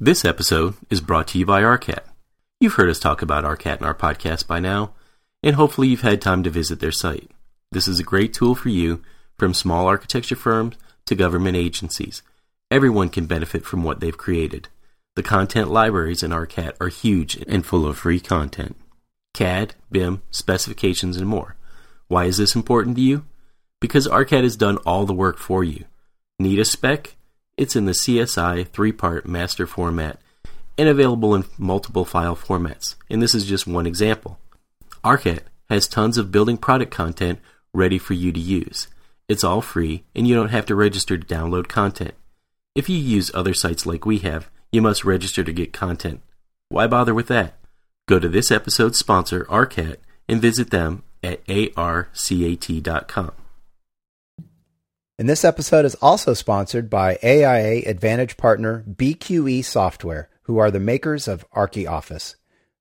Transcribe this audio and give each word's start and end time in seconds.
This 0.00 0.24
episode 0.24 0.74
is 0.90 1.00
brought 1.00 1.26
to 1.28 1.40
you 1.40 1.44
by 1.44 1.60
ARCAT. 1.60 2.04
You've 2.60 2.74
heard 2.74 2.88
us 2.88 3.00
talk 3.00 3.20
about 3.20 3.44
ARCAT 3.44 3.80
in 3.80 3.84
our 3.84 3.96
podcast 3.96 4.46
by 4.46 4.60
now, 4.60 4.92
and 5.42 5.56
hopefully 5.56 5.88
you've 5.88 6.02
had 6.02 6.22
time 6.22 6.44
to 6.44 6.50
visit 6.50 6.78
their 6.78 6.92
site. 6.92 7.32
This 7.72 7.88
is 7.88 7.98
a 7.98 8.04
great 8.04 8.32
tool 8.32 8.54
for 8.54 8.68
you, 8.68 9.02
from 9.36 9.52
small 9.52 9.88
architecture 9.88 10.36
firms 10.36 10.76
to 11.06 11.16
government 11.16 11.56
agencies. 11.56 12.22
Everyone 12.70 13.08
can 13.08 13.26
benefit 13.26 13.64
from 13.64 13.82
what 13.82 13.98
they've 13.98 14.16
created. 14.16 14.68
The 15.16 15.24
content 15.24 15.68
libraries 15.68 16.22
in 16.22 16.30
ARCAT 16.30 16.74
are 16.80 16.90
huge 16.90 17.34
and 17.48 17.66
full 17.66 17.84
of 17.84 17.98
free 17.98 18.20
content. 18.20 18.76
CAD, 19.34 19.74
BIM, 19.90 20.22
specifications, 20.30 21.16
and 21.16 21.26
more. 21.26 21.56
Why 22.06 22.26
is 22.26 22.36
this 22.36 22.54
important 22.54 22.94
to 22.98 23.02
you? 23.02 23.24
Because 23.80 24.06
ARCAT 24.06 24.44
has 24.44 24.54
done 24.54 24.76
all 24.86 25.06
the 25.06 25.12
work 25.12 25.38
for 25.38 25.64
you. 25.64 25.86
Need 26.38 26.60
a 26.60 26.64
spec? 26.64 27.16
It's 27.58 27.74
in 27.74 27.86
the 27.86 27.92
CSI 27.92 28.68
three 28.68 28.92
part 28.92 29.26
master 29.26 29.66
format 29.66 30.20
and 30.78 30.88
available 30.88 31.34
in 31.34 31.44
multiple 31.58 32.04
file 32.04 32.36
formats. 32.36 32.94
And 33.10 33.20
this 33.20 33.34
is 33.34 33.44
just 33.44 33.66
one 33.66 33.84
example. 33.84 34.38
ARCAT 35.02 35.40
has 35.68 35.88
tons 35.88 36.18
of 36.18 36.30
building 36.30 36.56
product 36.56 36.92
content 36.92 37.40
ready 37.74 37.98
for 37.98 38.14
you 38.14 38.30
to 38.30 38.38
use. 38.38 38.86
It's 39.28 39.42
all 39.42 39.60
free 39.60 40.04
and 40.14 40.28
you 40.28 40.36
don't 40.36 40.50
have 40.50 40.66
to 40.66 40.76
register 40.76 41.18
to 41.18 41.26
download 41.26 41.66
content. 41.66 42.14
If 42.76 42.88
you 42.88 42.96
use 42.96 43.32
other 43.34 43.54
sites 43.54 43.84
like 43.84 44.06
we 44.06 44.18
have, 44.18 44.48
you 44.70 44.80
must 44.80 45.04
register 45.04 45.42
to 45.42 45.52
get 45.52 45.72
content. 45.72 46.22
Why 46.68 46.86
bother 46.86 47.12
with 47.12 47.26
that? 47.26 47.54
Go 48.06 48.20
to 48.20 48.28
this 48.28 48.52
episode's 48.52 49.00
sponsor, 49.00 49.44
ARCAT, 49.46 49.96
and 50.28 50.40
visit 50.40 50.70
them 50.70 51.02
at 51.24 51.44
arcat.com. 51.44 53.32
And 55.18 55.28
this 55.28 55.44
episode 55.44 55.84
is 55.84 55.96
also 55.96 56.32
sponsored 56.32 56.88
by 56.88 57.18
AIA 57.24 57.82
Advantage 57.88 58.36
partner 58.36 58.84
BQE 58.88 59.64
Software, 59.64 60.28
who 60.42 60.58
are 60.58 60.70
the 60.70 60.78
makers 60.78 61.26
of 61.26 61.44
ArchiOffice. 61.50 62.36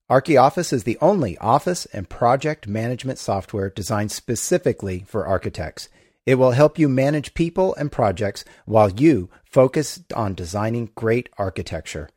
ArchiOffice 0.08 0.72
is 0.72 0.84
the 0.84 1.00
only 1.02 1.36
office 1.40 1.88
and 1.88 2.08
project 2.08 2.68
management 2.68 3.18
software 3.18 3.72
designed 3.72 4.12
specifically 4.12 5.04
for 5.08 5.26
architects. 5.26 5.90
It 6.28 6.36
will 6.36 6.52
help 6.52 6.78
you 6.78 6.88
manage 6.88 7.34
people 7.34 7.74
and 7.74 7.92
projects 7.92 8.46
while 8.66 8.92
you 8.92 9.32
focus 9.44 10.00
on 10.16 10.36
designing 10.36 10.92
great 10.94 11.30
architecture. 11.40 12.08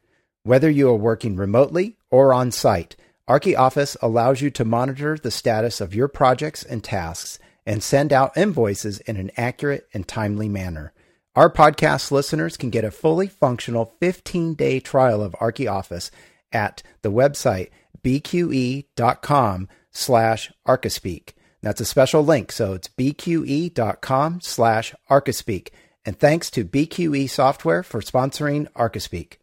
Whether 0.42 0.68
you 0.68 0.90
are 0.90 0.96
working 0.96 1.34
remotely 1.34 1.96
or 2.10 2.34
on 2.34 2.50
site, 2.50 2.94
ArchiOffice 3.26 3.96
allows 4.02 4.42
you 4.42 4.50
to 4.50 4.66
monitor 4.66 5.16
the 5.16 5.30
status 5.30 5.80
of 5.80 5.94
your 5.94 6.08
projects 6.08 6.62
and 6.62 6.84
tasks 6.84 7.38
and 7.66 7.82
send 7.82 8.12
out 8.12 8.36
invoices 8.36 9.00
in 9.00 9.16
an 9.16 9.30
accurate 9.36 9.88
and 9.92 10.06
timely 10.06 10.48
manner. 10.48 10.92
Our 11.36 11.50
podcast 11.50 12.10
listeners 12.10 12.56
can 12.56 12.70
get 12.70 12.84
a 12.84 12.90
fully 12.90 13.28
functional 13.28 13.94
15 14.00 14.54
day 14.54 14.80
trial 14.80 15.22
of 15.22 15.32
ArchiOffice 15.34 16.10
at 16.52 16.82
the 17.02 17.12
website 17.12 17.70
bqe.com 18.02 19.68
slash 19.90 20.52
archispeak. 20.66 21.30
That's 21.62 21.80
a 21.80 21.84
special 21.84 22.24
link, 22.24 22.52
so 22.52 22.72
it's 22.72 22.88
bqe.com 22.88 24.40
slash 24.40 24.94
archispeak. 25.10 25.68
And 26.04 26.18
thanks 26.18 26.50
to 26.52 26.64
BQE 26.64 27.28
Software 27.28 27.82
for 27.82 28.00
sponsoring 28.00 28.70
Archispeak. 28.72 29.34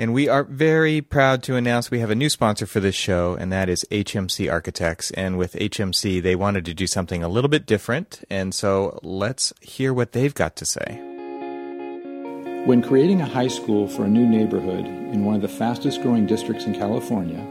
And 0.00 0.14
we 0.14 0.30
are 0.30 0.44
very 0.44 1.02
proud 1.02 1.42
to 1.42 1.56
announce 1.56 1.90
we 1.90 1.98
have 1.98 2.08
a 2.08 2.14
new 2.14 2.30
sponsor 2.30 2.64
for 2.64 2.80
this 2.80 2.94
show, 2.94 3.34
and 3.34 3.52
that 3.52 3.68
is 3.68 3.84
HMC 3.90 4.50
Architects. 4.50 5.10
And 5.10 5.36
with 5.36 5.52
HMC, 5.52 6.22
they 6.22 6.34
wanted 6.34 6.64
to 6.64 6.72
do 6.72 6.86
something 6.86 7.22
a 7.22 7.28
little 7.28 7.50
bit 7.50 7.66
different. 7.66 8.24
And 8.30 8.54
so 8.54 8.98
let's 9.02 9.52
hear 9.60 9.92
what 9.92 10.12
they've 10.12 10.32
got 10.32 10.56
to 10.56 10.64
say. 10.64 10.98
When 12.64 12.80
creating 12.82 13.20
a 13.20 13.26
high 13.26 13.48
school 13.48 13.88
for 13.88 14.04
a 14.04 14.08
new 14.08 14.26
neighborhood 14.26 14.86
in 14.86 15.26
one 15.26 15.34
of 15.34 15.42
the 15.42 15.48
fastest 15.48 16.00
growing 16.00 16.24
districts 16.24 16.64
in 16.64 16.72
California, 16.72 17.44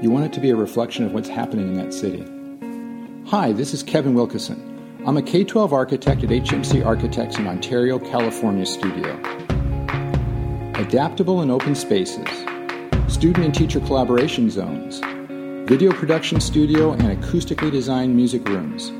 you 0.00 0.08
want 0.08 0.26
it 0.26 0.32
to 0.34 0.40
be 0.40 0.50
a 0.50 0.56
reflection 0.56 1.04
of 1.04 1.12
what's 1.12 1.28
happening 1.28 1.66
in 1.66 1.74
that 1.74 1.92
city. 1.92 2.24
Hi, 3.30 3.50
this 3.50 3.74
is 3.74 3.82
Kevin 3.82 4.14
Wilkeson. 4.14 4.60
I'm 5.04 5.16
a 5.16 5.22
K 5.22 5.42
12 5.42 5.72
architect 5.72 6.22
at 6.22 6.30
HMC 6.30 6.86
Architects 6.86 7.36
in 7.36 7.48
Ontario, 7.48 7.98
California 7.98 8.64
studio 8.64 9.45
adaptable 10.78 11.40
and 11.40 11.50
open 11.50 11.74
spaces, 11.74 12.28
student 13.08 13.46
and 13.46 13.54
teacher 13.54 13.80
collaboration 13.80 14.50
zones, 14.50 15.00
video 15.66 15.90
production 15.90 16.38
studio, 16.38 16.92
and 16.92 17.18
acoustically 17.18 17.72
designed 17.72 18.14
music 18.14 18.46
rooms. 18.46 18.92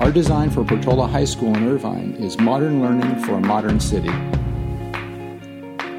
Our 0.00 0.12
design 0.12 0.50
for 0.50 0.64
Portola 0.64 1.06
High 1.06 1.24
School 1.24 1.54
in 1.56 1.66
Irvine 1.66 2.12
is 2.16 2.38
modern 2.38 2.82
learning 2.82 3.22
for 3.24 3.34
a 3.34 3.40
modern 3.40 3.80
city. 3.80 4.10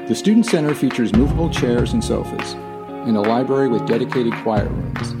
The 0.06 0.14
Student 0.14 0.46
Center 0.46 0.76
features 0.76 1.12
movable 1.12 1.50
chairs 1.50 1.92
and 1.92 2.04
sofas, 2.04 2.52
and 2.52 3.16
a 3.16 3.20
library 3.20 3.68
with 3.68 3.84
dedicated 3.88 4.32
quiet 4.44 4.70
rooms, 4.70 5.14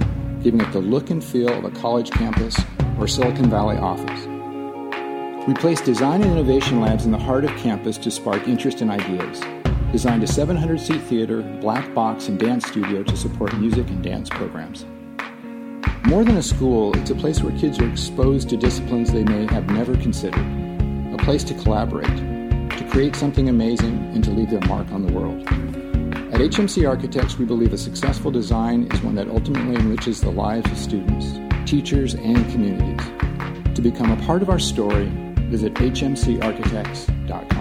giving 0.44 0.60
it 0.60 0.70
the 0.70 0.78
look 0.78 1.10
and 1.10 1.22
feel 1.22 1.52
of 1.52 1.64
a 1.64 1.70
college 1.72 2.12
campus 2.12 2.56
or 3.00 3.08
Silicon 3.08 3.50
Valley 3.50 3.76
office. 3.76 4.26
We 5.48 5.54
place 5.54 5.80
design 5.80 6.22
and 6.22 6.30
innovation 6.30 6.80
labs 6.80 7.06
in 7.06 7.10
the 7.10 7.18
heart 7.18 7.44
of 7.44 7.50
campus 7.56 7.98
to 7.98 8.10
spark 8.12 8.46
interest 8.46 8.82
and 8.82 8.90
ideas 8.90 9.42
designed 9.96 10.22
a 10.22 10.26
700 10.26 10.78
seat 10.78 11.00
theater, 11.04 11.40
black 11.62 11.94
box, 11.94 12.28
and 12.28 12.38
dance 12.38 12.66
studio 12.66 13.02
to 13.02 13.16
support 13.16 13.56
music 13.56 13.88
and 13.88 14.04
dance 14.04 14.28
programs. 14.28 14.84
More 16.04 16.22
than 16.22 16.36
a 16.36 16.42
school, 16.42 16.94
it's 16.98 17.08
a 17.08 17.14
place 17.14 17.40
where 17.40 17.56
kids 17.56 17.78
are 17.80 17.88
exposed 17.88 18.50
to 18.50 18.58
disciplines 18.58 19.10
they 19.10 19.24
may 19.24 19.46
have 19.46 19.70
never 19.70 19.96
considered, 19.96 20.44
a 21.14 21.16
place 21.24 21.42
to 21.44 21.54
collaborate, 21.54 22.14
to 22.78 22.86
create 22.90 23.16
something 23.16 23.48
amazing, 23.48 23.96
and 24.12 24.22
to 24.22 24.30
leave 24.30 24.50
their 24.50 24.60
mark 24.68 24.86
on 24.92 25.00
the 25.00 25.10
world. 25.14 25.40
At 26.30 26.42
HMC 26.42 26.86
Architects, 26.86 27.38
we 27.38 27.46
believe 27.46 27.72
a 27.72 27.78
successful 27.78 28.30
design 28.30 28.88
is 28.92 29.00
one 29.00 29.14
that 29.14 29.30
ultimately 29.30 29.76
enriches 29.76 30.20
the 30.20 30.28
lives 30.28 30.70
of 30.70 30.76
students, 30.76 31.40
teachers, 31.64 32.12
and 32.12 32.46
communities. 32.52 33.00
To 33.74 33.80
become 33.80 34.10
a 34.10 34.22
part 34.26 34.42
of 34.42 34.50
our 34.50 34.58
story, 34.58 35.10
visit 35.48 35.72
hmcarchitects.com. 35.72 37.55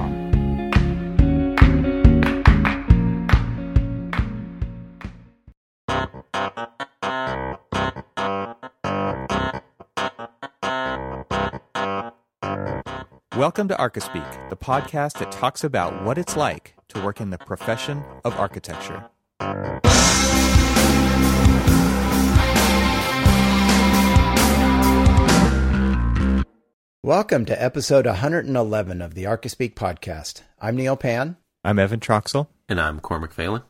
Welcome 13.35 13.67
to 13.67 13.75
Archispeak, 13.75 14.49
the 14.49 14.55
podcast 14.55 15.19
that 15.19 15.29
talks 15.29 15.65
about 15.65 16.05
what 16.05 16.17
it's 16.17 16.37
like 16.37 16.73
to 16.87 17.03
work 17.03 17.19
in 17.19 17.31
the 17.31 17.37
profession 17.37 18.01
of 18.23 18.33
architecture. 18.35 19.09
Welcome 27.03 27.43
to 27.47 27.61
episode 27.61 28.05
111 28.05 29.01
of 29.01 29.15
the 29.15 29.25
Archispeak 29.25 29.73
podcast. 29.73 30.43
I'm 30.61 30.77
Neil 30.77 30.95
Pan. 30.95 31.35
I'm 31.61 31.77
Evan 31.77 31.99
Troxel. 31.99 32.47
And 32.69 32.79
I'm 32.79 33.01
Cormac 33.01 33.33
Phelan. 33.33 33.63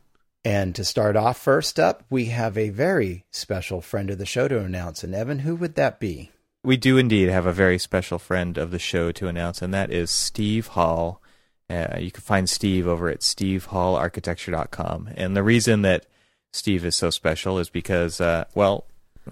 And 0.43 0.75
to 0.75 0.85
start 0.85 1.15
off, 1.15 1.39
first 1.39 1.79
up, 1.79 2.03
we 2.11 2.25
have 2.25 2.55
a 2.55 2.69
very 2.69 3.25
special 3.31 3.81
friend 3.81 4.11
of 4.11 4.19
the 4.19 4.27
show 4.27 4.47
to 4.47 4.59
announce. 4.59 5.03
And 5.03 5.15
Evan, 5.15 5.39
who 5.39 5.55
would 5.55 5.73
that 5.73 5.99
be? 5.99 6.29
We 6.65 6.77
do 6.77 6.97
indeed 6.97 7.29
have 7.29 7.45
a 7.45 7.53
very 7.53 7.77
special 7.77 8.17
friend 8.17 8.57
of 8.57 8.71
the 8.71 8.79
show 8.79 9.11
to 9.11 9.27
announce, 9.27 9.61
and 9.61 9.71
that 9.73 9.91
is 9.91 10.09
Steve 10.09 10.67
Hall. 10.67 11.21
Uh, 11.69 11.97
you 11.99 12.11
can 12.11 12.23
find 12.23 12.49
Steve 12.49 12.87
over 12.87 13.07
at 13.07 13.19
stevehallarchitecture.com. 13.19 15.09
And 15.15 15.37
the 15.37 15.43
reason 15.43 15.83
that 15.83 16.07
Steve 16.51 16.83
is 16.83 16.95
so 16.95 17.11
special 17.11 17.59
is 17.59 17.69
because, 17.69 18.19
uh, 18.19 18.45
well, 18.55 18.85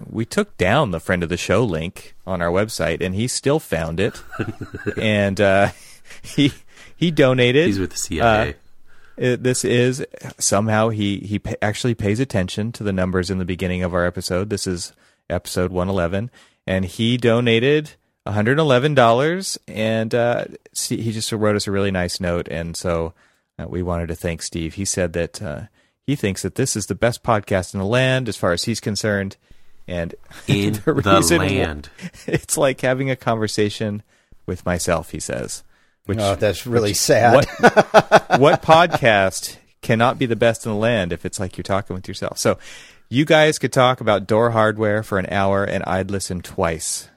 we 0.08 0.24
took 0.24 0.56
down 0.58 0.92
the 0.92 1.00
friend 1.00 1.24
of 1.24 1.28
the 1.28 1.36
show 1.36 1.64
link 1.64 2.14
on 2.24 2.40
our 2.40 2.50
website, 2.50 3.00
and 3.00 3.16
he 3.16 3.26
still 3.26 3.58
found 3.58 3.98
it, 3.98 4.22
and 4.96 5.40
uh, 5.40 5.70
he 6.22 6.52
he 6.96 7.10
donated. 7.10 7.66
He's 7.66 7.80
with 7.80 7.90
the 7.90 7.96
CIA. 7.96 8.50
Uh, 8.50 8.52
it, 9.16 9.42
this 9.42 9.64
is 9.64 10.04
somehow 10.38 10.88
he 10.88 11.18
he 11.18 11.38
pa- 11.38 11.54
actually 11.62 11.94
pays 11.94 12.20
attention 12.20 12.72
to 12.72 12.82
the 12.82 12.92
numbers 12.92 13.30
in 13.30 13.38
the 13.38 13.44
beginning 13.44 13.82
of 13.82 13.94
our 13.94 14.04
episode. 14.04 14.50
This 14.50 14.66
is 14.66 14.92
episode 15.30 15.72
one 15.72 15.88
eleven, 15.88 16.30
and 16.66 16.84
he 16.84 17.16
donated 17.16 17.92
$111 18.26 19.58
and 19.68 20.14
uh, 20.14 20.44
he 20.72 21.12
just 21.12 21.32
wrote 21.32 21.56
us 21.56 21.66
a 21.66 21.72
really 21.72 21.90
nice 21.90 22.20
note. 22.20 22.48
And 22.48 22.76
so 22.76 23.12
uh, 23.58 23.66
we 23.68 23.82
wanted 23.82 24.08
to 24.08 24.14
thank 24.14 24.42
steve. 24.42 24.74
He 24.74 24.84
said 24.84 25.12
that 25.12 25.42
uh, 25.42 25.62
he 26.02 26.16
thinks 26.16 26.42
that 26.42 26.54
this 26.54 26.76
is 26.76 26.86
the 26.86 26.94
best 26.94 27.22
podcast 27.22 27.74
in 27.74 27.80
the 27.80 27.86
land 27.86 28.28
as 28.28 28.36
far 28.36 28.52
as 28.52 28.64
he's 28.64 28.80
concerned. 28.80 29.36
And 29.86 30.14
in 30.46 30.74
the, 30.74 30.94
the 30.94 31.38
land. 31.38 31.90
it's 32.26 32.56
like 32.56 32.80
having 32.80 33.10
a 33.10 33.16
conversation 33.16 34.02
with 34.46 34.64
myself 34.66 35.10
he 35.10 35.20
says 35.20 35.62
which 36.06 36.18
oh, 36.20 36.34
that's 36.34 36.66
really 36.66 36.90
which, 36.90 36.98
sad. 36.98 37.34
what, 37.34 37.46
what 38.40 38.62
podcast 38.62 39.56
cannot 39.82 40.18
be 40.18 40.26
the 40.26 40.36
best 40.36 40.66
in 40.66 40.72
the 40.72 40.78
land 40.78 41.12
if 41.12 41.24
it's 41.24 41.40
like 41.40 41.56
you're 41.56 41.62
talking 41.62 41.94
with 41.94 42.08
yourself. 42.08 42.38
So 42.38 42.58
you 43.14 43.24
guys 43.24 43.58
could 43.58 43.72
talk 43.72 44.00
about 44.00 44.26
door 44.26 44.50
hardware 44.50 45.04
for 45.04 45.18
an 45.18 45.26
hour 45.30 45.62
and 45.62 45.84
I'd 45.84 46.10
listen 46.10 46.40
twice. 46.42 47.08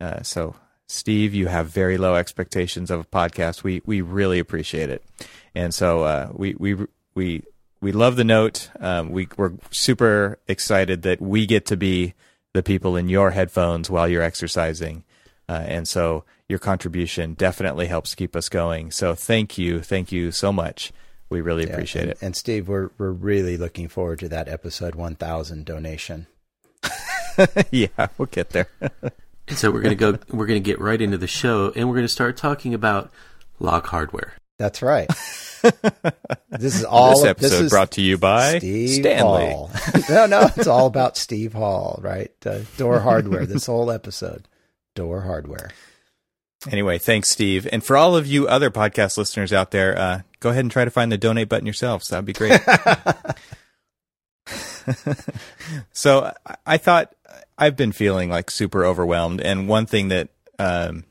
Uh, 0.00 0.22
so, 0.22 0.54
Steve, 0.86 1.34
you 1.34 1.48
have 1.48 1.66
very 1.66 1.98
low 1.98 2.14
expectations 2.14 2.90
of 2.90 3.00
a 3.00 3.04
podcast. 3.04 3.64
We 3.64 3.82
we 3.84 4.00
really 4.00 4.38
appreciate 4.38 4.90
it, 4.90 5.04
and 5.54 5.74
so 5.74 6.04
uh, 6.04 6.30
we 6.32 6.54
we 6.54 6.76
we 7.14 7.42
we 7.80 7.92
love 7.92 8.16
the 8.16 8.24
note. 8.24 8.70
Um, 8.78 9.10
we 9.10 9.28
we're 9.36 9.52
super 9.70 10.38
excited 10.48 11.02
that 11.02 11.20
we 11.20 11.46
get 11.46 11.66
to 11.66 11.76
be 11.76 12.14
the 12.54 12.62
people 12.62 12.96
in 12.96 13.08
your 13.08 13.32
headphones 13.32 13.90
while 13.90 14.08
you're 14.08 14.22
exercising, 14.22 15.04
uh, 15.48 15.64
and 15.66 15.86
so 15.86 16.24
your 16.48 16.58
contribution 16.58 17.34
definitely 17.34 17.86
helps 17.86 18.14
keep 18.14 18.34
us 18.34 18.48
going. 18.48 18.90
So 18.90 19.14
thank 19.14 19.58
you, 19.58 19.82
thank 19.82 20.10
you 20.10 20.32
so 20.32 20.52
much. 20.52 20.92
We 21.30 21.40
really 21.40 21.66
Yeah, 21.66 21.72
appreciate 21.72 22.02
and, 22.02 22.10
it. 22.10 22.18
And 22.20 22.36
Steve, 22.36 22.68
we're 22.68 22.90
we're 22.98 23.12
really 23.12 23.56
looking 23.56 23.88
forward 23.88 24.18
to 24.18 24.28
that 24.28 24.48
episode 24.48 24.94
1000 24.94 25.64
donation. 25.64 26.26
yeah, 27.70 28.08
we'll 28.18 28.26
get 28.26 28.50
there. 28.50 28.68
So 29.48 29.70
we're 29.70 29.82
gonna 29.82 29.94
go. 29.94 30.18
We're 30.30 30.46
gonna 30.46 30.60
get 30.60 30.80
right 30.80 31.00
into 31.00 31.18
the 31.18 31.26
show, 31.26 31.72
and 31.74 31.88
we're 31.88 31.96
gonna 31.96 32.08
start 32.08 32.36
talking 32.36 32.74
about 32.74 33.10
lock 33.58 33.86
hardware. 33.86 34.34
That's 34.58 34.82
right. 34.82 35.08
this 36.50 36.74
is 36.74 36.84
all 36.84 37.16
this 37.16 37.24
episode 37.24 37.50
this 37.50 37.60
is 37.60 37.70
brought 37.70 37.92
to 37.92 38.02
you 38.02 38.18
by 38.18 38.58
Steve 38.58 38.90
Stanley. 38.90 39.50
Hall. 39.50 39.70
no, 40.10 40.26
no, 40.26 40.50
it's 40.54 40.66
all 40.66 40.86
about 40.86 41.16
Steve 41.16 41.54
Hall, 41.54 41.98
right? 42.02 42.30
Uh, 42.44 42.60
door 42.76 43.00
hardware. 43.00 43.46
This 43.46 43.66
whole 43.66 43.90
episode, 43.90 44.46
door 44.94 45.22
hardware. 45.22 45.70
Anyway, 46.70 46.98
thanks, 46.98 47.30
Steve. 47.30 47.66
And 47.72 47.82
for 47.82 47.96
all 47.96 48.16
of 48.16 48.26
you 48.26 48.46
other 48.46 48.70
podcast 48.70 49.16
listeners 49.16 49.50
out 49.50 49.70
there, 49.70 49.96
uh, 49.98 50.20
go 50.40 50.50
ahead 50.50 50.64
and 50.64 50.70
try 50.70 50.84
to 50.84 50.90
find 50.90 51.12
the 51.12 51.18
donate 51.18 51.48
button 51.48 51.66
yourselves. 51.66 52.08
That'd 52.08 52.24
be 52.24 52.32
great. 52.32 52.60
so 55.92 56.32
I- 56.66 56.78
thought 56.78 57.14
I've 57.58 57.76
been 57.76 57.92
feeling 57.92 58.30
like 58.30 58.50
super 58.50 58.84
overwhelmed. 58.84 59.40
And 59.40 59.68
one 59.68 59.86
thing 59.86 60.08
that, 60.08 60.30
um, 60.58 61.04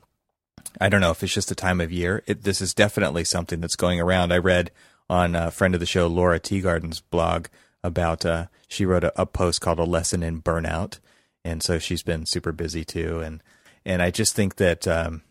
I 0.80 0.88
don't 0.88 1.00
know 1.00 1.10
if 1.10 1.22
it's 1.22 1.32
just 1.32 1.48
the 1.48 1.54
time 1.54 1.80
of 1.80 1.92
year. 1.92 2.22
It, 2.26 2.42
this 2.42 2.60
is 2.60 2.74
definitely 2.74 3.24
something 3.24 3.60
that's 3.60 3.76
going 3.76 4.00
around. 4.00 4.32
I 4.32 4.38
read 4.38 4.70
on 5.08 5.34
a 5.34 5.50
friend 5.50 5.74
of 5.74 5.80
the 5.80 5.86
show, 5.86 6.06
Lora 6.06 6.40
Teagarden's 6.40 7.00
blog 7.00 7.46
about, 7.82 8.26
uh, 8.26 8.46
she 8.68 8.84
wrote 8.84 9.04
a, 9.04 9.20
a 9.20 9.26
post 9.26 9.60
called 9.60 9.78
a 9.78 9.84
lesson 9.84 10.22
in 10.22 10.42
burnout. 10.42 10.98
And 11.44 11.62
so 11.62 11.78
she's 11.78 12.02
been 12.02 12.26
super 12.26 12.52
busy 12.52 12.84
too. 12.84 13.20
And, 13.20 13.42
and 13.84 14.02
I 14.02 14.10
just 14.10 14.34
think 14.34 14.56
that, 14.56 14.86
um, 14.86 15.22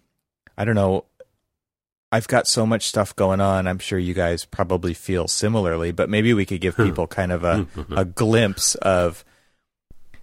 I 0.58 0.66
don't 0.66 0.76
know. 0.76 1.06
I've 2.12 2.28
got 2.28 2.48
so 2.48 2.66
much 2.66 2.88
stuff 2.88 3.16
going 3.16 3.40
on. 3.40 3.68
I'm 3.68 3.80
sure 3.80 4.00
you 4.00 4.14
guys 4.14 4.46
probably 4.46 4.94
feel 4.94 5.28
similarly, 5.28 5.92
but 5.92 6.10
maybe 6.10 6.34
we 6.34 6.46
could 6.46 6.62
give 6.62 6.76
people 6.76 7.06
kind 7.06 7.32
of 7.32 7.44
a, 7.44 7.68
a 7.92 8.04
glimpse 8.04 8.76
of 8.76 9.24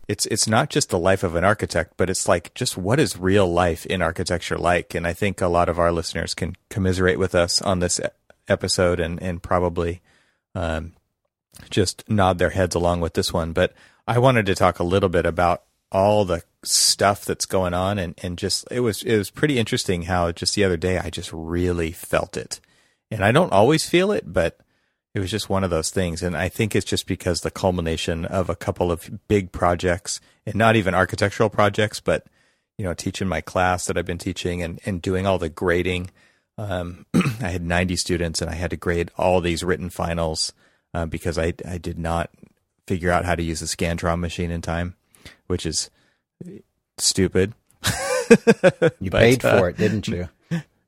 it's 0.09 0.27
it's 0.27 0.47
not 0.47 0.71
just 0.71 0.91
the 0.91 0.99
life 0.99 1.23
of 1.23 1.35
an 1.35 1.45
architect, 1.45 1.95
but 1.97 2.11
it's 2.11 2.29
like 2.29 2.55
just 2.55 2.77
what 2.77 3.01
is 3.01 3.17
real 3.17 3.47
life 3.47 3.87
in 3.87 4.03
architecture 4.03 4.57
like? 4.57 4.95
And 4.95 5.07
I 5.07 5.13
think 5.13 5.41
a 5.41 5.49
lot 5.49 5.69
of 5.69 5.79
our 5.79 5.93
listeners 5.93 6.35
can 6.35 6.57
commiserate 6.71 7.19
with 7.19 7.35
us 7.35 7.61
on 7.61 7.81
this 7.81 8.01
episode 8.49 9.01
and 9.01 9.21
and 9.23 9.43
probably 9.43 10.01
um, 10.55 10.93
just 11.71 12.09
nod 12.09 12.39
their 12.39 12.51
heads 12.51 12.75
along 12.75 13.01
with 13.01 13.15
this 13.15 13.33
one. 13.33 13.53
But 13.53 13.75
I 14.07 14.19
wanted 14.19 14.47
to 14.47 14.55
talk 14.55 14.79
a 14.79 14.85
little 14.85 15.09
bit 15.09 15.27
about 15.27 15.65
all 15.93 16.25
the 16.25 16.43
stuff 16.63 17.25
that's 17.25 17.47
going 17.47 17.75
on 17.75 17.99
and, 17.99 18.15
and 18.23 18.39
just 18.39 18.67
it 18.71 18.81
was 18.81 19.03
it 19.03 19.17
was 19.17 19.31
pretty 19.31 19.59
interesting 19.59 20.03
how 20.03 20.33
just 20.33 20.55
the 20.55 20.65
other 20.65 20.77
day 20.77 20.99
I 20.99 21.11
just 21.11 21.33
really 21.33 21.93
felt 21.93 22.37
it. 22.37 22.61
And 23.11 23.25
I 23.25 23.31
don't 23.31 23.53
always 23.53 23.89
feel 23.89 24.11
it, 24.11 24.25
but 24.33 24.59
it 25.15 25.21
was 25.21 25.31
just 25.31 25.49
one 25.49 25.65
of 25.65 25.71
those 25.71 25.91
things. 25.91 26.23
And 26.23 26.37
I 26.37 26.49
think 26.49 26.75
it's 26.75 26.85
just 26.85 27.07
because 27.07 27.41
the 27.41 27.51
culmination 27.51 28.25
of 28.25 28.51
a 28.51 28.57
couple 28.57 28.91
of 28.91 29.09
big 29.29 29.53
projects 29.53 30.21
and 30.45 30.57
not 30.57 30.77
even 30.77 30.95
architectural 30.95 31.49
projects, 31.49 32.01
but 32.01 32.27
you 32.77 32.85
know, 32.85 32.93
teaching 32.93 33.29
my 33.29 33.41
class 33.41 33.87
that 33.87 33.97
I've 33.97 34.05
been 34.05 34.19
teaching 34.19 34.63
and, 34.63 34.79
and 34.85 35.01
doing 35.01 35.27
all 35.27 35.39
the 35.39 35.49
grading. 35.49 36.11
Um, 36.59 37.07
I 37.15 37.49
had 37.49 37.63
90 37.63 37.97
students 37.97 38.43
and 38.43 38.51
I 38.51 38.55
had 38.55 38.71
to 38.71 38.77
grade 38.77 39.11
all 39.17 39.41
these 39.41 39.65
written 39.65 39.89
finals 39.89 40.53
uh, 40.93 41.07
because 41.07 41.39
I, 41.39 41.55
I 41.67 41.79
did 41.79 41.99
not 41.99 42.31
figure 42.87 43.11
out 43.11 43.25
how 43.25 43.35
to 43.35 43.43
use 43.43 43.61
the 43.61 43.67
Scantron 43.67 44.21
machine 44.21 44.51
in 44.51 44.63
time, 44.63 44.97
which 45.47 45.67
is 45.67 45.91
stupid. 46.99 47.55
You 48.99 49.11
But, 49.11 49.21
paid 49.21 49.45
uh, 49.45 49.59
for 49.59 49.69
it, 49.69 49.77
didn't 49.77 50.09
you? 50.09 50.29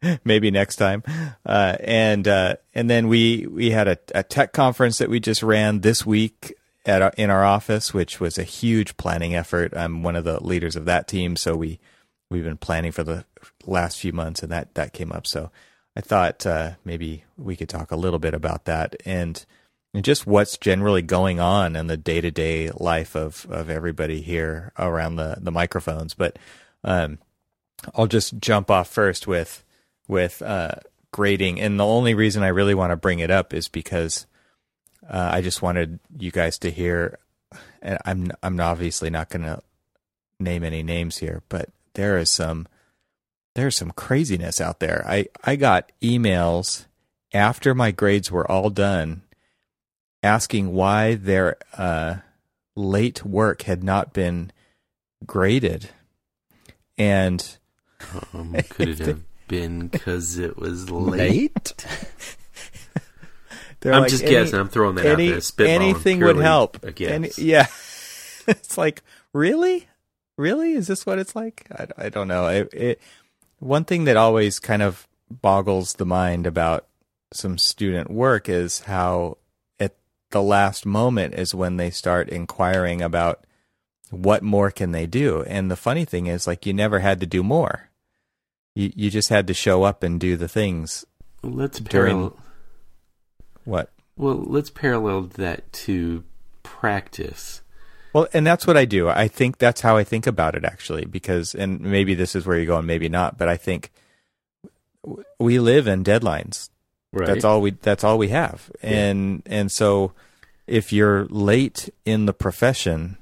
maybe 0.25 0.51
next 0.51 0.77
time. 0.77 1.03
Uh, 1.47 1.77
and 1.81 2.27
uh, 2.27 2.57
and 2.75 2.89
then 2.89 3.09
we 3.09 3.47
we 3.47 3.71
had 3.71 3.89
a, 3.89 3.99
a 4.15 4.23
tech 4.23 4.53
conference 4.53 4.99
that 4.99 5.09
we 5.09 5.21
just 5.21 5.43
ran 5.43 5.81
this 5.81 6.05
week 6.05 6.55
at 6.87 7.03
our, 7.03 7.13
in 7.17 7.31
our 7.31 7.45
office, 7.45 7.93
which 7.93 8.21
was 8.21 8.39
a 8.39 8.43
huge 8.43 8.97
planning 8.97 9.35
effort. 9.35 9.77
I'm 9.77 10.03
one 10.03 10.17
of 10.17 10.25
the 10.25 10.43
leaders 10.43 10.77
of 10.77 10.85
that 10.87 11.09
team, 11.09 11.37
so 11.37 11.57
we 11.57 11.79
we've 12.31 12.45
been 12.45 12.57
planning 12.57 12.93
for 12.93 13.05
the 13.05 13.25
last 13.67 13.99
few 13.99 14.13
months, 14.13 14.43
and 14.43 14.53
that 14.53 14.75
that 14.75 14.93
came 14.93 15.13
up. 15.13 15.27
So 15.27 15.51
I 15.97 16.01
thought 16.01 16.47
uh, 16.47 16.73
maybe 16.85 17.25
we 17.37 17.57
could 17.57 17.69
talk 17.69 17.91
a 17.91 17.97
little 17.97 18.19
bit 18.19 18.35
about 18.35 18.65
that 18.65 18.97
and. 19.05 19.45
And 19.99 20.05
just 20.05 20.29
what's 20.29 20.57
generally 20.57 21.03
going 21.03 21.41
on 21.41 21.75
in 21.75 21.89
the 21.89 21.97
day 21.97 22.21
to 22.21 22.31
day 22.31 22.71
life 22.71 23.17
of, 23.17 23.49
of 23.51 23.69
everybody 23.69 24.21
here 24.21 24.71
around 24.79 25.17
the, 25.17 25.39
the 25.41 25.51
microphones. 25.51 26.15
But 26.15 26.39
um, 26.85 27.19
I'll 27.97 28.07
just 28.07 28.39
jump 28.39 28.71
off 28.71 28.87
first 28.87 29.27
with 29.27 29.65
with 30.07 30.41
uh, 30.41 30.77
grading, 31.11 31.61
and 31.61 31.81
the 31.81 31.85
only 31.85 32.15
reason 32.15 32.45
I 32.45 32.55
really 32.55 32.77
want 32.77 32.93
to 32.93 32.97
bring 32.97 33.19
it 33.19 33.33
up 33.33 33.53
is 33.53 33.67
because 33.67 34.29
uh, 35.11 35.31
I 35.33 35.41
just 35.41 35.63
wanted 35.63 35.99
you 36.17 36.31
guys 36.31 36.61
to 36.61 36.71
hear. 36.71 37.19
And 37.83 37.99
I'm 38.05 38.31
I'm 38.41 38.61
obviously 38.61 39.11
not 39.11 39.31
going 39.31 39.47
to 39.47 39.65
name 40.39 40.63
any 40.63 40.85
names 40.85 41.17
here, 41.17 41.43
but 41.49 41.71
there 41.95 42.19
is 42.19 42.31
some 42.31 42.69
there's 43.57 43.75
some 43.75 43.91
craziness 43.91 44.61
out 44.61 44.79
there. 44.79 45.05
I 45.09 45.27
I 45.43 45.57
got 45.57 45.91
emails 46.01 46.85
after 47.35 47.75
my 47.75 47.91
grades 47.91 48.31
were 48.31 48.49
all 48.49 48.71
done, 48.71 49.23
asking 50.23 50.73
why 50.73 51.15
their 51.15 51.57
uh, 51.77 52.17
late 52.77 53.25
work 53.25 53.63
had 53.63 53.83
not 53.85 54.13
been 54.13 54.53
graded, 55.27 55.91
and 56.97 57.57
Um, 58.33 58.55
could 58.69 58.89
it 58.89 58.99
have 59.01 59.23
been 59.49 59.89
because 59.89 60.39
it 60.39 60.57
was 60.57 60.91
late? 60.91 61.75
I'm 63.85 64.03
like, 64.03 64.11
just 64.11 64.23
any- 64.25 64.33
guessing. 64.33 64.59
I'm 64.59 64.69
throwing 64.69 64.97
that 64.97 65.07
out 65.07 65.17
there. 65.57 65.67
Anything 65.69 66.21
would 66.21 66.37
help. 66.39 66.85
Any- 67.01 67.31
yeah, 67.39 67.67
it's 68.49 68.77
like 68.77 69.03
really, 69.33 69.89
really, 70.37 70.73
is 70.73 70.89
this 70.89 71.07
what 71.07 71.19
it's 71.19 71.37
like? 71.37 71.67
I, 71.71 71.87
I 71.97 72.09
don't 72.09 72.29
know. 72.29 72.49
It, 72.49 72.69
it 72.75 73.01
one 73.61 73.85
thing 73.85 74.05
that 74.05 74.17
always 74.17 74.59
kind 74.59 74.83
of 74.83 75.07
boggles 75.31 75.95
the 75.95 76.07
mind 76.07 76.47
about 76.47 76.87
some 77.33 77.59
student 77.59 78.11
work 78.11 78.49
is 78.49 78.81
how 78.81 79.39
the 80.31 80.43
last 80.43 80.85
moment 80.85 81.35
is 81.35 81.55
when 81.55 81.77
they 81.77 81.91
start 81.91 82.29
inquiring 82.29 83.03
about 83.03 83.45
what 84.11 84.43
more 84.43 84.71
can 84.71 84.93
they 84.93 85.07
do. 85.07 85.43
And 85.43 85.71
the 85.71 85.77
funny 85.77 86.05
thing 86.05 86.27
is, 86.27 86.47
like, 86.47 86.67
you 86.67 86.73
never 86.73 87.01
had 87.01 87.21
to 87.21 87.27
do 87.27 87.43
more. 87.43 87.91
You 88.75 88.93
you 88.95 89.11
just 89.11 89.29
had 89.29 89.47
to 89.47 89.55
show 89.55 89.83
up 89.83 90.03
and 90.03 90.21
do 90.21 90.37
the 90.37 90.49
things. 90.49 91.05
Let's 91.43 91.81
during- 91.81 92.17
parallel. 92.17 92.39
What 93.65 93.91
Well, 94.17 94.45
let's 94.47 94.71
parallel 94.71 95.23
that 95.23 95.73
to 95.85 96.25
practice. 96.63 97.63
Well, 98.13 98.27
and 98.33 98.47
that's 98.47 98.67
what 98.67 98.77
I 98.77 98.85
do. 98.85 99.09
I 99.09 99.29
think 99.29 99.59
that's 99.59 99.83
how 99.83 99.97
I 99.97 100.05
think 100.05 100.27
about 100.27 100.55
it 100.55 100.65
actually, 100.65 101.05
because, 101.05 101.55
and 101.55 101.81
maybe 101.81 102.15
this 102.15 102.35
is 102.35 102.47
where 102.47 102.57
you're 102.57 102.67
going, 102.67 102.87
maybe 102.87 103.09
not, 103.09 103.37
but 103.37 103.49
I 103.49 103.57
think 103.57 103.91
we 105.39 105.59
live 105.59 105.87
in 105.87 106.03
deadlines. 106.05 106.71
Right. 107.13 107.27
That's 107.27 107.45
all 107.45 107.61
we, 107.61 107.71
that's 107.71 108.05
all 108.05 108.19
we 108.19 108.29
have. 108.29 108.71
And, 108.83 109.43
and 109.47 109.73
so 109.73 110.13
if 110.67 110.93
you're 110.93 111.27
late 111.27 111.89
in 112.05 112.27
the 112.27 112.35
profession, 112.35 113.17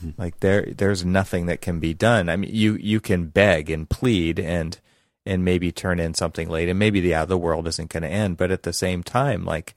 hmm. 0.00 0.10
like 0.18 0.40
there, 0.40 0.66
there's 0.76 1.04
nothing 1.04 1.46
that 1.46 1.60
can 1.60 1.80
be 1.80 1.94
done. 1.94 2.28
I 2.28 2.36
mean, 2.36 2.50
you, 2.52 2.74
you 2.74 3.00
can 3.00 3.26
beg 3.26 3.70
and 3.70 3.88
plead 3.88 4.38
and, 4.38 4.78
and 5.24 5.44
maybe 5.44 5.72
turn 5.72 6.00
in 6.00 6.14
something 6.14 6.48
late 6.48 6.68
and 6.68 6.78
maybe 6.78 7.00
the, 7.00 7.10
yeah, 7.10 7.24
the 7.24 7.38
world 7.38 7.66
isn't 7.68 7.90
going 7.90 8.02
to 8.02 8.08
end. 8.08 8.36
But 8.36 8.50
at 8.50 8.62
the 8.62 8.72
same 8.72 9.02
time, 9.02 9.44
like 9.44 9.74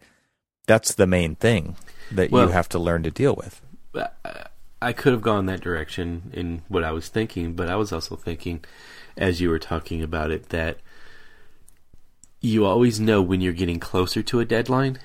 that's 0.67 0.95
the 0.95 1.07
main 1.07 1.35
thing 1.35 1.75
that 2.11 2.31
Well- 2.31 2.47
you 2.47 2.51
have 2.51 2.69
to 2.69 2.79
learn 2.79 3.03
to 3.03 3.11
deal 3.11 3.35
with. 3.35 3.61
I 4.83 4.91
could 4.91 5.13
have 5.13 5.21
gone 5.21 5.45
that 5.45 5.61
direction 5.61 6.29
in 6.33 6.61
what 6.67 6.83
I 6.83 6.91
was 6.91 7.07
thinking, 7.07 7.53
but 7.53 7.69
I 7.69 7.77
was 7.77 7.93
also 7.93 8.17
thinking, 8.17 8.65
as 9.15 9.39
you 9.39 9.49
were 9.49 9.59
talking 9.59 10.03
about 10.03 10.29
it, 10.29 10.49
that 10.49 10.79
you 12.43 12.65
always 12.65 12.99
know 12.99 13.21
when 13.21 13.41
you're 13.41 13.53
getting 13.53 13.79
closer 13.79 14.21
to 14.21 14.41
a 14.41 14.45
deadline 14.45 14.99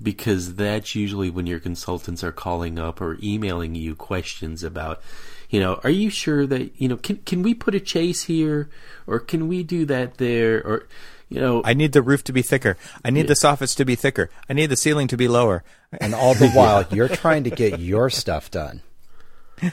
because 0.00 0.54
that's 0.54 0.94
usually 0.94 1.28
when 1.28 1.46
your 1.46 1.58
consultants 1.58 2.22
are 2.22 2.32
calling 2.32 2.78
up 2.78 3.00
or 3.00 3.18
emailing 3.22 3.74
you 3.74 3.94
questions 3.94 4.62
about 4.62 5.02
you 5.50 5.60
know 5.60 5.80
are 5.82 5.90
you 5.90 6.08
sure 6.08 6.46
that 6.46 6.70
you 6.80 6.88
know 6.88 6.96
can 6.96 7.16
can 7.18 7.42
we 7.42 7.52
put 7.52 7.74
a 7.74 7.80
chase 7.80 8.22
here 8.22 8.70
or 9.06 9.18
can 9.18 9.48
we 9.48 9.62
do 9.62 9.84
that 9.84 10.18
there 10.18 10.64
or 10.64 10.86
you 11.28 11.40
know 11.40 11.62
I 11.64 11.74
need 11.74 11.92
the 11.92 12.02
roof 12.02 12.22
to 12.24 12.32
be 12.32 12.42
thicker. 12.42 12.76
I 13.04 13.10
need 13.10 13.26
the 13.26 13.34
soffits 13.34 13.76
to 13.76 13.84
be 13.84 13.96
thicker. 13.96 14.30
I 14.48 14.52
need 14.52 14.66
the 14.66 14.76
ceiling 14.76 15.08
to 15.08 15.16
be 15.16 15.26
lower. 15.26 15.64
And 16.00 16.14
all 16.14 16.34
the 16.34 16.50
while, 16.54 16.84
you're 16.90 17.08
trying 17.08 17.44
to 17.44 17.50
get 17.50 17.80
your 17.80 18.10
stuff 18.10 18.50
done. 18.50 18.82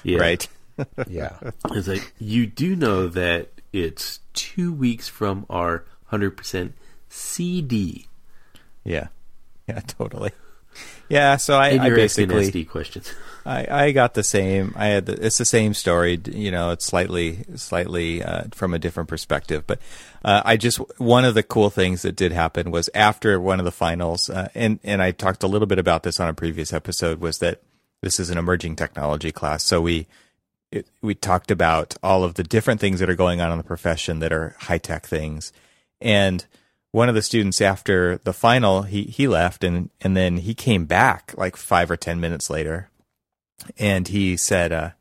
yeah. 0.03 0.17
Right. 0.17 0.47
Yeah. 1.07 1.37
It's 1.71 1.87
like 1.87 2.13
you 2.17 2.47
do 2.47 2.75
know 2.75 3.07
that 3.09 3.49
it's 3.73 4.21
two 4.33 4.73
weeks 4.73 5.07
from 5.07 5.45
our 5.49 5.83
hundred 6.05 6.31
percent 6.37 6.73
CD. 7.11 8.07
Yeah. 8.83 9.07
Yeah, 9.67 9.79
totally. 9.87 10.31
Yeah, 11.09 11.35
so 11.35 11.57
I, 11.57 11.71
I 11.71 11.89
basically 11.89 12.49
SD 12.49 12.69
questions. 12.69 13.13
I, 13.45 13.67
I 13.69 13.91
got 13.91 14.13
the 14.13 14.23
same. 14.23 14.73
I 14.77 14.87
had 14.87 15.07
the, 15.07 15.25
it's 15.25 15.37
the 15.37 15.45
same 15.45 15.73
story. 15.73 16.21
You 16.25 16.51
know, 16.51 16.71
it's 16.71 16.85
slightly 16.85 17.43
slightly 17.55 18.23
uh, 18.23 18.43
from 18.53 18.73
a 18.73 18.79
different 18.79 19.09
perspective. 19.09 19.65
But 19.67 19.79
uh, 20.23 20.41
I 20.45 20.55
just 20.55 20.77
one 20.99 21.25
of 21.25 21.33
the 21.33 21.43
cool 21.43 21.69
things 21.69 22.03
that 22.03 22.15
did 22.15 22.31
happen 22.31 22.71
was 22.71 22.89
after 22.95 23.41
one 23.41 23.59
of 23.59 23.65
the 23.65 23.71
finals, 23.71 24.29
uh, 24.29 24.47
and 24.55 24.79
and 24.85 25.01
I 25.01 25.11
talked 25.11 25.43
a 25.43 25.47
little 25.47 25.67
bit 25.67 25.79
about 25.79 26.03
this 26.03 26.19
on 26.21 26.29
a 26.29 26.33
previous 26.33 26.71
episode. 26.71 27.19
Was 27.19 27.39
that 27.39 27.61
this 28.01 28.17
is 28.17 28.29
an 28.29 28.37
emerging 28.37 28.77
technology 28.77 29.33
class, 29.33 29.63
so 29.63 29.81
we 29.81 30.07
it, 30.71 30.87
we 31.01 31.13
talked 31.13 31.51
about 31.51 31.95
all 32.01 32.23
of 32.23 32.35
the 32.35 32.43
different 32.43 32.79
things 32.79 33.01
that 33.01 33.09
are 33.09 33.15
going 33.15 33.41
on 33.41 33.51
in 33.51 33.57
the 33.57 33.65
profession 33.65 34.19
that 34.19 34.31
are 34.31 34.55
high 34.59 34.77
tech 34.77 35.05
things, 35.05 35.51
and 35.99 36.45
one 36.91 37.09
of 37.09 37.15
the 37.15 37.21
students 37.21 37.61
after 37.61 38.17
the 38.17 38.33
final 38.33 38.83
he 38.83 39.03
he 39.03 39.27
left 39.27 39.63
and 39.63 39.89
and 40.01 40.15
then 40.15 40.37
he 40.37 40.53
came 40.53 40.85
back 40.85 41.33
like 41.37 41.55
five 41.55 41.89
or 41.89 41.97
ten 41.97 42.19
minutes 42.19 42.49
later 42.49 42.91
and 43.77 44.07
he 44.07 44.37
said, 44.37 44.71
uh, 44.71 44.91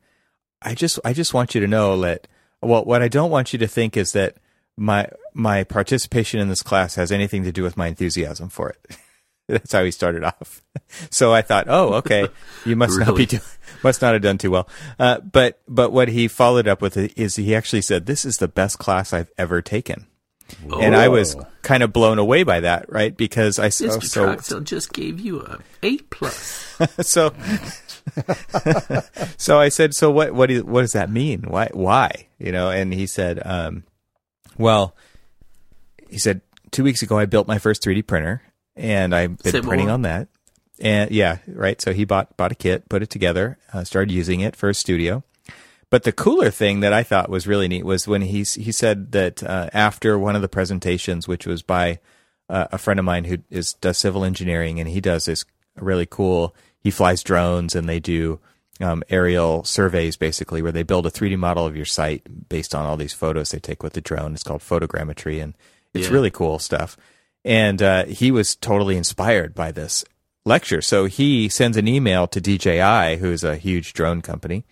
"I 0.61 0.75
just 0.75 0.99
I 1.03 1.13
just 1.13 1.33
want 1.33 1.55
you 1.55 1.61
to 1.61 1.67
know 1.67 1.99
that 2.01 2.27
well, 2.61 2.85
what 2.85 3.01
I 3.01 3.07
don't 3.07 3.31
want 3.31 3.53
you 3.53 3.59
to 3.59 3.67
think 3.67 3.97
is 3.97 4.11
that 4.13 4.37
my 4.77 5.07
my 5.33 5.63
participation 5.63 6.39
in 6.39 6.49
this 6.49 6.63
class 6.63 6.95
has 6.95 7.11
anything 7.11 7.43
to 7.43 7.51
do 7.51 7.63
with 7.63 7.77
my 7.77 7.87
enthusiasm 7.87 8.49
for 8.49 8.69
it." 8.69 8.97
That's 9.47 9.73
how 9.73 9.83
he 9.83 9.91
started 9.91 10.23
off. 10.23 10.63
so 11.09 11.33
I 11.33 11.41
thought, 11.41 11.65
"Oh, 11.67 11.95
okay, 11.95 12.27
you 12.65 12.75
must 12.75 12.99
not 12.99 13.15
be 13.15 13.25
do- 13.25 13.39
must 13.83 14.01
not 14.01 14.13
have 14.13 14.21
done 14.21 14.37
too 14.37 14.51
well." 14.51 14.69
Uh, 14.99 15.19
but 15.19 15.61
but 15.67 15.91
what 15.91 16.09
he 16.09 16.27
followed 16.27 16.67
up 16.67 16.81
with 16.81 16.97
is 17.17 17.35
he 17.35 17.55
actually 17.55 17.81
said, 17.81 18.05
"This 18.05 18.25
is 18.25 18.37
the 18.37 18.47
best 18.47 18.79
class 18.79 19.13
I've 19.13 19.31
ever 19.37 19.61
taken." 19.61 20.07
And 20.81 20.95
I 20.95 21.07
was 21.09 21.35
kind 21.61 21.83
of 21.83 21.93
blown 21.93 22.19
away 22.19 22.43
by 22.43 22.61
that, 22.61 22.91
right? 22.91 23.15
Because 23.15 23.59
I 23.59 23.67
Mr. 23.67 24.03
so 24.03 24.25
Troxel 24.25 24.63
just 24.63 24.93
gave 24.93 25.19
you 25.19 25.41
a 25.41 25.59
A 25.83 25.97
plus. 25.97 26.75
so 27.01 27.33
so 29.37 29.59
I 29.59 29.69
said, 29.69 29.93
so 29.93 30.11
what 30.11 30.33
what 30.33 30.47
do, 30.47 30.63
what 30.63 30.81
does 30.81 30.93
that 30.93 31.09
mean? 31.09 31.43
Why 31.47 31.69
why? 31.73 32.27
You 32.39 32.51
know, 32.51 32.69
and 32.69 32.93
he 32.93 33.07
said, 33.07 33.41
um, 33.45 33.83
well, 34.57 34.95
he 36.09 36.17
said 36.17 36.41
two 36.71 36.83
weeks 36.83 37.01
ago 37.01 37.17
I 37.17 37.25
built 37.25 37.47
my 37.47 37.57
first 37.57 37.83
3D 37.83 38.05
printer 38.07 38.41
and 38.75 39.13
I've 39.13 39.37
been 39.39 39.51
Say 39.51 39.61
more. 39.61 39.69
printing 39.69 39.89
on 39.89 40.01
that. 40.03 40.27
And 40.79 41.11
yeah, 41.11 41.37
right. 41.47 41.79
So 41.79 41.93
he 41.93 42.05
bought 42.05 42.35
bought 42.37 42.51
a 42.51 42.55
kit, 42.55 42.89
put 42.89 43.03
it 43.03 43.09
together, 43.09 43.59
uh, 43.73 43.83
started 43.83 44.11
using 44.11 44.39
it 44.39 44.55
for 44.55 44.67
his 44.67 44.79
studio. 44.79 45.23
But 45.91 46.03
the 46.03 46.11
cooler 46.13 46.49
thing 46.49 46.79
that 46.79 46.93
I 46.93 47.03
thought 47.03 47.29
was 47.29 47.45
really 47.45 47.67
neat 47.67 47.85
was 47.85 48.07
when 48.07 48.23
he 48.23 48.39
he 48.43 48.71
said 48.71 49.11
that 49.11 49.43
uh, 49.43 49.69
after 49.73 50.17
one 50.17 50.35
of 50.35 50.41
the 50.41 50.47
presentations, 50.49 51.27
which 51.27 51.45
was 51.45 51.61
by 51.61 51.99
uh, 52.49 52.67
a 52.71 52.77
friend 52.79 52.97
of 52.99 53.05
mine 53.05 53.25
who 53.25 53.37
is 53.51 53.73
does 53.73 53.97
civil 53.99 54.23
engineering, 54.25 54.79
and 54.79 54.89
he 54.89 55.01
does 55.01 55.25
this 55.25 55.45
really 55.75 56.07
cool. 56.07 56.55
He 56.79 56.91
flies 56.91 57.21
drones, 57.23 57.75
and 57.75 57.87
they 57.87 57.99
do 57.99 58.39
um, 58.79 59.03
aerial 59.09 59.63
surveys, 59.65 60.15
basically, 60.17 60.61
where 60.61 60.71
they 60.71 60.81
build 60.83 61.05
a 61.05 61.11
3D 61.11 61.37
model 61.37 61.65
of 61.67 61.75
your 61.75 61.85
site 61.85 62.49
based 62.49 62.73
on 62.73 62.85
all 62.85 62.97
these 62.97 63.13
photos 63.13 63.51
they 63.51 63.59
take 63.59 63.83
with 63.83 63.93
the 63.93 64.01
drone. 64.01 64.33
It's 64.33 64.43
called 64.43 64.61
photogrammetry, 64.61 65.43
and 65.43 65.53
it's 65.93 66.07
Yeah. 66.07 66.13
really 66.13 66.31
cool 66.31 66.57
stuff. 66.57 66.97
And 67.43 67.81
uh, 67.81 68.05
he 68.05 68.31
was 68.31 68.55
totally 68.55 68.95
inspired 68.97 69.53
by 69.53 69.71
this 69.71 70.03
lecture, 70.45 70.81
so 70.81 71.05
he 71.05 71.49
sends 71.49 71.75
an 71.77 71.87
email 71.87 72.27
to 72.27 72.39
DJI, 72.41 73.17
who's 73.17 73.43
a 73.43 73.57
huge 73.57 73.93
drone 73.93 74.21
company, 74.21 74.63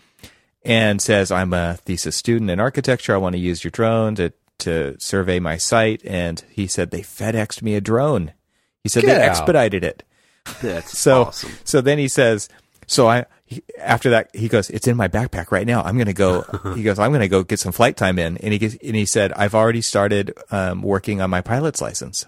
and 0.69 1.01
says, 1.01 1.31
I'm 1.31 1.51
a 1.53 1.77
thesis 1.77 2.15
student 2.15 2.51
in 2.51 2.59
architecture. 2.59 3.13
I 3.13 3.17
want 3.17 3.33
to 3.33 3.39
use 3.39 3.63
your 3.63 3.71
drone 3.71 4.13
to, 4.15 4.31
to 4.59 4.95
survey 4.99 5.39
my 5.39 5.57
site. 5.57 6.05
And 6.05 6.43
he 6.51 6.67
said, 6.67 6.91
they 6.91 7.01
FedExed 7.01 7.61
me 7.63 7.73
a 7.75 7.81
drone. 7.81 8.33
He 8.83 8.89
said 8.89 9.01
Get 9.03 9.15
they 9.17 9.23
out. 9.23 9.29
expedited 9.29 9.83
it. 9.83 10.03
That's 10.61 10.97
So, 10.97 11.23
awesome. 11.23 11.51
so 11.63 11.81
then 11.81 11.97
he 11.97 12.07
says, 12.07 12.49
so 12.85 13.07
I, 13.07 13.25
he, 13.45 13.63
after 13.79 14.11
that, 14.11 14.29
he 14.35 14.47
goes, 14.47 14.69
it's 14.69 14.87
in 14.87 14.95
my 14.95 15.07
backpack 15.07 15.51
right 15.51 15.65
now. 15.65 15.81
I'm 15.81 15.95
going 15.95 16.05
to 16.07 16.13
go, 16.13 16.43
he 16.75 16.83
goes, 16.83 16.99
I'm 16.99 17.09
going 17.09 17.21
to 17.21 17.27
go 17.27 17.41
get 17.43 17.59
some 17.59 17.71
flight 17.71 17.97
time 17.97 18.19
in. 18.19 18.37
And 18.37 18.53
he, 18.53 18.59
gets, 18.59 18.75
and 18.83 18.95
he 18.95 19.05
said, 19.07 19.33
I've 19.33 19.55
already 19.55 19.81
started, 19.81 20.37
um, 20.51 20.83
working 20.83 21.19
on 21.19 21.31
my 21.31 21.41
pilot's 21.41 21.81
license. 21.81 22.25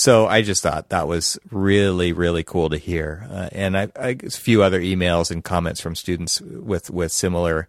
So 0.00 0.26
I 0.26 0.40
just 0.40 0.62
thought 0.62 0.88
that 0.88 1.06
was 1.06 1.38
really, 1.50 2.14
really 2.14 2.42
cool 2.42 2.70
to 2.70 2.78
hear. 2.78 3.28
Uh, 3.30 3.50
and 3.52 3.76
I, 3.76 3.88
I, 3.94 4.16
a 4.22 4.30
few 4.30 4.62
other 4.62 4.80
emails 4.80 5.30
and 5.30 5.44
comments 5.44 5.78
from 5.78 5.94
students 5.94 6.40
with, 6.40 6.88
with 6.88 7.12
similar 7.12 7.68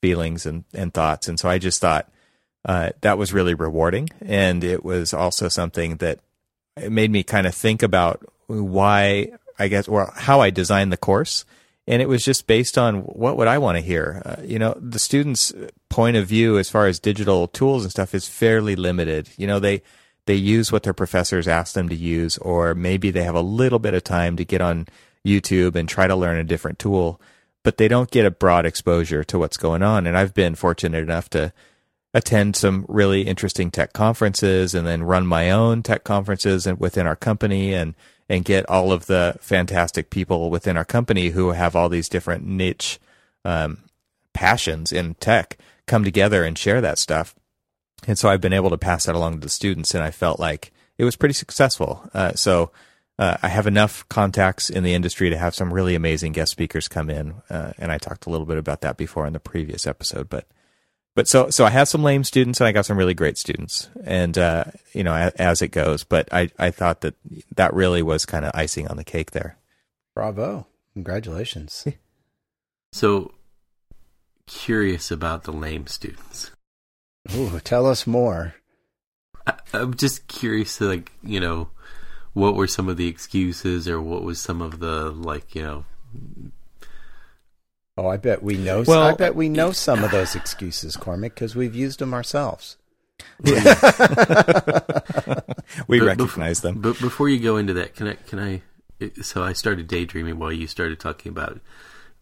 feelings 0.00 0.46
and, 0.46 0.64
and 0.72 0.94
thoughts. 0.94 1.28
And 1.28 1.38
so 1.38 1.46
I 1.46 1.58
just 1.58 1.78
thought, 1.78 2.10
uh, 2.64 2.92
that 3.02 3.18
was 3.18 3.34
really 3.34 3.52
rewarding. 3.52 4.08
And 4.22 4.64
it 4.64 4.82
was 4.82 5.12
also 5.12 5.48
something 5.48 5.96
that 5.96 6.20
made 6.88 7.10
me 7.10 7.22
kind 7.22 7.46
of 7.46 7.54
think 7.54 7.82
about 7.82 8.24
why 8.46 9.32
I 9.58 9.68
guess 9.68 9.88
or 9.88 10.10
how 10.16 10.40
I 10.40 10.48
designed 10.48 10.90
the 10.90 10.96
course. 10.96 11.44
And 11.86 12.00
it 12.00 12.08
was 12.08 12.24
just 12.24 12.46
based 12.46 12.78
on 12.78 13.00
what 13.00 13.36
would 13.36 13.46
I 13.46 13.58
want 13.58 13.76
to 13.76 13.84
hear. 13.84 14.22
Uh, 14.24 14.36
you 14.42 14.58
know, 14.58 14.74
the 14.80 14.98
students' 14.98 15.52
point 15.90 16.16
of 16.16 16.26
view 16.26 16.56
as 16.56 16.70
far 16.70 16.86
as 16.86 16.98
digital 16.98 17.46
tools 17.46 17.84
and 17.84 17.90
stuff 17.90 18.14
is 18.14 18.26
fairly 18.26 18.74
limited. 18.74 19.28
You 19.36 19.46
know, 19.46 19.60
they 19.60 19.82
they 20.28 20.34
use 20.34 20.70
what 20.70 20.82
their 20.82 20.92
professors 20.92 21.48
ask 21.48 21.72
them 21.72 21.88
to 21.88 21.96
use, 21.96 22.36
or 22.38 22.74
maybe 22.74 23.10
they 23.10 23.24
have 23.24 23.34
a 23.34 23.40
little 23.40 23.78
bit 23.78 23.94
of 23.94 24.04
time 24.04 24.36
to 24.36 24.44
get 24.44 24.60
on 24.60 24.86
YouTube 25.26 25.74
and 25.74 25.88
try 25.88 26.06
to 26.06 26.14
learn 26.14 26.38
a 26.38 26.44
different 26.44 26.78
tool, 26.78 27.18
but 27.64 27.78
they 27.78 27.88
don't 27.88 28.10
get 28.10 28.26
a 28.26 28.30
broad 28.30 28.66
exposure 28.66 29.24
to 29.24 29.38
what's 29.38 29.56
going 29.56 29.82
on. 29.82 30.06
And 30.06 30.18
I've 30.18 30.34
been 30.34 30.54
fortunate 30.54 31.02
enough 31.02 31.30
to 31.30 31.54
attend 32.12 32.56
some 32.56 32.84
really 32.88 33.22
interesting 33.22 33.70
tech 33.70 33.94
conferences 33.94 34.74
and 34.74 34.86
then 34.86 35.02
run 35.02 35.26
my 35.26 35.50
own 35.50 35.82
tech 35.82 36.04
conferences 36.04 36.66
within 36.78 37.06
our 37.06 37.16
company 37.16 37.72
and 37.72 37.94
and 38.28 38.44
get 38.44 38.68
all 38.68 38.92
of 38.92 39.06
the 39.06 39.34
fantastic 39.40 40.10
people 40.10 40.50
within 40.50 40.76
our 40.76 40.84
company 40.84 41.30
who 41.30 41.52
have 41.52 41.74
all 41.74 41.88
these 41.88 42.10
different 42.10 42.44
niche 42.44 43.00
um, 43.46 43.78
passions 44.34 44.92
in 44.92 45.14
tech 45.14 45.56
come 45.86 46.04
together 46.04 46.44
and 46.44 46.58
share 46.58 46.82
that 46.82 46.98
stuff. 46.98 47.34
And 48.06 48.18
so 48.18 48.28
I've 48.28 48.40
been 48.40 48.52
able 48.52 48.70
to 48.70 48.78
pass 48.78 49.06
that 49.06 49.14
along 49.14 49.34
to 49.34 49.40
the 49.40 49.48
students, 49.48 49.94
and 49.94 50.02
I 50.02 50.10
felt 50.10 50.40
like 50.40 50.72
it 50.96 51.04
was 51.04 51.16
pretty 51.16 51.34
successful. 51.34 52.08
Uh, 52.14 52.32
so 52.34 52.70
uh, 53.18 53.36
I 53.42 53.48
have 53.48 53.66
enough 53.66 54.08
contacts 54.08 54.70
in 54.70 54.84
the 54.84 54.94
industry 54.94 55.30
to 55.30 55.36
have 55.36 55.54
some 55.54 55.72
really 55.72 55.94
amazing 55.94 56.32
guest 56.32 56.52
speakers 56.52 56.88
come 56.88 57.10
in, 57.10 57.34
uh, 57.50 57.72
and 57.78 57.90
I 57.90 57.98
talked 57.98 58.26
a 58.26 58.30
little 58.30 58.46
bit 58.46 58.58
about 58.58 58.80
that 58.82 58.96
before 58.96 59.26
in 59.26 59.32
the 59.32 59.40
previous 59.40 59.86
episode. 59.86 60.28
But 60.28 60.46
but 61.16 61.26
so 61.26 61.50
so 61.50 61.64
I 61.64 61.70
have 61.70 61.88
some 61.88 62.04
lame 62.04 62.22
students, 62.22 62.60
and 62.60 62.68
I 62.68 62.72
got 62.72 62.86
some 62.86 62.96
really 62.96 63.14
great 63.14 63.36
students, 63.36 63.88
and 64.04 64.38
uh, 64.38 64.64
you 64.92 65.02
know 65.02 65.14
as, 65.14 65.32
as 65.34 65.62
it 65.62 65.68
goes. 65.68 66.04
But 66.04 66.28
I 66.32 66.50
I 66.58 66.70
thought 66.70 67.00
that 67.00 67.14
that 67.56 67.74
really 67.74 68.02
was 68.02 68.24
kind 68.24 68.44
of 68.44 68.52
icing 68.54 68.86
on 68.86 68.96
the 68.96 69.04
cake 69.04 69.32
there. 69.32 69.56
Bravo. 70.14 70.66
Congratulations. 70.94 71.86
So 72.90 73.34
curious 74.46 75.10
about 75.10 75.44
the 75.44 75.52
lame 75.52 75.86
students. 75.86 76.50
Ooh, 77.34 77.60
tell 77.60 77.86
us 77.86 78.06
more. 78.06 78.54
I, 79.46 79.54
I'm 79.72 79.94
just 79.94 80.26
curious 80.28 80.78
to 80.78 80.84
like, 80.84 81.12
you 81.22 81.40
know, 81.40 81.68
what 82.32 82.54
were 82.54 82.66
some 82.66 82.88
of 82.88 82.96
the 82.96 83.06
excuses 83.08 83.88
or 83.88 84.00
what 84.00 84.22
was 84.22 84.40
some 84.40 84.62
of 84.62 84.78
the 84.80 85.10
like, 85.10 85.54
you 85.54 85.62
know, 85.62 85.84
Oh, 87.96 88.06
I 88.06 88.16
bet 88.16 88.42
we 88.44 88.56
know. 88.56 88.84
Well- 88.86 89.02
I 89.02 89.14
bet 89.14 89.34
we 89.34 89.48
know 89.48 89.72
some 89.72 90.04
of 90.04 90.12
those 90.12 90.36
excuses, 90.36 90.96
Cormac, 90.96 91.34
because 91.34 91.56
we've 91.56 91.74
used 91.74 91.98
them 91.98 92.14
ourselves. 92.14 92.76
We 95.86 95.98
But 95.98 96.06
recognize 96.06 96.60
them. 96.60 96.80
But 96.80 96.98
before 97.00 97.28
you 97.28 97.38
go 97.38 97.56
into 97.56 97.74
that, 97.74 97.94
can 97.94 98.08
I 98.08 98.14
can 98.14 98.38
I 98.38 98.62
so 99.22 99.42
I 99.42 99.52
started 99.52 99.86
daydreaming 99.86 100.38
while 100.38 100.52
you 100.52 100.66
started 100.66 100.98
talking 100.98 101.30
about 101.30 101.60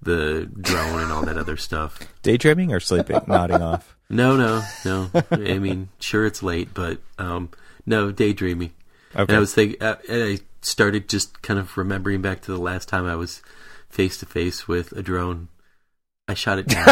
the 0.03 0.47
drone 0.61 1.01
and 1.01 1.11
all 1.13 1.23
that 1.23 1.37
other 1.39 1.57
stuff. 1.57 1.99
Daydreaming 2.23 2.73
or 2.73 2.81
sleeping, 2.81 3.21
nodding 3.27 3.63
off. 3.63 3.97
No, 4.09 4.37
no, 4.37 4.63
no. 4.85 5.11
I 5.33 5.59
mean, 5.59 5.89
sure 5.99 6.25
it's 6.27 6.43
late, 6.43 6.69
but 6.75 7.01
um 7.19 7.51
no, 7.87 8.11
daydreaming. 8.13 8.73
Okay. 9.15 9.23
And 9.33 9.33
I 9.37 9.39
was 9.39 9.55
thinking, 9.55 9.81
uh, 9.83 9.97
and 10.09 10.23
I 10.23 10.39
started 10.61 11.09
just 11.09 11.41
kind 11.43 11.59
of 11.59 11.77
remembering 11.79 12.21
back 12.23 12.41
to 12.43 12.53
the 12.53 12.59
last 12.61 12.89
time 12.89 13.07
I 13.07 13.15
was 13.17 13.43
face 13.89 14.19
to 14.19 14.27
face 14.27 14.67
with 14.69 14.93
a 14.93 15.03
drone. 15.03 15.49
I 16.29 16.35
shot 16.35 16.59
it 16.59 16.67
down. 16.67 16.87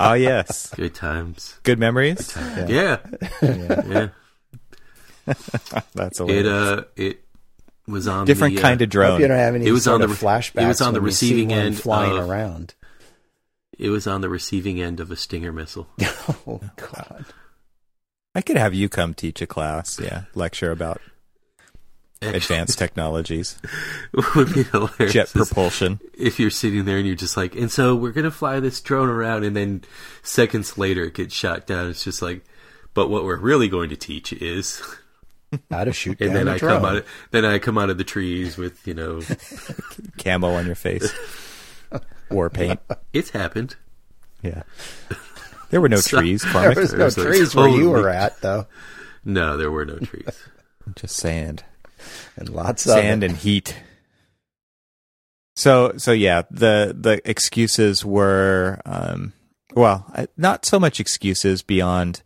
oh 0.00 0.12
yes, 0.18 0.72
Good 0.74 0.94
times. 0.94 1.58
good 1.62 1.78
memories. 1.78 2.34
Yeah, 2.36 2.98
Yeah. 3.42 3.82
yeah. 3.86 4.08
That's 5.94 6.18
It 6.20 6.46
uh, 6.46 6.84
it 6.96 7.22
was 7.90 8.06
on 8.08 8.26
different 8.26 8.54
the, 8.54 8.60
uh, 8.60 8.62
kind 8.64 8.82
of 8.82 8.86
Hope 8.86 8.90
drone. 8.92 9.20
you 9.20 9.28
don't 9.28 9.36
have 9.38 9.54
any 9.54 9.66
It 9.66 9.72
was 9.72 9.84
sort 9.84 10.02
on 10.02 10.10
of 10.10 10.18
the- 10.18 10.26
flashbacks. 10.26 10.62
it 10.62 10.66
was 10.68 10.80
on 10.80 10.94
the 10.94 11.00
when 11.00 11.08
you 11.08 11.12
see 11.14 11.26
receiving 11.32 11.52
end 11.52 11.78
flying 11.78 12.16
of- 12.18 12.28
around. 12.28 12.74
It 13.78 13.88
was 13.90 14.06
on 14.06 14.20
the 14.20 14.28
receiving 14.28 14.80
end 14.80 15.00
of 15.00 15.10
a 15.10 15.16
Stinger 15.16 15.52
missile. 15.52 15.88
Oh 16.46 16.60
God! 16.76 17.24
I 18.34 18.42
could 18.42 18.56
have 18.56 18.74
you 18.74 18.88
come 18.88 19.14
teach 19.14 19.40
a 19.42 19.46
class. 19.46 19.98
Yeah, 19.98 20.24
lecture 20.34 20.70
about 20.70 21.00
advanced 22.22 22.78
technologies, 22.78 23.56
It 24.12 24.34
would 24.34 24.52
be 24.52 24.62
hilarious 24.64 25.12
jet 25.12 25.30
propulsion. 25.32 25.98
if 26.12 26.38
you're 26.38 26.50
sitting 26.50 26.84
there 26.84 26.98
and 26.98 27.06
you're 27.06 27.16
just 27.16 27.36
like, 27.36 27.54
and 27.56 27.70
so 27.72 27.96
we're 27.96 28.12
gonna 28.12 28.30
fly 28.30 28.60
this 28.60 28.80
drone 28.82 29.08
around, 29.08 29.44
and 29.44 29.56
then 29.56 29.82
seconds 30.22 30.76
later 30.76 31.04
it 31.04 31.14
gets 31.14 31.34
shot 31.34 31.66
down. 31.66 31.88
It's 31.88 32.04
just 32.04 32.20
like, 32.20 32.44
but 32.92 33.08
what 33.08 33.24
we're 33.24 33.38
really 33.38 33.68
going 33.68 33.88
to 33.90 33.96
teach 33.96 34.32
is 34.34 34.82
How 35.70 35.84
to 35.84 35.92
shoot 35.92 36.20
and 36.20 36.34
then 36.34 36.48
I 36.48 36.58
drone. 36.58 36.76
come 36.76 36.84
out. 36.84 36.96
Of, 36.98 37.06
then 37.32 37.44
I 37.44 37.58
come 37.58 37.76
out 37.78 37.90
of 37.90 37.98
the 37.98 38.04
trees 38.04 38.56
with 38.56 38.86
you 38.86 38.94
know, 38.94 39.20
Camo 40.22 40.50
on 40.54 40.66
your 40.66 40.74
face. 40.74 41.12
War 42.30 42.48
paint. 42.50 42.78
it's 43.12 43.30
happened. 43.30 43.74
Yeah. 44.42 44.62
There 45.70 45.80
were 45.80 45.88
no 45.88 45.96
So- 45.98 46.18
trees, 46.18 46.42
there 46.52 46.74
was 46.74 46.94
no 46.94 47.10
trees 47.10 47.54
where 47.54 47.68
you 47.68 47.90
were 47.90 48.08
at, 48.08 48.40
though, 48.40 48.66
No, 49.24 49.56
there 49.56 49.70
were 49.70 49.84
no 49.84 49.98
trees. 49.98 50.28
Just 50.96 51.16
sand. 51.16 51.64
and 52.36 52.48
lots 52.48 52.86
of 52.86 52.92
sand 52.92 53.22
and 53.24 53.36
heat. 53.36 53.76
So 55.56 55.94
so 55.96 56.12
yeah, 56.12 56.42
the 56.50 56.96
the 56.98 57.20
excuses 57.28 58.04
were 58.04 58.80
um 58.86 59.32
well, 59.74 60.12
not 60.36 60.64
so 60.64 60.80
much 60.80 61.00
excuses 61.00 61.62
beyond 61.62 62.22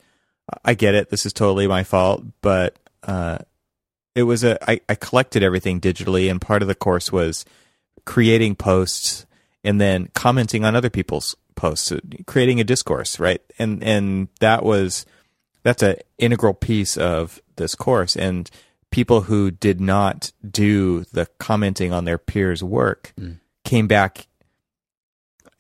I 0.65 0.75
get 0.75 0.95
it, 0.95 1.09
this 1.11 1.25
is 1.27 1.33
totally 1.33 1.67
my 1.67 1.85
fault, 1.85 2.23
but 2.43 2.77
uh 3.05 3.39
it 4.15 4.25
was 4.25 4.45
a 4.45 4.59
I, 4.71 4.81
I 4.89 4.95
collected 4.95 5.43
everything 5.43 5.81
digitally 5.81 6.31
and 6.31 6.41
part 6.41 6.63
of 6.63 6.69
the 6.69 6.75
course 6.75 7.11
was 7.13 7.45
creating 8.05 8.55
posts 8.57 9.27
and 9.63 9.81
then 9.81 10.09
commenting 10.15 10.65
on 10.65 10.77
other 10.77 10.91
people's 10.91 11.35
posts, 11.55 11.91
uh, 11.91 12.01
creating 12.27 12.61
a 12.61 12.65
discourse, 12.65 13.19
right? 13.19 13.41
And 13.59 13.83
and 13.83 14.29
that 14.41 14.65
was 14.65 15.07
that's 15.63 15.83
an 15.83 15.97
integral 16.19 16.55
piece 16.55 16.97
of 16.97 17.41
this 17.57 17.75
course. 17.75 18.17
And 18.17 18.51
people 18.91 19.23
who 19.23 19.51
did 19.51 19.81
not 19.81 20.33
do 20.49 21.05
the 21.13 21.27
commenting 21.39 21.93
on 21.93 22.05
their 22.05 22.19
peers 22.19 22.63
work 22.63 23.15
came 23.65 23.87
back 23.87 24.27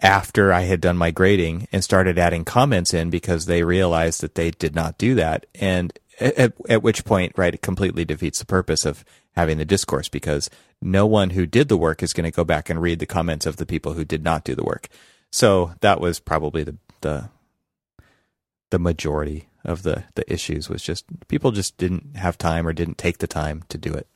after 0.01 0.53
I 0.53 0.63
had 0.63 0.83
done 0.83 0.99
my 0.99 1.11
grading 1.11 1.67
and 1.73 1.83
started 1.83 2.19
adding 2.19 2.45
comments 2.45 2.93
in 2.93 3.09
because 3.09 3.47
they 3.47 3.65
realized 3.65 4.21
that 4.21 4.35
they 4.35 4.51
did 4.51 4.75
not 4.75 4.99
do 4.99 5.15
that. 5.15 5.47
And 5.55 5.99
at, 6.21 6.53
at 6.69 6.83
which 6.83 7.05
point 7.05 7.33
right 7.37 7.55
it 7.55 7.63
completely 7.63 8.05
defeats 8.05 8.39
the 8.39 8.47
purpose 8.47 8.85
of 8.85 9.05
having 9.37 9.59
the 9.59 9.65
discourse 9.65 10.09
because 10.09 10.49
no 10.81 11.07
one 11.07 11.31
who 11.31 11.47
did 11.47 11.69
the 11.69 11.77
work 11.77 12.03
is 12.03 12.13
going 12.13 12.25
to 12.25 12.35
go 12.35 12.45
back 12.45 12.69
and 12.71 12.81
read 12.81 12.99
the 12.99 13.07
comments 13.07 13.47
of 13.47 13.57
the 13.57 13.67
people 13.67 13.95
who 13.95 14.05
did 14.05 14.23
not 14.23 14.45
do 14.45 14.55
the 14.55 14.65
work 14.65 14.89
so 15.31 15.75
that 15.81 16.01
was 16.01 16.21
probably 16.21 16.63
the 16.63 16.77
the 17.01 17.29
the 18.71 18.79
majority 18.79 19.49
of 19.65 19.83
the 19.83 20.05
the 20.15 20.33
issues 20.33 20.69
was 20.69 20.83
just 20.83 21.05
people 21.29 21.51
just 21.51 21.77
didn't 21.77 22.17
have 22.17 22.37
time 22.39 22.67
or 22.67 22.73
didn't 22.73 22.99
take 22.99 23.19
the 23.19 23.27
time 23.27 23.63
to 23.69 23.79
do 23.79 23.93
it. 23.93 24.07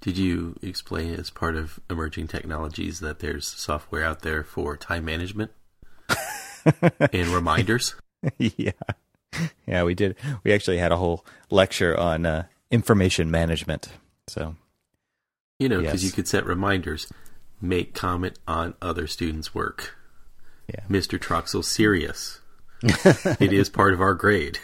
Did 0.00 0.18
you 0.18 0.56
explain 0.62 1.14
as 1.14 1.30
part 1.30 1.56
of 1.56 1.80
emerging 1.88 2.28
technologies 2.28 3.00
that 3.00 3.20
there's 3.20 3.46
software 3.46 4.04
out 4.04 4.22
there 4.22 4.44
for 4.44 4.76
time 4.76 5.04
management 5.04 5.50
and 7.12 7.28
reminders? 7.28 7.94
yeah, 8.38 8.72
yeah, 9.66 9.82
we 9.84 9.94
did. 9.94 10.16
We 10.44 10.52
actually 10.52 10.78
had 10.78 10.92
a 10.92 10.96
whole 10.96 11.24
lecture 11.50 11.98
on 11.98 12.26
uh, 12.26 12.44
information 12.70 13.30
management. 13.30 13.88
So 14.26 14.56
You 15.58 15.68
know, 15.68 15.80
because 15.80 16.02
Yes. 16.02 16.10
you 16.10 16.12
could 16.14 16.28
set 16.28 16.44
reminders. 16.46 17.10
Make 17.60 17.94
comment 17.94 18.38
on 18.46 18.74
other 18.82 19.06
students' 19.06 19.54
work. 19.54 19.96
yeah, 20.68 20.84
Mr. 20.90 21.18
Troxel, 21.18 21.64
serious. 21.64 22.40
it 22.82 23.52
is 23.52 23.70
part 23.70 23.94
of 23.94 24.00
our 24.02 24.12
grade. 24.14 24.58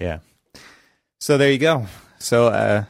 yeah. 0.00 0.20
So 1.20 1.36
there 1.38 1.50
you 1.52 1.58
go. 1.58 1.86
So 2.18 2.46
uh, 2.48 2.84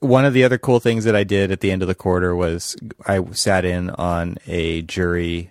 one 0.00 0.24
of 0.24 0.32
the 0.32 0.42
other 0.44 0.56
cool 0.58 0.80
things 0.80 1.04
that 1.04 1.14
I 1.14 1.22
did 1.24 1.50
at 1.52 1.60
the 1.60 1.70
end 1.70 1.82
of 1.82 1.88
the 1.88 1.94
quarter 1.94 2.34
was 2.34 2.76
I 3.06 3.22
sat 3.32 3.64
in 3.66 3.90
on 3.90 4.38
a 4.46 4.82
jury 4.82 5.50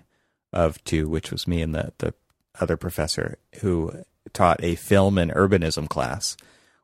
of 0.52 0.82
two, 0.84 1.08
which 1.08 1.30
was 1.30 1.46
me 1.46 1.62
and 1.62 1.74
the 1.74 1.92
the 1.98 2.14
other 2.60 2.76
professor 2.76 3.38
who 3.60 3.92
taught 4.32 4.62
a 4.62 4.74
film 4.74 5.18
and 5.18 5.30
urbanism 5.32 5.88
class, 5.88 6.36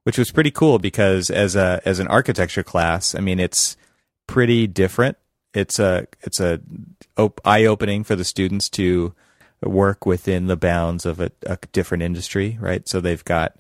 which 0.04 0.18
was 0.18 0.30
pretty 0.30 0.50
cool 0.50 0.78
because 0.78 1.30
as 1.30 1.56
a 1.56 1.80
as 1.84 1.98
an 1.98 2.08
architecture 2.08 2.62
class, 2.62 3.14
I 3.14 3.20
mean 3.20 3.40
it's 3.40 3.76
pretty 4.26 4.66
different. 4.66 5.16
It's 5.52 5.78
a 5.78 6.06
it's 6.22 6.40
a 6.40 6.60
op- 7.16 7.40
eye 7.44 7.64
opening 7.64 8.04
for 8.04 8.16
the 8.16 8.24
students 8.24 8.68
to 8.70 9.14
work 9.62 10.04
within 10.04 10.46
the 10.46 10.57
bounds 10.57 11.07
of 11.07 11.20
a, 11.20 11.30
a 11.46 11.59
different 11.72 12.02
industry, 12.02 12.59
right? 12.61 12.87
So 12.88 13.00
they've 13.00 13.24
got 13.24 13.57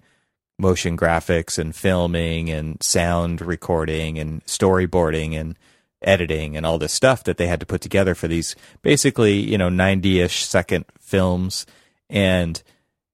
motion 0.58 0.96
graphics 0.96 1.58
and 1.58 1.74
filming 1.74 2.50
and 2.50 2.80
sound 2.82 3.40
recording 3.40 4.18
and 4.18 4.44
storyboarding 4.46 5.38
and 5.38 5.56
editing 6.02 6.56
and 6.56 6.64
all 6.64 6.78
this 6.78 6.92
stuff 6.92 7.24
that 7.24 7.38
they 7.38 7.46
had 7.46 7.60
to 7.60 7.66
put 7.66 7.80
together 7.80 8.14
for 8.14 8.28
these 8.28 8.54
basically 8.82 9.34
you 9.34 9.56
know 9.56 9.68
90ish 9.68 10.44
second 10.44 10.84
films 11.00 11.66
and 12.10 12.62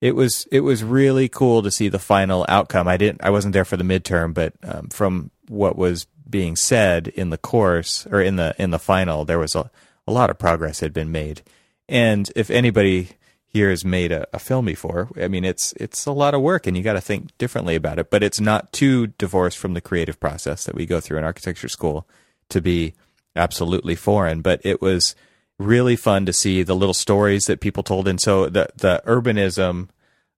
it 0.01 0.15
was 0.15 0.47
it 0.51 0.61
was 0.61 0.83
really 0.83 1.29
cool 1.29 1.63
to 1.63 1.71
see 1.71 1.89
the 1.89 1.99
final 1.99 2.45
outcome 2.49 2.89
i 2.89 2.97
didn't 2.97 3.23
i 3.23 3.31
wasn't 3.31 3.53
there 3.53 3.65
for 3.65 3.77
the 3.77 3.85
midterm 3.85 4.33
but 4.35 4.53
um, 4.65 4.89
from 4.89 5.31
what 5.49 5.77
was 5.77 6.07
being 6.29 6.57
said 6.57 7.09
in 7.09 7.31
the 7.31 7.39
course 7.39 8.07
or 8.11 8.21
in 8.21 8.37
the 8.37 8.55
in 8.59 8.71
the 8.71 8.79
final 8.79 9.25
there 9.25 9.39
was 9.39 9.55
a, 9.55 9.71
a 10.07 10.13
lot 10.13 10.31
of 10.31 10.39
progress 10.39 10.81
had 10.81 10.93
been 10.93 11.11
made 11.11 11.43
and 11.89 12.31
if 12.37 12.51
anybody 12.51 13.11
here 13.53 13.69
has 13.71 13.85
made 13.85 14.13
a, 14.13 14.27
a 14.33 14.39
film 14.39 14.65
before, 14.65 15.09
I 15.21 15.27
mean 15.27 15.45
it's 15.45 15.73
it's 15.73 16.07
a 16.07 16.13
lot 16.13 16.35
of 16.35 16.41
work 16.41 16.67
and 16.67 16.77
you 16.77 16.83
got 16.83 16.93
to 16.93 17.01
think 17.01 17.37
differently 17.37 17.75
about 17.75 17.99
it. 17.99 18.11
But 18.11 18.23
it's 18.23 18.41
not 18.41 18.73
too 18.73 19.09
divorced 19.09 19.59
from 19.59 19.75
the 19.75 19.81
creative 19.81 20.21
process 20.21 20.65
that 20.65 20.75
we 20.77 20.87
go 20.87 21.01
through 21.01 21.19
in 21.19 21.25
architecture 21.25 21.69
school 21.69 22.07
to 22.49 22.61
be 22.61 22.95
absolutely 23.35 23.97
foreign. 23.97 24.41
But 24.41 24.61
it 24.65 24.81
was 24.81 25.17
really 25.61 25.95
fun 25.95 26.25
to 26.25 26.33
see 26.33 26.63
the 26.63 26.75
little 26.75 26.95
stories 26.95 27.45
that 27.47 27.61
people 27.61 27.83
told. 27.83 28.09
And 28.09 28.21
so 28.21 28.47
the 28.47 28.69
the 28.77 29.03
urbanism 29.07 29.89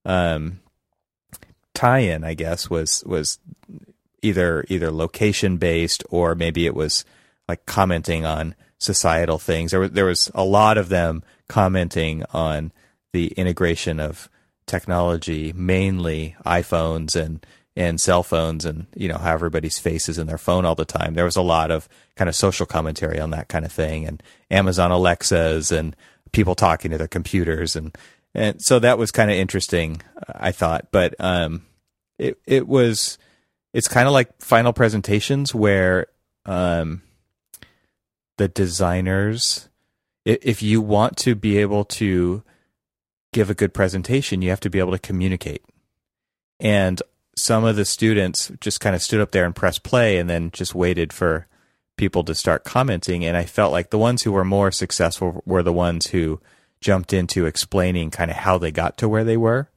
um, 0.05 0.61
tie-in, 1.75 2.25
I 2.25 2.35
guess, 2.35 2.69
was 2.69 3.03
was 3.07 3.39
either 4.21 4.65
either 4.69 4.91
location 4.91 5.57
based 5.57 6.03
or 6.11 6.35
maybe 6.35 6.67
it 6.67 6.75
was 6.75 7.05
like 7.49 7.65
commenting 7.67 8.27
on 8.27 8.55
societal 8.79 9.39
things. 9.39 9.71
There 9.71 9.81
was 9.81 9.93
there 9.93 10.05
was 10.05 10.31
a 10.35 10.45
lot 10.45 10.77
of 10.77 10.89
them 10.89 11.23
commenting 11.49 12.25
on 12.33 12.73
the 13.13 13.29
integration 13.29 14.01
of 14.01 14.29
technology, 14.67 15.53
mainly 15.53 16.35
iPhones 16.45 17.15
and 17.15 17.45
and 17.75 18.01
cell 18.01 18.23
phones, 18.23 18.65
and 18.65 18.87
you 18.95 19.09
know 19.09 19.19
how 19.19 19.33
everybody's 19.33 19.79
face 19.79 20.09
is 20.09 20.19
in 20.19 20.27
their 20.27 20.39
phone 20.39 20.65
all 20.65 20.75
the 20.75 20.85
time. 20.85 21.15
There 21.15 21.25
was 21.25 21.37
a 21.37 21.43
lot 21.43 21.71
of 21.71 21.89
kind 22.17 22.29
of 22.29 22.37
social 22.37 22.67
commentary 22.67 23.19
on 23.19 23.31
that 23.31 23.49
kind 23.49 23.65
of 23.65 23.73
thing, 23.73 24.07
and 24.07 24.23
Amazon 24.51 24.91
Alexas 24.91 25.71
and 25.71 25.97
people 26.33 26.55
talking 26.55 26.91
to 26.91 26.99
their 26.99 27.09
computers, 27.09 27.77
and 27.77 27.97
and 28.35 28.61
so 28.63 28.79
that 28.79 28.99
was 28.99 29.11
kind 29.11 29.31
of 29.31 29.37
interesting, 29.37 30.03
I 30.29 30.53
thought. 30.53 30.89
But 30.91 31.15
um, 31.19 31.63
it 32.19 32.39
it 32.47 32.69
was 32.69 33.19
it's 33.73 33.89
kind 33.89 34.07
of 34.07 34.13
like 34.13 34.41
final 34.41 34.73
presentations 34.73 35.55
where 35.55 36.07
um 36.47 37.03
the 38.39 38.49
designers 38.49 39.69
if 40.25 40.63
you 40.63 40.81
want 40.81 41.17
to 41.17 41.35
be 41.35 41.59
able 41.59 41.85
to 41.85 42.43
give 43.33 43.51
a 43.51 43.55
good 43.55 43.75
presentation 43.75 44.43
you 44.43 44.51
have 44.51 44.61
to 44.61 44.71
be 44.71 44.79
able 44.79 44.93
to 44.93 44.99
communicate 44.99 45.65
and 46.59 47.03
some 47.37 47.65
of 47.65 47.77
the 47.77 47.85
students 47.85 48.53
just 48.61 48.81
kind 48.81 48.95
of 48.95 49.03
stood 49.03 49.21
up 49.21 49.33
there 49.33 49.45
and 49.45 49.57
pressed 49.57 49.83
play 49.83 50.19
and 50.19 50.29
then 50.29 50.51
just 50.51 50.75
waited 50.75 51.13
for 51.13 51.47
people 51.97 52.25
to 52.25 52.35
start 52.35 52.65
commenting. 52.65 53.25
And 53.25 53.37
i 53.37 53.45
felt 53.45 53.73
like 53.73 53.91
the 53.91 53.99
ones 53.99 54.23
who 54.23 54.33
were 54.33 54.45
more 54.45 54.71
successful 54.71 55.43
were 55.47 55.63
the 55.63 55.73
ones 55.73 56.09
who 56.09 56.41
jumped 56.81 57.13
into 57.13 57.47
explaining 57.47 58.11
kind 58.11 58.31
of 58.31 58.37
how 58.39 58.59
they 58.59 58.71
got 58.71 58.97
to 58.99 59.09
where 59.09 59.25
they 59.25 59.37
were. 59.37 59.69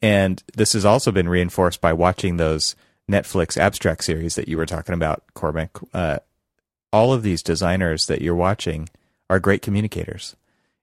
And 0.00 0.42
this 0.54 0.74
has 0.74 0.84
also 0.84 1.10
been 1.10 1.28
reinforced 1.28 1.80
by 1.80 1.92
watching 1.92 2.36
those 2.36 2.76
Netflix 3.10 3.56
abstract 3.56 4.04
series 4.04 4.34
that 4.36 4.48
you 4.48 4.56
were 4.56 4.66
talking 4.66 4.94
about, 4.94 5.22
Cormac. 5.34 5.70
Uh, 5.92 6.18
all 6.92 7.12
of 7.12 7.22
these 7.22 7.42
designers 7.42 8.06
that 8.06 8.22
you're 8.22 8.34
watching 8.34 8.88
are 9.28 9.40
great 9.40 9.62
communicators, 9.62 10.36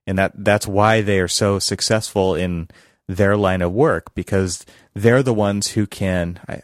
and 0.06 0.18
that 0.18 0.32
that's 0.34 0.66
why 0.66 1.00
they 1.00 1.18
are 1.20 1.28
so 1.28 1.58
successful 1.58 2.34
in 2.34 2.68
their 3.08 3.36
line 3.36 3.62
of 3.62 3.72
work 3.72 4.14
because 4.14 4.64
they're 4.94 5.22
the 5.22 5.34
ones 5.34 5.68
who 5.68 5.86
can 5.86 6.40
I, 6.48 6.62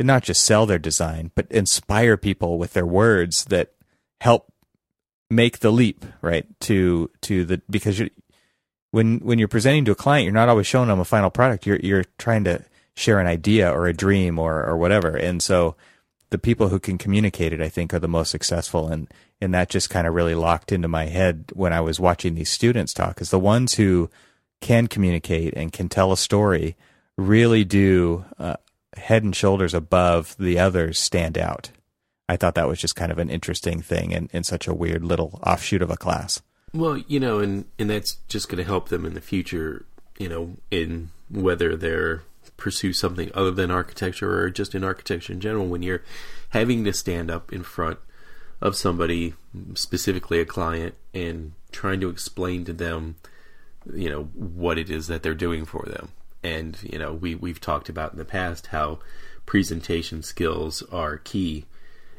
not 0.00 0.22
just 0.22 0.44
sell 0.44 0.66
their 0.66 0.78
design 0.78 1.30
but 1.34 1.50
inspire 1.50 2.16
people 2.16 2.58
with 2.58 2.72
their 2.72 2.86
words 2.86 3.44
that 3.46 3.72
help 4.20 4.52
make 5.30 5.58
the 5.58 5.72
leap 5.72 6.04
right 6.22 6.46
to 6.60 7.10
to 7.20 7.44
the 7.44 7.60
because 7.68 7.98
you 7.98 8.10
when 8.96 9.18
when 9.18 9.38
you're 9.38 9.48
presenting 9.48 9.84
to 9.84 9.92
a 9.92 9.96
client, 9.96 10.24
you're 10.24 10.32
not 10.32 10.48
always 10.48 10.66
showing 10.66 10.88
them 10.88 11.00
a 11.00 11.04
final 11.04 11.30
product. 11.30 11.66
You're 11.66 11.78
you're 11.80 12.04
trying 12.18 12.44
to 12.44 12.64
share 12.94 13.20
an 13.20 13.26
idea 13.26 13.70
or 13.70 13.86
a 13.86 13.92
dream 13.92 14.38
or 14.38 14.64
or 14.64 14.76
whatever. 14.76 15.14
And 15.16 15.42
so 15.42 15.76
the 16.30 16.38
people 16.38 16.68
who 16.68 16.80
can 16.80 16.96
communicate 16.96 17.52
it, 17.52 17.60
I 17.60 17.68
think, 17.68 17.92
are 17.92 17.98
the 17.98 18.08
most 18.08 18.30
successful. 18.30 18.88
And 18.88 19.12
and 19.40 19.52
that 19.52 19.68
just 19.68 19.90
kind 19.90 20.06
of 20.06 20.14
really 20.14 20.34
locked 20.34 20.72
into 20.72 20.88
my 20.88 21.06
head 21.06 21.52
when 21.52 21.74
I 21.74 21.82
was 21.82 22.00
watching 22.00 22.34
these 22.34 22.50
students 22.50 22.94
talk. 22.94 23.20
Is 23.20 23.30
the 23.30 23.38
ones 23.38 23.74
who 23.74 24.08
can 24.60 24.86
communicate 24.86 25.54
and 25.54 25.72
can 25.72 25.88
tell 25.88 26.12
a 26.12 26.16
story 26.16 26.76
really 27.16 27.64
do 27.64 28.24
uh, 28.38 28.56
head 28.96 29.22
and 29.22 29.34
shoulders 29.34 29.74
above 29.74 30.36
the 30.38 30.58
others 30.58 30.98
stand 30.98 31.38
out. 31.38 31.70
I 32.28 32.36
thought 32.36 32.56
that 32.56 32.68
was 32.68 32.80
just 32.80 32.96
kind 32.96 33.12
of 33.12 33.18
an 33.18 33.30
interesting 33.30 33.80
thing 33.80 34.12
and 34.12 34.28
in 34.32 34.42
such 34.42 34.66
a 34.66 34.74
weird 34.74 35.04
little 35.04 35.40
offshoot 35.46 35.82
of 35.82 35.90
a 35.90 35.96
class. 35.96 36.42
Well, 36.74 36.98
you 36.98 37.20
know, 37.20 37.38
and 37.38 37.64
and 37.78 37.88
that's 37.88 38.16
just 38.28 38.48
going 38.48 38.58
to 38.58 38.64
help 38.64 38.88
them 38.88 39.06
in 39.06 39.14
the 39.14 39.20
future. 39.20 39.86
You 40.18 40.28
know, 40.28 40.56
in 40.70 41.10
whether 41.30 41.76
they're 41.76 42.22
pursue 42.56 42.92
something 42.92 43.30
other 43.34 43.50
than 43.50 43.70
architecture 43.70 44.40
or 44.40 44.50
just 44.50 44.74
in 44.74 44.82
architecture 44.82 45.32
in 45.32 45.40
general, 45.40 45.66
when 45.66 45.82
you're 45.82 46.02
having 46.50 46.84
to 46.84 46.92
stand 46.92 47.30
up 47.30 47.52
in 47.52 47.62
front 47.62 47.98
of 48.60 48.74
somebody, 48.74 49.34
specifically 49.74 50.40
a 50.40 50.46
client, 50.46 50.94
and 51.12 51.52
trying 51.70 52.00
to 52.00 52.08
explain 52.08 52.64
to 52.64 52.72
them, 52.72 53.16
you 53.94 54.10
know, 54.10 54.24
what 54.34 54.78
it 54.78 54.90
is 54.90 55.06
that 55.08 55.22
they're 55.22 55.34
doing 55.34 55.64
for 55.64 55.84
them. 55.86 56.08
And, 56.42 56.78
you 56.82 56.98
know, 56.98 57.12
we, 57.12 57.34
we've 57.34 57.60
talked 57.60 57.88
about 57.88 58.12
in 58.12 58.18
the 58.18 58.24
past 58.24 58.68
how 58.68 59.00
presentation 59.46 60.22
skills 60.22 60.82
are 60.92 61.18
key. 61.18 61.64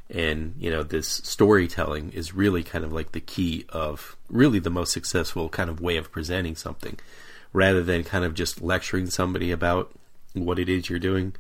And, 0.09 0.55
you 0.57 0.71
know, 0.71 0.83
this 0.83 1.07
storytelling 1.07 2.11
is 2.11 2.33
really 2.33 2.63
kind 2.63 2.85
of 2.85 2.93
like 2.93 3.11
the 3.11 3.19
key 3.19 3.65
of 3.69 4.15
really 4.29 4.59
the 4.59 4.69
most 4.69 4.93
successful 4.93 5.49
kind 5.49 5.69
of 5.69 5.81
way 5.81 5.97
of 5.97 6.11
presenting 6.11 6.55
something 6.55 6.97
rather 7.53 7.83
than 7.83 8.03
kind 8.03 8.23
of 8.23 8.33
just 8.33 8.61
lecturing 8.61 9.09
somebody 9.09 9.51
about 9.51 9.91
what 10.33 10.59
it 10.59 10.69
is 10.69 10.89
you're 10.89 10.99
doing, 10.99 11.33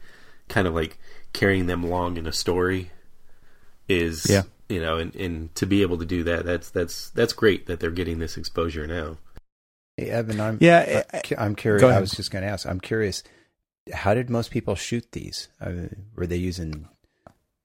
kind 0.49 0.67
of 0.67 0.73
like 0.73 0.97
carrying 1.33 1.67
them 1.67 1.83
along 1.83 2.17
in 2.17 2.25
a 2.25 2.33
story 2.33 2.91
is 3.87 4.25
Yeah. 4.29 4.43
you 4.69 4.81
know, 4.81 4.97
and, 4.97 5.15
and 5.15 5.53
to 5.55 5.65
be 5.65 5.81
able 5.81 5.97
to 5.97 6.05
do 6.05 6.23
that, 6.23 6.45
that's 6.45 6.69
that's 6.71 7.09
that's 7.11 7.33
great 7.33 7.67
that 7.67 7.79
they're 7.79 7.91
getting 7.91 8.19
this 8.19 8.37
exposure 8.37 8.87
now. 8.87 9.17
Hey, 9.97 10.09
Evan, 10.09 10.39
I'm 10.39 10.57
Yeah, 10.61 11.03
I- 11.13 11.21
I'm 11.37 11.55
curious. 11.55 11.83
I 11.83 11.99
was 11.99 12.11
just 12.11 12.29
going 12.31 12.43
to 12.43 12.49
ask. 12.49 12.67
I'm 12.67 12.79
curious. 12.79 13.23
How 13.91 14.13
did 14.13 14.29
most 14.29 14.51
people 14.51 14.75
shoot 14.75 15.11
these? 15.11 15.47
Uh, 15.59 15.71
were 16.15 16.27
they 16.27 16.35
using 16.37 16.87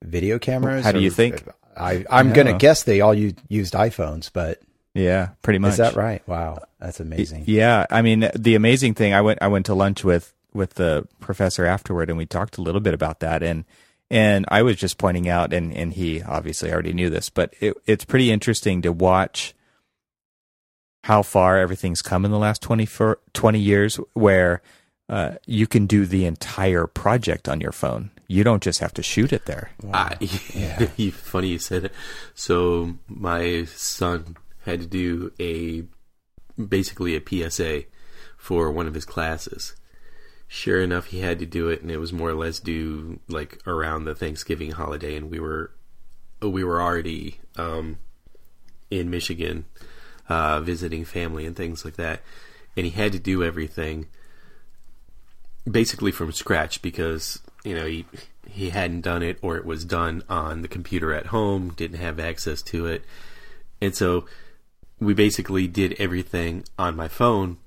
video 0.03 0.39
cameras? 0.39 0.83
How 0.83 0.91
do 0.91 0.99
you 0.99 1.09
or- 1.09 1.11
think? 1.11 1.43
I, 1.77 2.05
I'm 2.09 2.29
No. 2.29 2.35
going 2.35 2.47
to 2.47 2.53
guess 2.53 2.83
they 2.83 3.01
all 3.01 3.13
u- 3.13 3.33
used 3.49 3.73
iPhones, 3.73 4.29
but 4.31 4.61
Yeah, 4.93 5.29
pretty 5.41 5.59
much. 5.59 5.71
is 5.71 5.77
that 5.77 5.95
right? 5.95 6.21
Wow, 6.27 6.59
that's 6.79 6.99
amazing. 6.99 7.43
Yeah, 7.47 7.85
I 7.89 8.01
mean 8.03 8.29
the 8.35 8.53
amazing 8.55 8.93
thing. 8.93 9.13
I 9.13 9.21
went 9.21 9.39
I 9.41 9.47
went 9.47 9.65
to 9.67 9.73
lunch 9.73 10.03
with 10.03 10.33
with 10.53 10.75
the 10.75 11.07
professor 11.19 11.65
afterward, 11.65 12.09
and 12.09 12.17
we 12.17 12.27
talked 12.27 12.57
a 12.59 12.61
little 12.61 12.79
bit 12.81 12.93
about 12.93 13.21
that. 13.21 13.41
And 13.41 13.65
and 14.11 14.45
I 14.49 14.61
was 14.61 14.75
just 14.75 14.99
pointing 14.99 15.27
out, 15.27 15.51
and 15.51 15.73
and 15.75 15.93
he 15.93 16.21
obviously 16.21 16.71
already 16.71 16.93
knew 16.93 17.09
this, 17.09 17.29
but 17.29 17.55
it, 17.59 17.75
it's 17.87 18.05
pretty 18.05 18.31
interesting 18.31 18.83
to 18.83 18.91
watch 18.91 19.55
how 21.03 21.21
far 21.21 21.57
everything's 21.57 22.01
come 22.01 22.25
in 22.25 22.31
the 22.31 22.39
last 22.39 22.61
20, 22.61 22.85
for, 22.85 23.19
20 23.33 23.59
years, 23.59 23.95
where 24.13 24.61
uh, 25.09 25.33
you 25.45 25.67
can 25.67 25.85
do 25.85 26.05
the 26.05 26.25
entire 26.25 26.87
project 26.87 27.49
on 27.49 27.59
your 27.59 27.73
phone. 27.73 28.09
You 28.27 28.43
don't 28.43 28.63
just 28.63 28.79
have 28.79 28.93
to 28.93 29.03
shoot 29.03 29.33
it 29.33 29.45
there. 29.45 29.71
I, 29.93 30.17
you- 30.97 31.11
funny 31.11 31.49
you 31.49 31.59
said 31.59 31.85
it. 31.85 31.91
So 32.33 32.95
my 33.07 33.65
son 33.65 34.37
had 34.65 34.79
to 34.79 34.87
do 34.87 35.33
a 35.39 35.83
basically 36.61 37.15
a 37.17 37.49
PSA 37.49 37.83
for 38.37 38.71
one 38.71 38.87
of 38.87 38.93
his 38.93 39.05
classes. 39.05 39.75
Sure 40.47 40.81
enough, 40.81 41.07
he 41.07 41.19
had 41.19 41.39
to 41.39 41.45
do 41.45 41.67
it, 41.67 41.81
and 41.81 41.91
it 41.91 41.97
was 41.97 42.13
more 42.13 42.29
or 42.29 42.35
less 42.35 42.59
due 42.59 43.19
like 43.27 43.57
around 43.67 44.05
the 44.05 44.15
Thanksgiving 44.15 44.71
holiday, 44.71 45.15
and 45.17 45.29
we 45.29 45.39
were 45.39 45.71
we 46.41 46.63
were 46.63 46.81
already 46.81 47.39
um, 47.57 47.97
in 48.91 49.09
Michigan 49.09 49.65
uh, 50.29 50.59
visiting 50.61 51.05
family 51.05 51.45
and 51.45 51.55
things 51.55 51.83
like 51.85 51.95
that, 51.95 52.21
and 52.75 52.85
he 52.85 52.91
had 52.91 53.11
to 53.11 53.19
do 53.19 53.43
everything 53.43 54.07
basically 55.69 56.11
from 56.11 56.31
scratch 56.31 56.81
because 56.81 57.39
you 57.63 57.75
know 57.75 57.85
he 57.85 58.05
he 58.47 58.69
hadn't 58.69 59.01
done 59.01 59.23
it 59.23 59.37
or 59.41 59.57
it 59.57 59.65
was 59.65 59.85
done 59.85 60.21
on 60.29 60.61
the 60.61 60.67
computer 60.67 61.13
at 61.13 61.27
home, 61.27 61.69
didn't 61.69 61.99
have 61.99 62.19
access 62.19 62.61
to 62.61 62.85
it, 62.85 63.03
and 63.81 63.95
so 63.95 64.25
we 64.99 65.13
basically 65.13 65.67
did 65.67 65.95
everything 65.99 66.63
on 66.77 66.95
my 66.95 67.07
phone. 67.07 67.57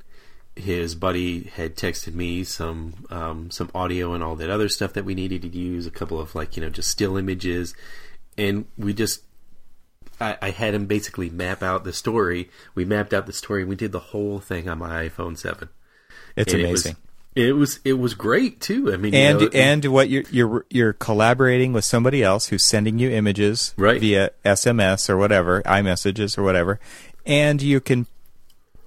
His 0.54 0.94
buddy 0.94 1.44
had 1.44 1.76
texted 1.76 2.14
me 2.14 2.42
some 2.44 3.06
um, 3.10 3.50
some 3.50 3.70
audio 3.74 4.14
and 4.14 4.22
all 4.22 4.36
that 4.36 4.48
other 4.48 4.68
stuff 4.68 4.94
that 4.94 5.04
we 5.04 5.14
needed 5.14 5.42
to 5.42 5.48
use, 5.48 5.86
a 5.86 5.90
couple 5.90 6.18
of 6.18 6.34
like 6.34 6.56
you 6.56 6.62
know 6.62 6.70
just 6.70 6.90
still 6.90 7.16
images, 7.16 7.74
and 8.38 8.66
we 8.78 8.94
just 8.94 9.22
I, 10.20 10.36
I 10.40 10.50
had 10.50 10.74
him 10.74 10.86
basically 10.86 11.28
map 11.30 11.62
out 11.62 11.84
the 11.84 11.92
story. 11.92 12.50
We 12.74 12.84
mapped 12.84 13.12
out 13.14 13.26
the 13.26 13.32
story. 13.32 13.62
and 13.62 13.68
We 13.68 13.76
did 13.76 13.92
the 13.92 14.00
whole 14.00 14.40
thing 14.40 14.68
on 14.68 14.78
my 14.78 15.08
iPhone 15.08 15.36
seven. 15.38 15.68
It's 16.36 16.52
And 16.52 16.62
amazing. 16.64 16.96
It 17.34 17.52
was, 17.52 17.52
it 17.52 17.52
was 17.52 17.80
it 17.84 17.92
was 18.00 18.14
great 18.14 18.60
too. 18.60 18.92
I 18.92 18.96
mean, 18.96 19.12
you 19.12 19.18
and 19.18 19.40
know, 19.40 19.48
and 19.52 19.84
what 19.86 20.08
you're 20.08 20.24
you're 20.30 20.66
you're 20.70 20.92
collaborating 20.94 21.72
with 21.74 21.84
somebody 21.84 22.22
else 22.22 22.46
who's 22.48 22.64
sending 22.64 22.98
you 22.98 23.10
images 23.10 23.74
Right. 23.76 24.00
via 24.00 24.30
SMS 24.44 25.10
or 25.10 25.16
whatever, 25.18 25.60
iMessages 25.62 26.38
or 26.38 26.42
whatever, 26.42 26.80
and 27.26 27.60
you 27.60 27.80
can 27.80 28.06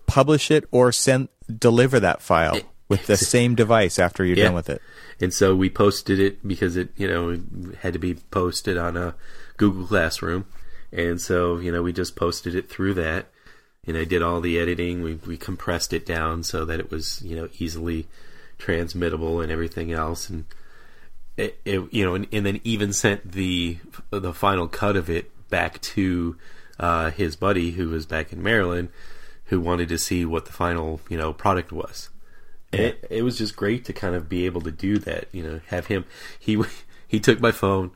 publish 0.07 0.49
it 0.49 0.65
or 0.71 0.91
send 0.91 1.29
deliver 1.59 1.99
that 1.99 2.21
file 2.23 2.59
with 2.87 3.05
the 3.05 3.17
same 3.17 3.53
device 3.53 3.99
after 3.99 4.25
you're 4.25 4.35
Yeah. 4.37 4.45
done 4.45 4.55
with 4.55 4.69
it. 4.69 4.81
and 5.21 5.31
so 5.33 5.55
we 5.55 5.69
posted 5.69 6.19
it 6.19 6.47
because 6.47 6.75
it 6.75 6.89
you 6.97 7.07
know 7.07 7.29
it 7.29 7.41
had 7.81 7.93
to 7.93 7.99
be 7.99 8.15
posted 8.31 8.77
on 8.77 8.97
a 8.97 9.13
Google 9.57 9.85
Classroom, 9.85 10.45
and 10.91 11.21
so 11.21 11.57
you 11.57 11.71
know 11.71 11.81
we 11.81 11.93
just 11.93 12.15
posted 12.15 12.55
it 12.55 12.69
through 12.69 12.95
that. 12.95 13.27
And 13.87 13.97
I 13.97 14.03
did 14.03 14.21
all 14.21 14.41
the 14.41 14.59
editing. 14.59 15.01
We 15.01 15.15
we 15.15 15.37
compressed 15.37 15.93
it 15.93 16.05
down 16.05 16.43
so 16.43 16.65
that 16.65 16.79
it 16.79 16.91
was 16.91 17.21
you 17.23 17.35
know 17.35 17.49
easily 17.59 18.07
transmittable 18.57 19.41
and 19.41 19.51
everything 19.51 19.91
else, 19.91 20.29
and 20.29 20.45
it, 21.37 21.59
it 21.65 21.91
you 21.91 22.05
know 22.05 22.13
and, 22.13 22.27
and 22.31 22.45
then 22.45 22.59
even 22.63 22.93
sent 22.93 23.31
the 23.31 23.77
the 24.11 24.33
final 24.33 24.67
cut 24.67 24.95
of 24.95 25.09
it 25.09 25.31
back 25.49 25.81
to 25.81 26.37
uh, 26.79 27.09
his 27.11 27.35
buddy 27.35 27.71
who 27.71 27.89
was 27.89 28.05
back 28.05 28.31
in 28.31 28.41
Maryland, 28.41 28.89
who 29.45 29.59
wanted 29.59 29.89
to 29.89 29.97
see 29.97 30.25
what 30.25 30.45
the 30.45 30.53
final 30.53 31.01
you 31.09 31.17
know 31.17 31.33
product 31.33 31.71
was. 31.71 32.09
And 32.71 32.81
it, 32.81 33.07
it 33.09 33.23
was 33.23 33.37
just 33.37 33.55
great 33.55 33.85
to 33.85 33.93
kind 33.93 34.13
of 34.13 34.29
be 34.29 34.45
able 34.45 34.61
to 34.61 34.71
do 34.71 34.99
that. 34.99 35.25
You 35.31 35.43
know, 35.43 35.61
have 35.67 35.87
him. 35.87 36.05
He 36.39 36.61
he 37.07 37.19
took 37.19 37.39
my 37.39 37.51
phone, 37.51 37.91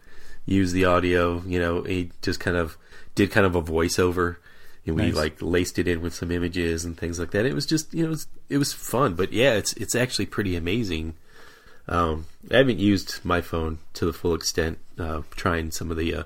used 0.46 0.74
the 0.74 0.86
audio. 0.86 1.44
You 1.46 1.60
know, 1.60 1.84
he 1.84 2.12
just 2.22 2.40
kind 2.40 2.58
of 2.58 2.78
did 3.16 3.32
kind 3.32 3.46
of 3.46 3.56
a 3.56 3.62
voiceover, 3.62 4.38
and 4.86 4.96
we 4.96 5.04
Nice. 5.04 5.16
like 5.16 5.42
laced 5.42 5.80
it 5.80 5.88
in 5.88 6.02
with 6.02 6.14
some 6.14 6.32
images 6.32 6.84
and 6.86 6.98
things 6.98 7.20
like 7.20 7.32
that. 7.32 7.46
It 7.46 7.54
was 7.54 7.66
just 7.66 7.94
you 7.94 8.02
know 8.04 8.08
it 8.08 8.12
was, 8.12 8.28
it 8.50 8.58
was 8.58 8.74
fun. 8.74 9.16
But 9.16 9.32
yeah, 9.34 9.54
it's 9.54 9.74
it's 9.74 9.96
actually 9.96 10.26
pretty 10.28 10.56
amazing. 10.56 11.16
Um, 11.88 12.26
I 12.50 12.58
haven't 12.58 12.80
used 12.80 13.24
my 13.26 13.42
phone 13.42 13.80
to 13.96 14.06
the 14.06 14.14
full 14.14 14.34
extent, 14.34 14.80
uh, 14.98 15.24
trying 15.32 15.72
some 15.72 15.92
of 15.92 15.98
the 15.98 16.16
uh, 16.16 16.24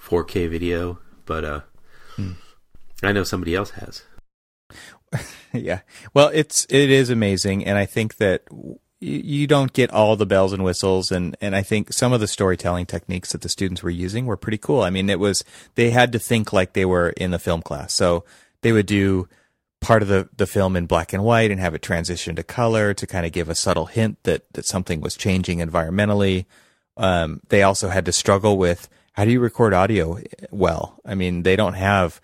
4K 0.00 0.48
video, 0.48 1.00
but 1.26 1.44
uh, 1.44 1.60
I 3.02 3.10
know 3.12 3.24
somebody 3.24 3.54
else 3.56 3.70
has. 3.70 4.04
yeah. 5.52 5.80
Well, 6.14 6.30
it's 6.32 6.64
it 6.70 6.90
is 6.90 7.10
amazing, 7.10 7.64
and 7.64 7.76
I 7.76 7.86
think 7.86 8.16
that 8.18 8.44
you 9.00 9.46
don't 9.46 9.72
get 9.72 9.90
all 9.90 10.14
the 10.16 10.26
bells 10.26 10.52
and 10.52 10.62
whistles, 10.62 11.10
and 11.10 11.36
and 11.40 11.56
I 11.56 11.62
think 11.62 11.92
some 11.92 12.12
of 12.12 12.20
the 12.20 12.28
storytelling 12.28 12.86
techniques 12.86 13.32
that 13.32 13.40
the 13.40 13.48
students 13.48 13.82
were 13.82 13.90
using 13.90 14.26
were 14.26 14.36
pretty 14.36 14.58
cool. 14.58 14.82
I 14.82 14.90
mean, 14.90 15.08
it 15.08 15.18
was 15.18 15.42
they 15.74 15.90
had 15.90 16.12
to 16.12 16.18
think 16.18 16.52
like 16.52 16.74
they 16.74 16.84
were 16.84 17.10
in 17.10 17.30
the 17.30 17.38
film 17.38 17.62
class, 17.62 17.94
so 17.94 18.24
they 18.60 18.72
would 18.72 18.86
do 18.86 19.28
part 19.80 20.02
of 20.02 20.08
the 20.08 20.28
the 20.36 20.46
film 20.46 20.76
in 20.76 20.86
black 20.86 21.12
and 21.12 21.24
white 21.24 21.50
and 21.50 21.60
have 21.60 21.74
it 21.74 21.82
transition 21.82 22.36
to 22.36 22.42
color 22.42 22.92
to 22.92 23.06
kind 23.06 23.24
of 23.24 23.32
give 23.32 23.48
a 23.48 23.54
subtle 23.54 23.86
hint 23.86 24.22
that 24.24 24.50
that 24.52 24.66
something 24.66 25.00
was 25.00 25.16
changing 25.16 25.58
environmentally. 25.58 26.44
Um, 26.96 27.40
they 27.48 27.62
also 27.62 27.88
had 27.88 28.04
to 28.04 28.12
struggle 28.12 28.58
with 28.58 28.88
how 29.14 29.24
do 29.24 29.30
you 29.30 29.40
record 29.40 29.72
audio 29.72 30.18
well. 30.50 31.00
I 31.04 31.14
mean, 31.14 31.42
they 31.42 31.56
don't 31.56 31.74
have 31.74 32.20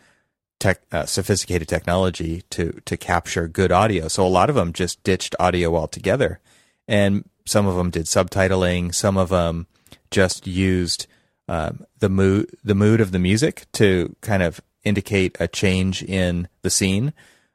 tech, 0.58 0.82
uh, 0.92 1.06
sophisticated 1.06 1.68
technology 1.68 2.42
to 2.50 2.80
to 2.84 2.96
capture 2.96 3.48
good 3.48 3.72
audio. 3.72 4.08
So 4.08 4.26
a 4.26 4.28
lot 4.28 4.50
of 4.50 4.56
them 4.56 4.72
just 4.72 5.02
ditched 5.02 5.34
audio 5.40 5.74
altogether, 5.74 6.40
and 6.88 7.28
some 7.44 7.66
of 7.66 7.76
them 7.76 7.90
did 7.90 8.06
subtitling. 8.06 8.94
Some 8.94 9.16
of 9.16 9.30
them 9.30 9.66
just 10.10 10.46
used 10.46 11.06
um, 11.48 11.86
the 11.98 12.08
mood 12.08 12.56
the 12.64 12.74
mood 12.74 13.00
of 13.00 13.12
the 13.12 13.18
music 13.18 13.66
to 13.72 14.14
kind 14.20 14.42
of 14.42 14.60
indicate 14.84 15.36
a 15.40 15.48
change 15.48 16.02
in 16.02 16.48
the 16.62 16.70
scene. 16.70 17.12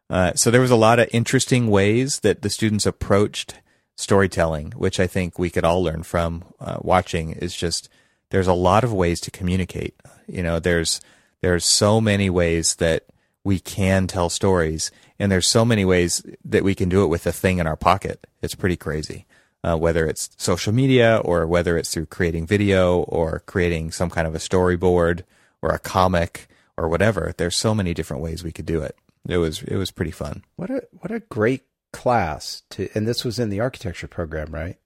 Uh, 0.09 0.33
so 0.35 0.51
there 0.51 0.61
was 0.61 0.71
a 0.71 0.75
lot 0.75 0.99
of 0.99 1.09
interesting 1.11 1.67
ways 1.67 2.19
that 2.19 2.41
the 2.41 2.49
students 2.49 2.85
approached 2.85 3.55
storytelling, 3.95 4.71
which 4.71 4.99
I 4.99 5.07
think 5.07 5.39
we 5.39 5.49
could 5.49 5.63
all 5.63 5.83
learn 5.83 6.03
from 6.03 6.43
uh, 6.59 6.77
watching. 6.81 7.31
Is 7.31 7.55
just 7.55 7.89
there's 8.29 8.47
a 8.47 8.53
lot 8.53 8.83
of 8.83 8.93
ways 8.93 9.19
to 9.21 9.31
communicate. 9.31 9.95
You 10.27 10.43
know, 10.43 10.59
there's 10.59 11.01
there's 11.41 11.65
so 11.65 11.99
many 12.01 12.29
ways 12.29 12.75
that 12.75 13.05
we 13.43 13.59
can 13.59 14.07
tell 14.07 14.29
stories, 14.29 14.91
and 15.21 15.31
there's 15.31 15.47
so 15.47 15.63
many 15.63 15.85
ways 15.85 16.25
that 16.43 16.63
we 16.63 16.73
can 16.73 16.89
do 16.89 17.03
it 17.03 17.07
with 17.07 17.27
a 17.27 17.31
thing 17.31 17.59
in 17.59 17.67
our 17.67 17.75
pocket. 17.75 18.25
It's 18.41 18.55
pretty 18.55 18.75
crazy. 18.75 19.27
Uh, 19.63 19.77
whether 19.77 20.07
it's 20.07 20.31
social 20.35 20.73
media 20.73 21.21
or 21.23 21.45
whether 21.45 21.77
it's 21.77 21.91
through 21.93 22.07
creating 22.07 22.47
video 22.47 23.01
or 23.01 23.43
creating 23.45 23.91
some 23.91 24.09
kind 24.09 24.27
of 24.27 24.33
a 24.33 24.39
storyboard 24.39 25.21
or 25.61 25.69
a 25.69 25.77
comic 25.77 26.47
or 26.75 26.89
whatever, 26.89 27.35
there's 27.37 27.55
so 27.55 27.75
many 27.75 27.93
different 27.93 28.23
ways 28.23 28.43
we 28.43 28.51
could 28.51 28.65
do 28.65 28.81
it. 28.81 28.95
It 29.29 29.37
was 29.37 29.61
it 29.61 29.75
was 29.75 29.91
pretty 29.91 30.09
fun. 30.09 30.43
What 30.55 30.71
a 30.71 30.87
what 30.91 31.11
a 31.11 31.19
great 31.19 31.65
class 31.93 32.63
to, 32.71 32.89
and 32.95 33.07
this 33.07 33.23
was 33.23 33.37
in 33.37 33.49
the 33.49 33.59
architecture 33.59 34.07
program, 34.07 34.51
right? 34.51 34.77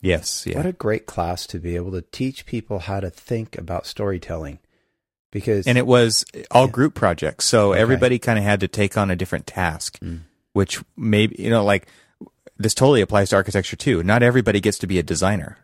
Yes, 0.00 0.44
yeah. 0.44 0.56
What 0.56 0.66
a 0.66 0.72
great 0.72 1.06
class 1.06 1.46
to 1.46 1.60
be 1.60 1.76
able 1.76 1.92
to 1.92 2.02
teach 2.02 2.46
people 2.46 2.80
how 2.80 2.98
to 2.98 3.10
think 3.10 3.56
about 3.56 3.86
storytelling, 3.86 4.58
because 5.34 5.66
and 5.66 5.76
it 5.76 5.86
was 5.86 6.24
all 6.50 6.64
Yeah. 6.64 6.70
group 6.72 6.94
projects 6.94 7.44
so 7.44 7.72
Okay. 7.72 7.80
everybody 7.82 8.18
kind 8.18 8.38
of 8.38 8.44
had 8.46 8.60
to 8.60 8.68
take 8.68 8.96
on 8.96 9.10
a 9.10 9.16
different 9.16 9.46
task 9.46 9.98
Mm. 10.00 10.20
which 10.54 10.80
maybe 10.96 11.36
you 11.38 11.50
know 11.50 11.62
like 11.62 11.86
this 12.56 12.72
totally 12.72 13.00
applies 13.02 13.30
to 13.30 13.36
architecture 13.36 13.74
too. 13.74 14.04
Not 14.04 14.22
everybody 14.22 14.60
gets 14.60 14.78
to 14.78 14.86
be 14.86 15.00
a 15.00 15.02
designer, 15.02 15.58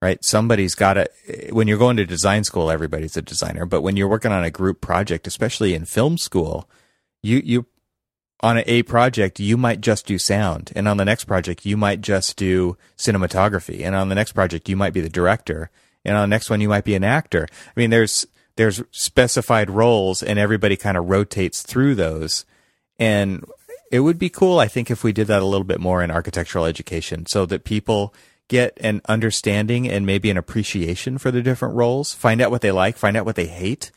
right? 0.00 0.24
Somebody's 0.24 0.74
got 0.74 0.94
to, 0.94 1.06
when 1.50 1.68
you're 1.68 1.76
going 1.76 1.98
to 1.98 2.06
design 2.06 2.42
school, 2.44 2.70
everybody's 2.70 3.18
a 3.18 3.22
designer. 3.22 3.66
But 3.66 3.82
when 3.82 3.96
you're 3.98 4.08
working 4.08 4.32
on 4.32 4.42
a 4.42 4.50
group 4.50 4.80
project, 4.80 5.26
especially 5.26 5.74
in 5.74 5.84
film 5.84 6.16
school, 6.16 6.70
you, 7.22 7.42
you, 7.44 7.66
on 8.40 8.62
a 8.64 8.82
project, 8.84 9.40
you 9.40 9.58
might 9.58 9.82
just 9.82 10.06
do 10.06 10.16
sound. 10.18 10.72
And 10.74 10.88
on 10.88 10.96
the 10.96 11.04
next 11.04 11.24
project, 11.24 11.66
you 11.66 11.76
might 11.76 12.00
just 12.00 12.38
do 12.38 12.78
cinematography. 12.96 13.84
And 13.84 13.94
on 13.94 14.08
the 14.08 14.14
next 14.14 14.32
project, 14.32 14.70
you 14.70 14.76
might 14.76 14.94
be 14.94 15.02
the 15.02 15.10
director. 15.10 15.70
And 16.02 16.16
on 16.16 16.30
the 16.30 16.34
next 16.34 16.48
one, 16.48 16.62
you 16.62 16.68
might 16.70 16.84
be 16.84 16.94
an 16.94 17.04
actor. 17.04 17.46
I 17.52 17.72
mean, 17.78 17.90
there's, 17.90 18.26
there's 18.56 18.82
specified 18.90 19.70
roles 19.70 20.22
and 20.22 20.38
everybody 20.38 20.76
kind 20.76 20.96
of 20.96 21.08
rotates 21.08 21.62
through 21.62 21.94
those. 21.94 22.44
And 22.98 23.44
it 23.90 24.00
would 24.00 24.18
be 24.18 24.30
cool, 24.30 24.58
I 24.58 24.68
think, 24.68 24.90
if 24.90 25.04
we 25.04 25.12
did 25.12 25.26
that 25.26 25.42
a 25.42 25.46
little 25.46 25.64
bit 25.64 25.80
more 25.80 26.02
in 26.02 26.10
architectural 26.10 26.64
education 26.64 27.26
so 27.26 27.46
that 27.46 27.64
people 27.64 28.14
get 28.48 28.76
an 28.80 29.00
understanding 29.08 29.88
and 29.88 30.04
maybe 30.04 30.30
an 30.30 30.36
appreciation 30.36 31.18
for 31.18 31.30
the 31.30 31.42
different 31.42 31.74
roles, 31.74 32.14
find 32.14 32.40
out 32.40 32.50
what 32.50 32.60
they 32.60 32.70
like, 32.70 32.96
find 32.96 33.16
out 33.16 33.24
what 33.24 33.36
they 33.36 33.46
hate, 33.46 33.90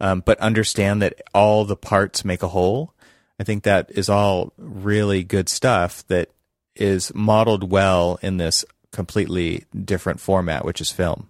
um, 0.00 0.22
but 0.24 0.38
understand 0.38 1.00
that 1.02 1.20
all 1.34 1.64
the 1.64 1.76
parts 1.76 2.24
make 2.24 2.42
a 2.42 2.48
whole. 2.48 2.94
I 3.38 3.44
think 3.44 3.62
that 3.62 3.90
is 3.90 4.08
all 4.08 4.52
really 4.56 5.24
good 5.24 5.48
stuff 5.48 6.06
that 6.08 6.30
is 6.74 7.14
modeled 7.14 7.70
well 7.70 8.18
in 8.22 8.36
this 8.36 8.64
completely 8.92 9.64
different 9.84 10.20
format, 10.20 10.64
which 10.64 10.80
is 10.80 10.90
film. 10.90 11.28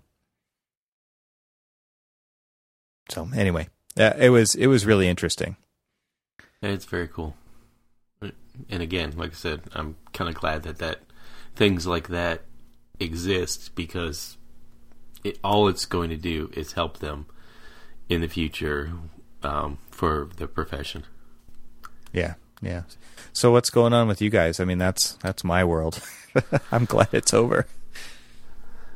So 3.08 3.28
anyway, 3.34 3.68
uh, 3.98 4.12
it 4.18 4.30
was 4.30 4.54
it 4.54 4.66
was 4.66 4.86
really 4.86 5.08
interesting. 5.08 5.56
It's 6.62 6.84
very 6.84 7.08
cool. 7.08 7.34
And 8.68 8.82
again, 8.82 9.14
like 9.16 9.30
I 9.30 9.34
said, 9.34 9.62
I'm 9.74 9.96
kind 10.12 10.28
of 10.28 10.36
glad 10.36 10.62
that 10.62 10.78
that 10.78 11.00
things 11.56 11.86
like 11.86 12.08
that 12.08 12.42
exist 13.00 13.74
because 13.74 14.36
it, 15.24 15.38
all 15.42 15.68
it's 15.68 15.86
going 15.86 16.10
to 16.10 16.16
do 16.16 16.50
is 16.54 16.72
help 16.72 16.98
them 16.98 17.26
in 18.08 18.20
the 18.20 18.28
future 18.28 18.92
um, 19.42 19.78
for 19.90 20.28
the 20.36 20.46
profession. 20.46 21.04
Yeah, 22.12 22.34
yeah. 22.60 22.82
So 23.32 23.50
what's 23.50 23.70
going 23.70 23.92
on 23.92 24.06
with 24.06 24.20
you 24.20 24.30
guys? 24.30 24.60
I 24.60 24.64
mean, 24.64 24.78
that's 24.78 25.14
that's 25.14 25.42
my 25.44 25.64
world. 25.64 26.02
I'm 26.72 26.84
glad 26.84 27.08
it's 27.12 27.34
over. 27.34 27.66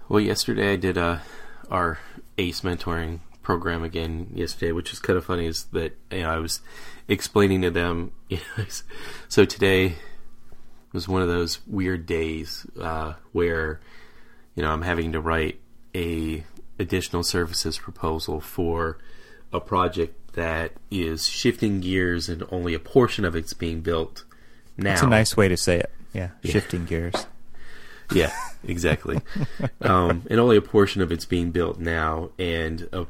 Well, 0.08 0.20
yesterday 0.20 0.74
I 0.74 0.76
did 0.76 0.96
uh, 0.98 1.18
our 1.70 1.98
ACE 2.38 2.60
mentoring 2.60 3.20
program 3.46 3.84
again 3.84 4.26
yesterday, 4.34 4.72
which 4.72 4.92
is 4.92 4.98
kind 4.98 5.16
of 5.16 5.24
funny. 5.24 5.46
Is 5.46 5.66
that 5.66 5.96
you 6.10 6.22
know, 6.22 6.30
I 6.30 6.38
was 6.38 6.60
explaining 7.06 7.62
to 7.62 7.70
them. 7.70 8.10
You 8.28 8.38
know, 8.58 8.64
so 9.28 9.44
today 9.44 9.94
was 10.92 11.06
one 11.06 11.22
of 11.22 11.28
those 11.28 11.64
weird 11.64 12.06
days 12.06 12.66
uh, 12.80 13.12
where 13.30 13.78
you 14.56 14.64
know 14.64 14.70
I'm 14.72 14.82
having 14.82 15.12
to 15.12 15.20
write 15.20 15.60
a 15.94 16.44
additional 16.80 17.22
services 17.22 17.78
proposal 17.78 18.40
for 18.40 18.98
a 19.52 19.60
project 19.60 20.32
that 20.34 20.72
is 20.90 21.28
shifting 21.28 21.78
gears 21.80 22.28
and 22.28 22.42
only 22.50 22.74
a 22.74 22.80
portion 22.80 23.24
of 23.24 23.36
it's 23.36 23.52
being 23.52 23.80
built 23.80 24.24
now. 24.76 24.90
That's 24.90 25.02
a 25.02 25.06
nice 25.06 25.36
way 25.36 25.46
to 25.46 25.56
say 25.56 25.78
it. 25.78 25.92
Yeah, 26.12 26.30
yeah. 26.42 26.50
shifting 26.50 26.84
gears. 26.84 27.26
Yeah, 28.12 28.32
exactly. 28.64 29.20
um, 29.82 30.24
and 30.28 30.40
only 30.40 30.56
a 30.56 30.62
portion 30.62 31.00
of 31.00 31.12
it's 31.12 31.24
being 31.24 31.52
built 31.52 31.78
now, 31.78 32.30
and 32.40 32.88
a 32.92 33.06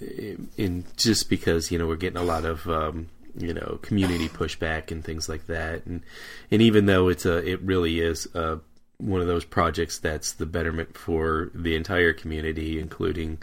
in 0.00 0.84
just 0.96 1.28
because 1.28 1.70
you 1.70 1.78
know 1.78 1.86
we're 1.86 1.96
getting 1.96 2.18
a 2.18 2.24
lot 2.24 2.44
of 2.44 2.68
um, 2.68 3.08
you 3.36 3.52
know 3.52 3.78
community 3.82 4.28
pushback 4.28 4.90
and 4.90 5.04
things 5.04 5.28
like 5.28 5.46
that, 5.46 5.84
and 5.86 6.02
and 6.50 6.62
even 6.62 6.86
though 6.86 7.08
it's 7.08 7.26
a 7.26 7.38
it 7.38 7.60
really 7.62 8.00
is 8.00 8.26
a, 8.34 8.60
one 8.98 9.20
of 9.20 9.26
those 9.26 9.44
projects 9.44 9.98
that's 9.98 10.32
the 10.32 10.46
betterment 10.46 10.96
for 10.96 11.50
the 11.54 11.74
entire 11.74 12.12
community, 12.12 12.78
including 12.78 13.38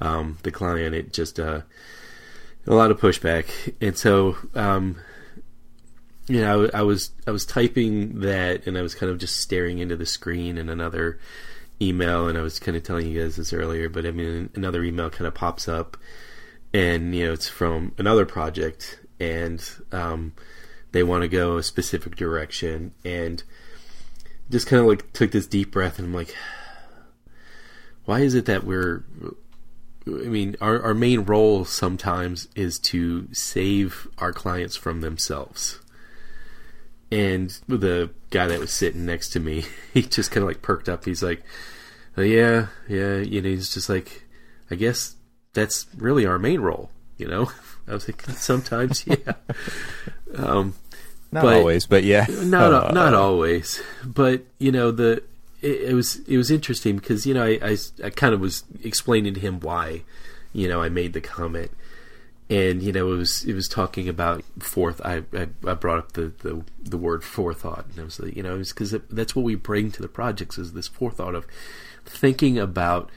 um, 0.00 0.38
the 0.42 0.50
client, 0.50 0.94
it 0.94 1.12
just 1.12 1.38
uh, 1.38 1.62
a 2.66 2.74
lot 2.74 2.90
of 2.90 3.00
pushback, 3.00 3.74
and 3.80 3.96
so 3.96 4.36
um, 4.54 5.00
you 6.26 6.40
know 6.40 6.68
I, 6.72 6.80
I 6.80 6.82
was 6.82 7.10
I 7.26 7.30
was 7.30 7.46
typing 7.46 8.20
that, 8.20 8.66
and 8.66 8.76
I 8.76 8.82
was 8.82 8.96
kind 8.96 9.10
of 9.10 9.18
just 9.18 9.36
staring 9.36 9.78
into 9.78 9.96
the 9.96 10.06
screen, 10.06 10.58
and 10.58 10.68
another 10.68 11.20
email, 11.82 12.28
and 12.28 12.38
I 12.38 12.42
was 12.42 12.58
kind 12.58 12.76
of 12.76 12.82
telling 12.82 13.10
you 13.10 13.22
guys 13.22 13.36
this 13.36 13.52
earlier, 13.52 13.88
but 13.88 14.06
I 14.06 14.10
mean, 14.10 14.50
another 14.54 14.82
email 14.84 15.10
kind 15.10 15.26
of 15.26 15.34
pops 15.34 15.68
up, 15.68 15.96
and 16.72 17.14
you 17.14 17.26
know, 17.26 17.32
it's 17.32 17.48
from 17.48 17.94
another 17.98 18.26
project, 18.26 19.00
and 19.20 19.62
um, 19.90 20.32
they 20.92 21.02
want 21.02 21.22
to 21.22 21.28
go 21.28 21.56
a 21.56 21.62
specific 21.62 22.16
direction, 22.16 22.92
and 23.04 23.42
just 24.50 24.66
kind 24.66 24.80
of 24.80 24.86
like 24.86 25.12
took 25.12 25.32
this 25.32 25.46
deep 25.46 25.72
breath, 25.72 25.98
and 25.98 26.08
I'm 26.08 26.14
like, 26.14 26.34
why 28.04 28.20
is 28.20 28.34
it 28.34 28.46
that 28.46 28.64
we're 28.64 29.04
I 30.06 30.10
mean, 30.10 30.56
our, 30.60 30.82
our 30.82 30.94
main 30.94 31.20
role 31.20 31.64
sometimes 31.64 32.48
is 32.56 32.78
to 32.80 33.28
save 33.32 34.08
our 34.18 34.32
clients 34.32 34.76
from 34.76 35.00
themselves. 35.00 35.78
And 37.12 37.50
the 37.68 38.08
guy 38.30 38.46
that 38.46 38.58
was 38.58 38.72
sitting 38.72 39.04
next 39.04 39.28
to 39.30 39.40
me, 39.40 39.64
he 39.92 40.02
just 40.02 40.30
kind 40.30 40.42
of 40.42 40.48
like 40.48 40.62
perked 40.62 40.88
up. 40.88 41.04
He's 41.04 41.22
like, 41.22 41.42
oh, 42.16 42.22
"Yeah, 42.22 42.68
yeah," 42.88 43.18
you 43.18 43.42
know. 43.42 43.50
He's 43.50 43.72
just 43.74 43.90
like, 43.90 44.24
"I 44.70 44.76
guess 44.76 45.14
that's 45.52 45.86
really 45.94 46.24
our 46.24 46.38
main 46.38 46.60
role," 46.60 46.90
you 47.18 47.28
know. 47.28 47.52
I 47.88 47.92
was 47.92 48.08
like, 48.08 48.22
sometimes, 48.30 49.06
yeah. 49.06 49.34
Um, 50.34 50.74
not 51.30 51.42
but, 51.42 51.56
always, 51.56 51.84
but 51.84 52.02
yeah, 52.02 52.24
not 52.30 52.72
uh, 52.72 52.92
not 52.92 53.12
always. 53.12 53.82
But 54.02 54.44
you 54.58 54.72
know, 54.72 54.90
the 54.90 55.22
it, 55.60 55.90
it, 55.90 55.94
was 55.94 56.16
it 56.26 56.38
was 56.38 56.50
interesting 56.50 56.96
because 56.96 57.26
you 57.26 57.34
know 57.34 57.44
I, 57.44 57.58
I 57.62 57.76
I 58.04 58.08
kind 58.08 58.32
of 58.32 58.40
was 58.40 58.64
explaining 58.82 59.34
to 59.34 59.40
him 59.40 59.60
why 59.60 60.04
you 60.54 60.66
know 60.66 60.80
I 60.80 60.88
made 60.88 61.12
the 61.12 61.20
comment 61.20 61.72
and 62.52 62.82
you 62.82 62.92
know 62.92 63.10
it 63.12 63.16
was 63.16 63.44
it 63.44 63.54
was 63.54 63.66
talking 63.66 64.08
about 64.08 64.44
forth 64.58 65.00
I, 65.02 65.22
I, 65.32 65.48
I 65.66 65.72
brought 65.72 65.98
up 65.98 66.12
the, 66.12 66.32
the 66.42 66.62
the 66.82 66.98
word 66.98 67.24
forethought. 67.24 67.86
And 67.90 68.00
I 68.00 68.04
was 68.04 68.20
like 68.20 68.36
you 68.36 68.42
know 68.42 68.58
it's 68.58 68.72
because 68.72 68.94
that's 69.10 69.34
what 69.34 69.42
we 69.44 69.54
bring 69.54 69.90
to 69.92 70.02
the 70.02 70.08
projects 70.08 70.58
is 70.58 70.74
this 70.74 70.86
forethought 70.86 71.34
of 71.34 71.46
thinking 72.04 72.58
about 72.58 73.08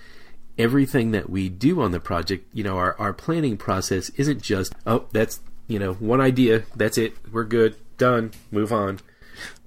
everything 0.58 1.12
that 1.12 1.30
we 1.30 1.50
do 1.50 1.82
on 1.82 1.92
the 1.92 2.00
project. 2.00 2.48
You 2.54 2.64
know 2.64 2.78
our, 2.78 2.96
our 2.98 3.12
planning 3.12 3.58
process 3.58 4.10
isn't 4.12 4.42
just 4.42 4.74
oh 4.88 5.08
that's 5.12 5.42
you 5.68 5.80
know 5.80 5.94
one 5.96 6.22
idea 6.22 6.64
that's 6.74 6.98
it 6.98 7.14
we're 7.32 7.44
good 7.44 7.76
done 7.98 8.32
move 8.52 8.72
on. 8.72 9.02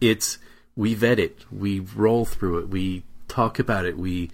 It's 0.01 0.39
we 0.77 0.95
vet 0.95 1.19
it 1.19 1.45
we 1.53 1.81
roll 1.81 2.25
through 2.25 2.59
it 2.61 2.69
we 2.71 3.03
talk 3.27 3.59
about 3.59 3.85
it 3.85 3.99
we 3.99 4.31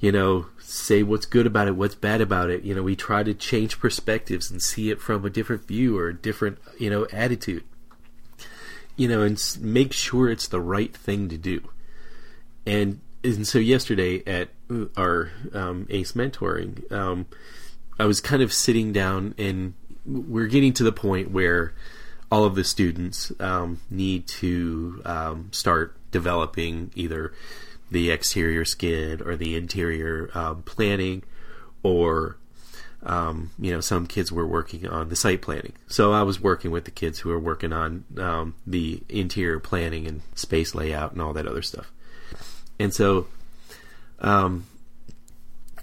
you 0.00 0.12
know, 0.12 0.46
say 0.58 1.02
what's 1.02 1.26
good 1.26 1.46
about 1.46 1.68
it, 1.68 1.76
what's 1.76 1.94
bad 1.94 2.20
about 2.20 2.50
it. 2.50 2.62
You 2.62 2.74
know, 2.74 2.82
we 2.82 2.96
try 2.96 3.22
to 3.22 3.34
change 3.34 3.78
perspectives 3.78 4.50
and 4.50 4.60
see 4.60 4.90
it 4.90 5.00
from 5.00 5.24
a 5.24 5.30
different 5.30 5.66
view 5.66 5.98
or 5.98 6.08
a 6.08 6.14
different, 6.14 6.58
you 6.78 6.90
know, 6.90 7.06
attitude. 7.12 7.64
You 8.96 9.08
know, 9.08 9.22
and 9.22 9.40
make 9.60 9.92
sure 9.92 10.30
it's 10.30 10.46
the 10.46 10.60
right 10.60 10.94
thing 10.94 11.28
to 11.28 11.38
do. 11.38 11.68
And 12.66 13.00
and 13.24 13.46
so 13.46 13.58
yesterday 13.58 14.22
at 14.26 14.50
our 14.96 15.30
um, 15.52 15.86
ACE 15.90 16.12
mentoring, 16.12 16.90
um, 16.92 17.26
I 17.98 18.04
was 18.04 18.20
kind 18.20 18.42
of 18.42 18.52
sitting 18.52 18.92
down 18.92 19.34
and 19.38 19.74
we're 20.04 20.46
getting 20.46 20.72
to 20.74 20.84
the 20.84 20.92
point 20.92 21.30
where 21.30 21.72
all 22.30 22.44
of 22.44 22.54
the 22.54 22.64
students 22.64 23.32
um, 23.40 23.80
need 23.90 24.26
to 24.26 25.00
um, 25.04 25.48
start 25.52 25.96
developing 26.10 26.90
either 26.94 27.32
the 27.90 28.10
exterior 28.10 28.64
skid 28.64 29.20
or 29.20 29.36
the 29.36 29.56
interior 29.56 30.30
um, 30.34 30.62
planning, 30.62 31.22
or 31.82 32.36
um, 33.04 33.50
you 33.58 33.70
know, 33.70 33.80
some 33.80 34.06
kids 34.06 34.32
were 34.32 34.46
working 34.46 34.88
on 34.88 35.10
the 35.10 35.16
site 35.16 35.42
planning. 35.42 35.74
So 35.86 36.12
I 36.12 36.22
was 36.22 36.40
working 36.40 36.70
with 36.70 36.84
the 36.84 36.90
kids 36.90 37.18
who 37.20 37.28
were 37.28 37.38
working 37.38 37.72
on 37.72 38.04
um, 38.18 38.54
the 38.66 39.02
interior 39.08 39.60
planning 39.60 40.06
and 40.06 40.22
space 40.34 40.74
layout 40.74 41.12
and 41.12 41.20
all 41.20 41.34
that 41.34 41.46
other 41.46 41.62
stuff. 41.62 41.92
And 42.78 42.94
so 42.94 43.26
um, 44.20 44.64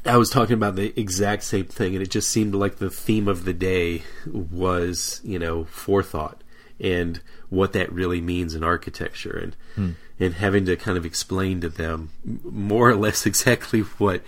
I 0.05 0.17
was 0.17 0.31
talking 0.31 0.55
about 0.55 0.75
the 0.75 0.99
exact 0.99 1.43
same 1.43 1.65
thing, 1.65 1.93
and 1.93 2.01
it 2.01 2.09
just 2.09 2.29
seemed 2.29 2.55
like 2.55 2.77
the 2.77 2.89
theme 2.89 3.27
of 3.27 3.45
the 3.45 3.53
day 3.53 4.01
was, 4.25 5.21
you 5.23 5.37
know, 5.37 5.65
forethought 5.65 6.41
and 6.81 7.21
what 7.49 7.73
that 7.73 7.91
really 7.91 8.21
means 8.21 8.55
in 8.55 8.63
architecture. 8.63 9.37
And 9.37 9.55
hmm 9.75 9.91
and 10.21 10.35
having 10.35 10.65
to 10.65 10.75
kind 10.77 10.99
of 10.99 11.05
explain 11.05 11.59
to 11.61 11.67
them 11.67 12.11
more 12.43 12.89
or 12.89 12.95
less 12.95 13.25
exactly 13.25 13.81
what 13.81 14.21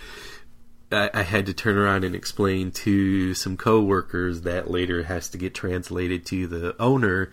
I, 0.91 1.09
I 1.13 1.21
had 1.21 1.45
to 1.45 1.53
turn 1.53 1.77
around 1.77 2.03
and 2.03 2.15
explain 2.15 2.71
to 2.71 3.33
some 3.35 3.55
coworkers 3.55 4.41
that 4.41 4.69
later 4.69 5.03
has 5.03 5.29
to 5.29 5.37
get 5.37 5.53
translated 5.53 6.25
to 6.27 6.47
the 6.47 6.75
owner 6.81 7.31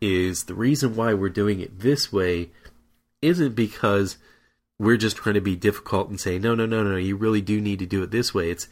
is 0.00 0.44
the 0.44 0.54
reason 0.54 0.96
why 0.96 1.12
we're 1.12 1.28
doing 1.28 1.60
it 1.60 1.80
this 1.80 2.10
way 2.12 2.50
isn't 3.20 3.54
because 3.54 4.16
we're 4.78 4.96
just 4.96 5.16
trying 5.16 5.34
to 5.34 5.40
be 5.40 5.56
difficult 5.56 6.08
and 6.08 6.18
say 6.18 6.38
no 6.38 6.54
no 6.54 6.64
no 6.64 6.82
no 6.82 6.96
you 6.96 7.16
really 7.16 7.40
do 7.40 7.60
need 7.60 7.80
to 7.80 7.86
do 7.86 8.02
it 8.02 8.10
this 8.10 8.32
way 8.32 8.50
it's 8.50 8.68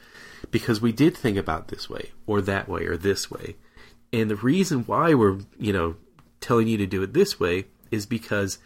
because 0.50 0.80
we 0.80 0.92
did 0.92 1.16
think 1.16 1.36
about 1.36 1.68
this 1.68 1.90
way 1.90 2.12
or 2.26 2.40
that 2.40 2.68
way 2.68 2.86
or 2.86 2.96
this 2.96 3.30
way 3.30 3.56
and 4.12 4.30
the 4.30 4.36
reason 4.36 4.84
why 4.84 5.14
we're 5.14 5.38
you 5.58 5.72
know 5.72 5.96
telling 6.40 6.68
you 6.68 6.76
to 6.76 6.86
do 6.86 7.02
it 7.02 7.12
this 7.12 7.40
way 7.40 7.64
is 7.90 8.06
because 8.06 8.58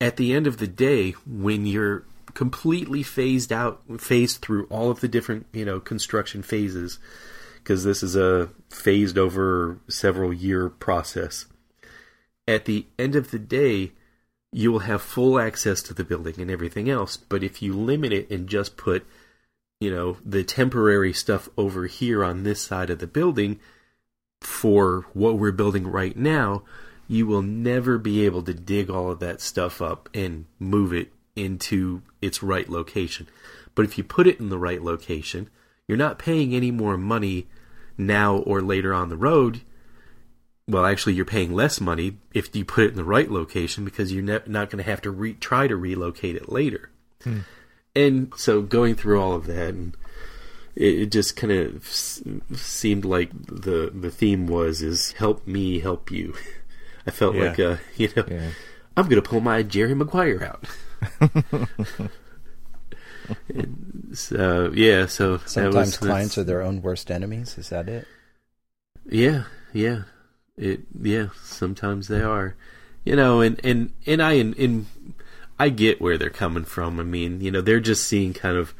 at 0.00 0.16
the 0.16 0.32
end 0.32 0.46
of 0.46 0.56
the 0.56 0.66
day, 0.66 1.12
when 1.26 1.66
you're 1.66 2.04
completely 2.34 3.02
phased 3.02 3.52
out, 3.52 3.82
phased 3.98 4.40
through 4.40 4.66
all 4.66 4.90
of 4.90 5.00
the 5.00 5.08
different, 5.08 5.46
you 5.52 5.64
know, 5.64 5.78
construction 5.78 6.42
phases, 6.42 6.98
because 7.58 7.84
this 7.84 8.02
is 8.02 8.16
a 8.16 8.48
phased 8.70 9.18
over 9.18 9.78
several 9.88 10.32
year 10.32 10.68
process. 10.68 11.46
At 12.48 12.64
the 12.64 12.86
end 12.98 13.14
of 13.14 13.30
the 13.30 13.38
day, 13.38 13.92
you 14.52 14.72
will 14.72 14.80
have 14.80 15.02
full 15.02 15.38
access 15.38 15.82
to 15.82 15.94
the 15.94 16.04
building 16.04 16.40
and 16.40 16.50
everything 16.50 16.88
else. 16.88 17.16
But 17.16 17.44
if 17.44 17.62
you 17.62 17.74
limit 17.74 18.12
it 18.12 18.30
and 18.30 18.48
just 18.48 18.76
put, 18.76 19.06
you 19.80 19.94
know, 19.94 20.16
the 20.24 20.42
temporary 20.42 21.12
stuff 21.12 21.48
over 21.56 21.86
here 21.86 22.24
on 22.24 22.42
this 22.42 22.60
side 22.60 22.90
of 22.90 22.98
the 22.98 23.06
building 23.06 23.60
for 24.40 25.06
what 25.12 25.38
we're 25.38 25.52
building 25.52 25.86
right 25.86 26.16
now, 26.16 26.62
you 27.08 27.26
will 27.26 27.42
never 27.42 27.98
be 27.98 28.24
able 28.24 28.42
to 28.42 28.54
dig 28.54 28.88
all 28.88 29.10
of 29.10 29.18
that 29.20 29.40
stuff 29.40 29.82
up 29.82 30.08
and 30.14 30.46
move 30.58 30.92
it 30.92 31.12
into 31.36 32.02
its 32.22 32.42
right 32.42 32.68
location. 32.68 33.28
But 33.74 33.84
if 33.84 33.98
you 33.98 34.04
put 34.04 34.26
it 34.26 34.40
in 34.40 34.48
the 34.48 34.58
right 34.58 34.82
location, 34.82 35.48
you're 35.86 35.98
not 35.98 36.18
paying 36.18 36.54
any 36.54 36.70
more 36.70 36.96
money 36.96 37.48
now 37.98 38.36
or 38.36 38.62
later 38.62 38.94
on 38.94 39.08
the 39.08 39.16
road. 39.16 39.62
Well, 40.68 40.86
actually, 40.86 41.14
you're 41.14 41.24
paying 41.24 41.52
less 41.52 41.80
money 41.80 42.18
if 42.32 42.54
you 42.54 42.64
put 42.64 42.84
it 42.84 42.90
in 42.90 42.96
the 42.96 43.04
right 43.04 43.30
location 43.30 43.84
because 43.84 44.12
you're 44.12 44.22
ne- 44.22 44.40
not 44.46 44.70
going 44.70 44.82
to 44.82 44.88
have 44.88 45.00
to 45.02 45.10
re- 45.10 45.34
try 45.34 45.66
to 45.66 45.76
relocate 45.76 46.36
it 46.36 46.48
later. 46.48 46.90
Hmm. 47.24 47.40
And 47.96 48.32
so 48.36 48.62
going 48.62 48.94
through 48.94 49.20
all 49.20 49.32
of 49.32 49.46
that, 49.46 49.70
and 49.70 49.96
it, 50.76 50.94
it 51.00 51.12
just 51.12 51.36
kind 51.36 51.52
of 51.52 51.86
s- 51.86 52.22
seemed 52.54 53.04
like 53.04 53.30
the 53.46 53.90
the 53.94 54.10
theme 54.10 54.46
was 54.46 54.82
is 54.82 55.12
help 55.12 55.46
me 55.46 55.78
help 55.80 56.10
you. 56.10 56.34
I 57.06 57.10
felt 57.10 57.34
Yeah. 57.34 57.42
like 57.44 57.58
uh, 57.60 57.76
you 57.96 58.08
know 58.16 58.24
Yeah. 58.28 58.50
I'm 58.96 59.08
going 59.08 59.22
to 59.22 59.28
pull 59.28 59.40
my 59.40 59.62
Jerry 59.62 59.94
Maguire 59.94 60.42
out. 60.44 62.10
And 63.48 64.10
so 64.18 64.72
yeah, 64.74 65.06
so 65.06 65.38
Sometimes 65.46 65.74
was, 65.74 65.96
clients 65.98 66.34
that's- 66.34 66.38
are 66.38 66.44
their 66.44 66.62
own 66.62 66.82
worst 66.82 67.10
enemies. 67.10 67.56
Is 67.58 67.68
that 67.68 67.88
it? 67.88 68.06
Yeah, 69.08 69.44
yeah. 69.72 70.02
It 70.56 70.80
yeah, 71.00 71.28
sometimes 71.42 72.08
they 72.08 72.22
are. 72.22 72.56
You 73.04 73.14
know, 73.16 73.40
and 73.40 73.60
and 73.64 73.92
and 74.06 74.20
I 74.20 74.32
and, 74.32 74.56
and 74.58 74.86
I 75.60 75.68
get 75.68 76.00
where 76.00 76.18
they're 76.18 76.28
coming 76.28 76.64
from. 76.64 76.98
I 76.98 77.04
mean, 77.04 77.40
you 77.40 77.50
know, 77.52 77.60
they're 77.60 77.78
just 77.80 78.06
seeing 78.06 78.34
kind 78.34 78.56
of 78.56 78.74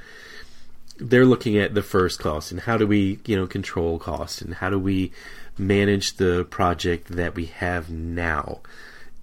they're 1.01 1.27
looking 1.27 1.57
at 1.57 1.75
the 1.75 1.83
first 1.83 2.21
cost 2.21 2.53
and 2.53 2.61
how 2.61 2.77
do 2.77 2.87
we, 2.87 3.19
you 3.27 3.37
know, 3.37 3.47
control 3.47 3.99
cost 3.99 4.43
and 4.43 4.55
how 4.55 4.71
do 4.71 4.79
we 4.79 5.13
manage 5.57 6.17
the 6.17 6.45
project 6.51 7.09
that 7.09 7.35
we 7.35 7.47
have 7.47 7.91
now. 7.91 8.61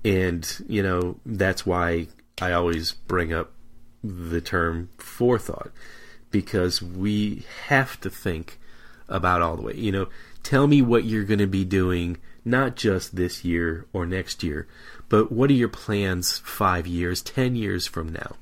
And, 0.03 0.65
you 0.67 0.81
know, 0.81 1.17
that's 1.25 1.65
why 1.65 2.07
I 2.41 2.51
always 2.51 2.91
bring 2.91 3.33
up 3.33 3.51
the 4.03 4.41
term 4.41 4.89
forethought 4.97 5.71
because 6.31 6.81
we 6.81 7.45
have 7.67 7.99
to 8.01 8.09
think 8.09 8.59
about 9.07 9.41
all 9.41 9.55
the 9.55 9.63
way. 9.63 9.73
You 9.75 9.91
know, 9.91 10.09
tell 10.43 10.67
me 10.67 10.81
what 10.81 11.05
you're 11.05 11.23
going 11.23 11.39
to 11.39 11.47
be 11.47 11.65
doing, 11.65 12.17
not 12.43 12.75
just 12.75 13.15
this 13.15 13.43
year 13.43 13.85
or 13.93 14.05
next 14.05 14.43
year, 14.43 14.67
but 15.09 15.31
what 15.31 15.49
are 15.49 15.53
your 15.53 15.69
plans 15.69 16.39
five 16.39 16.87
years, 16.87 17.21
ten 17.21 17.55
years 17.55 17.87
from 17.87 18.09
now? 18.09 18.35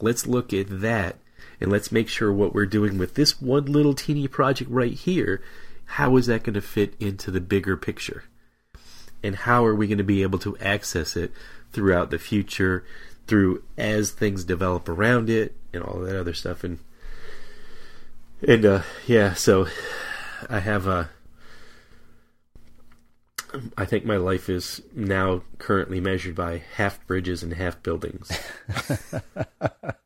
Let's 0.00 0.26
look 0.26 0.52
at 0.52 0.80
that 0.80 1.16
and 1.60 1.70
let's 1.70 1.92
make 1.92 2.08
sure 2.08 2.32
what 2.32 2.54
we're 2.54 2.66
doing 2.66 2.98
with 2.98 3.14
this 3.14 3.40
one 3.40 3.66
little 3.66 3.94
teeny 3.94 4.28
project 4.28 4.70
right 4.70 4.92
here, 4.92 5.42
how 5.86 6.16
is 6.16 6.26
that 6.26 6.42
going 6.42 6.54
to 6.54 6.60
fit 6.60 6.94
into 6.98 7.30
the 7.30 7.40
bigger 7.40 7.76
picture? 7.76 8.24
And 9.22 9.36
how 9.36 9.64
are 9.64 9.74
we 9.74 9.86
going 9.86 9.98
to 9.98 10.04
be 10.04 10.22
able 10.22 10.38
to 10.40 10.56
access 10.58 11.16
it 11.16 11.32
throughout 11.72 12.10
the 12.10 12.18
future, 12.18 12.84
through 13.26 13.62
as 13.78 14.10
things 14.10 14.44
develop 14.44 14.88
around 14.88 15.30
it, 15.30 15.56
and 15.72 15.82
all 15.82 16.00
that 16.00 16.18
other 16.18 16.34
stuff? 16.34 16.64
And 16.64 16.78
and 18.46 18.64
uh, 18.64 18.82
yeah, 19.06 19.34
so 19.34 19.66
I 20.50 20.60
have 20.60 20.86
a. 20.86 21.10
I 23.78 23.84
think 23.84 24.04
my 24.04 24.16
life 24.16 24.50
is 24.50 24.82
now 24.94 25.42
currently 25.58 26.00
measured 26.00 26.34
by 26.34 26.64
half 26.74 27.06
bridges 27.06 27.42
and 27.42 27.54
half 27.54 27.82
buildings. 27.82 28.36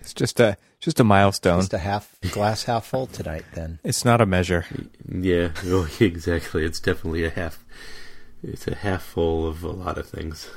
It's 0.00 0.14
just 0.14 0.40
a 0.40 0.56
just 0.80 0.98
a 0.98 1.04
milestone. 1.04 1.60
Just 1.60 1.74
a 1.74 1.78
half 1.78 2.14
glass 2.32 2.64
half 2.64 2.86
full 2.86 3.06
tonight. 3.06 3.44
Then 3.54 3.78
It's 3.84 4.04
not 4.04 4.20
a 4.20 4.26
measure. 4.26 4.64
yeah, 5.08 5.50
well, 5.64 5.86
oh, 5.90 5.96
exactly. 6.00 6.64
It's 6.64 6.80
definitely 6.80 7.24
a 7.24 7.30
half. 7.30 7.64
It's 8.42 8.66
a 8.66 8.74
half 8.74 9.02
full 9.02 9.46
of 9.46 9.62
a 9.62 9.68
lot 9.70 9.98
of 9.98 10.08
things. 10.08 10.48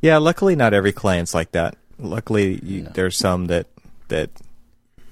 Yeah, 0.00 0.18
luckily 0.18 0.56
not 0.56 0.74
every 0.74 0.92
client's 0.92 1.34
like 1.34 1.52
that. 1.52 1.76
Luckily, 1.98 2.58
you, 2.64 2.82
there's 2.82 3.16
some 3.16 3.46
that 3.46 3.68
that 4.08 4.30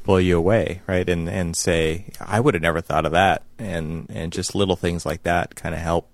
blow 0.03 0.16
you 0.16 0.37
away, 0.37 0.83
right? 0.88 1.09
And 1.09 1.29
and 1.29 1.57
say, 1.57 2.07
I 2.21 2.40
would 2.40 2.55
have 2.55 2.62
never 2.62 2.81
thought 2.81 3.07
of 3.07 3.12
that, 3.12 3.45
and 3.59 4.07
and 4.11 4.33
just 4.33 4.57
little 4.57 4.75
things 4.75 5.07
like 5.07 5.23
that 5.23 5.55
kind 5.55 5.75
of 5.75 5.81
help 5.81 6.09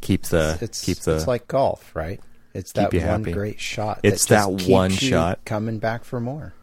keep 0.00 0.22
the 0.24 0.56
it's 0.60 0.84
keep 0.84 0.98
the 0.98 1.16
it's 1.16 1.26
like 1.26 1.48
golf, 1.48 1.96
right? 1.96 2.20
It's 2.56 2.72
keep 2.72 2.90
that 2.90 2.92
you 2.94 3.00
one 3.00 3.08
happy. 3.22 3.32
great 3.32 3.60
shot. 3.60 4.00
It's 4.02 4.24
that, 4.26 4.36
just 4.36 4.50
that 4.50 4.58
keeps 4.58 4.68
one 4.70 4.90
you 4.90 4.96
shot. 4.96 5.44
coming 5.44 5.78
back 5.78 6.04
for 6.04 6.20
more. 6.20 6.54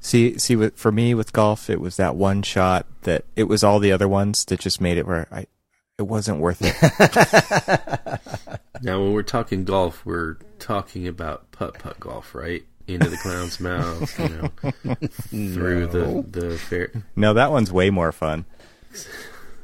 See, 0.00 0.38
see, 0.38 0.68
for 0.70 0.92
me 0.92 1.14
with 1.14 1.32
golf, 1.32 1.70
it 1.70 1.80
was 1.80 1.96
that 1.96 2.14
one 2.16 2.42
shot 2.42 2.86
that 3.02 3.24
it 3.36 3.44
was 3.44 3.64
all 3.64 3.78
the 3.78 3.90
other 3.92 4.06
ones 4.08 4.44
that 4.46 4.60
just 4.60 4.80
made 4.80 4.98
it 4.98 5.06
where 5.06 5.26
I, 5.32 5.46
it 5.98 6.02
wasn't 6.02 6.40
worth 6.40 6.58
it. 6.60 6.74
Now, 8.82 9.00
when 9.02 9.12
we're 9.14 9.22
talking 9.22 9.64
golf, 9.64 10.04
we're 10.04 10.34
talking 10.58 11.06
about 11.08 11.50
putt 11.52 11.78
putt 11.78 11.98
golf, 12.00 12.34
right? 12.34 12.64
Into 12.86 13.08
the 13.08 13.16
clown's 13.16 13.58
mouth, 13.60 14.18
you 14.18 14.28
know, 14.28 14.94
through 15.54 15.86
the 15.86 16.24
the 16.38 16.58
fair. 16.58 16.90
no, 17.16 17.32
that 17.32 17.50
one's 17.50 17.72
way 17.72 17.88
more 17.88 18.12
fun. 18.12 18.44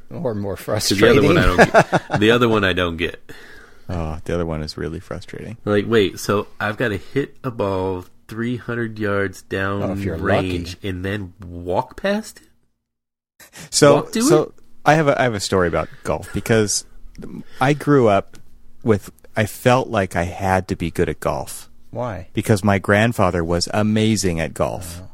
Or 0.09 0.33
more 0.33 0.55
'cause 0.55 0.89
the 0.89 0.95
frustrating. 0.95 1.19
other 1.19 1.27
one 1.27 1.37
I 1.37 1.45
don't 1.45 1.71
get. 2.09 2.19
The 2.19 2.31
other 2.31 2.49
one 2.49 2.63
I 2.63 2.73
don't 2.73 2.97
get. 2.97 3.31
Oh, 3.89 4.19
the 4.23 4.33
other 4.33 4.45
one 4.45 4.61
is 4.63 4.77
really 4.77 4.99
frustrating. 4.99 5.57
Like, 5.65 5.85
wait, 5.87 6.19
so 6.19 6.47
I've 6.59 6.77
got 6.77 6.89
to 6.89 6.97
hit 6.97 7.37
a 7.43 7.51
ball 7.51 8.05
300 8.27 8.97
yards 8.97 9.41
down 9.43 9.83
Oh, 9.83 9.91
if 9.93 10.03
you're 10.03 10.15
range 10.17 10.77
and 10.83 11.03
then 11.03 11.33
walk 11.45 11.97
past 12.01 12.41
it? 12.41 12.47
So, 13.69 13.95
Walk 13.95 14.11
to 14.13 14.21
so 14.21 14.53
I 14.85 14.93
have 14.93 15.07
a 15.07 15.19
I 15.19 15.23
have 15.23 15.33
a 15.33 15.39
story 15.39 15.67
about 15.67 15.89
golf 16.03 16.31
because 16.33 16.85
I 17.59 17.73
grew 17.73 18.07
up 18.07 18.37
with 18.83 19.11
I 19.35 19.45
felt 19.45 19.89
like 19.89 20.15
I 20.15 20.23
had 20.23 20.67
to 20.69 20.75
be 20.75 20.91
good 20.91 21.09
at 21.09 21.19
golf 21.19 21.69
Why? 21.89 22.27
because 22.33 22.63
my 22.63 22.79
grandfather 22.79 23.43
was 23.43 23.67
amazing 23.73 24.39
at 24.39 24.53
golf. 24.53 25.01
Oh. 25.01 25.09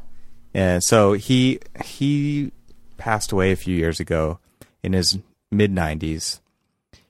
And 0.54 0.84
so 0.84 1.14
he 1.14 1.60
he 1.84 2.52
passed 2.98 3.32
away 3.32 3.52
a 3.52 3.56
few 3.56 3.76
years 3.76 4.00
ago 4.00 4.40
in 4.84 4.94
his 4.94 5.18
mid 5.52 5.72
90s. 5.74 6.40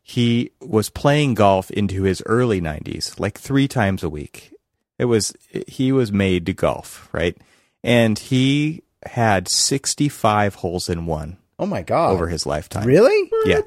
He 0.10 0.52
was 0.62 0.90
playing 0.90 1.34
golf 1.34 1.70
into 1.72 2.04
his 2.04 2.24
early 2.26 2.62
90s, 2.62 3.20
like 3.20 3.38
3 3.38 3.68
times 3.68 4.04
a 4.04 4.10
week. 4.10 4.54
It 4.98 5.06
was 5.06 5.34
he 5.68 5.92
was 5.92 6.12
made 6.14 6.46
to 6.46 6.54
golf, 6.54 7.10
right? 7.12 7.36
And 7.84 8.18
he 8.18 8.84
had 9.06 9.50
65 9.50 10.56
holes 10.56 10.88
in 10.90 11.06
one 11.08 11.38
Oh 11.60 11.66
my 11.66 11.82
god! 11.82 12.12
over 12.14 12.28
his 12.30 12.46
lifetime. 12.46 12.88
really? 12.88 13.30
Yeah. 13.46 13.62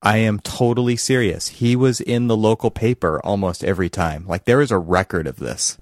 I 0.00 0.18
am 0.18 0.38
totally 0.40 0.96
serious. 0.96 1.48
He 1.48 1.74
was 1.76 2.00
in 2.00 2.28
the 2.28 2.36
local 2.36 2.70
paper 2.70 3.20
almost 3.24 3.64
every 3.64 3.88
time. 3.90 4.24
Like 4.28 4.44
there 4.44 4.60
is 4.60 4.70
a 4.70 4.78
record 4.78 5.26
of 5.26 5.36
this. 5.36 5.76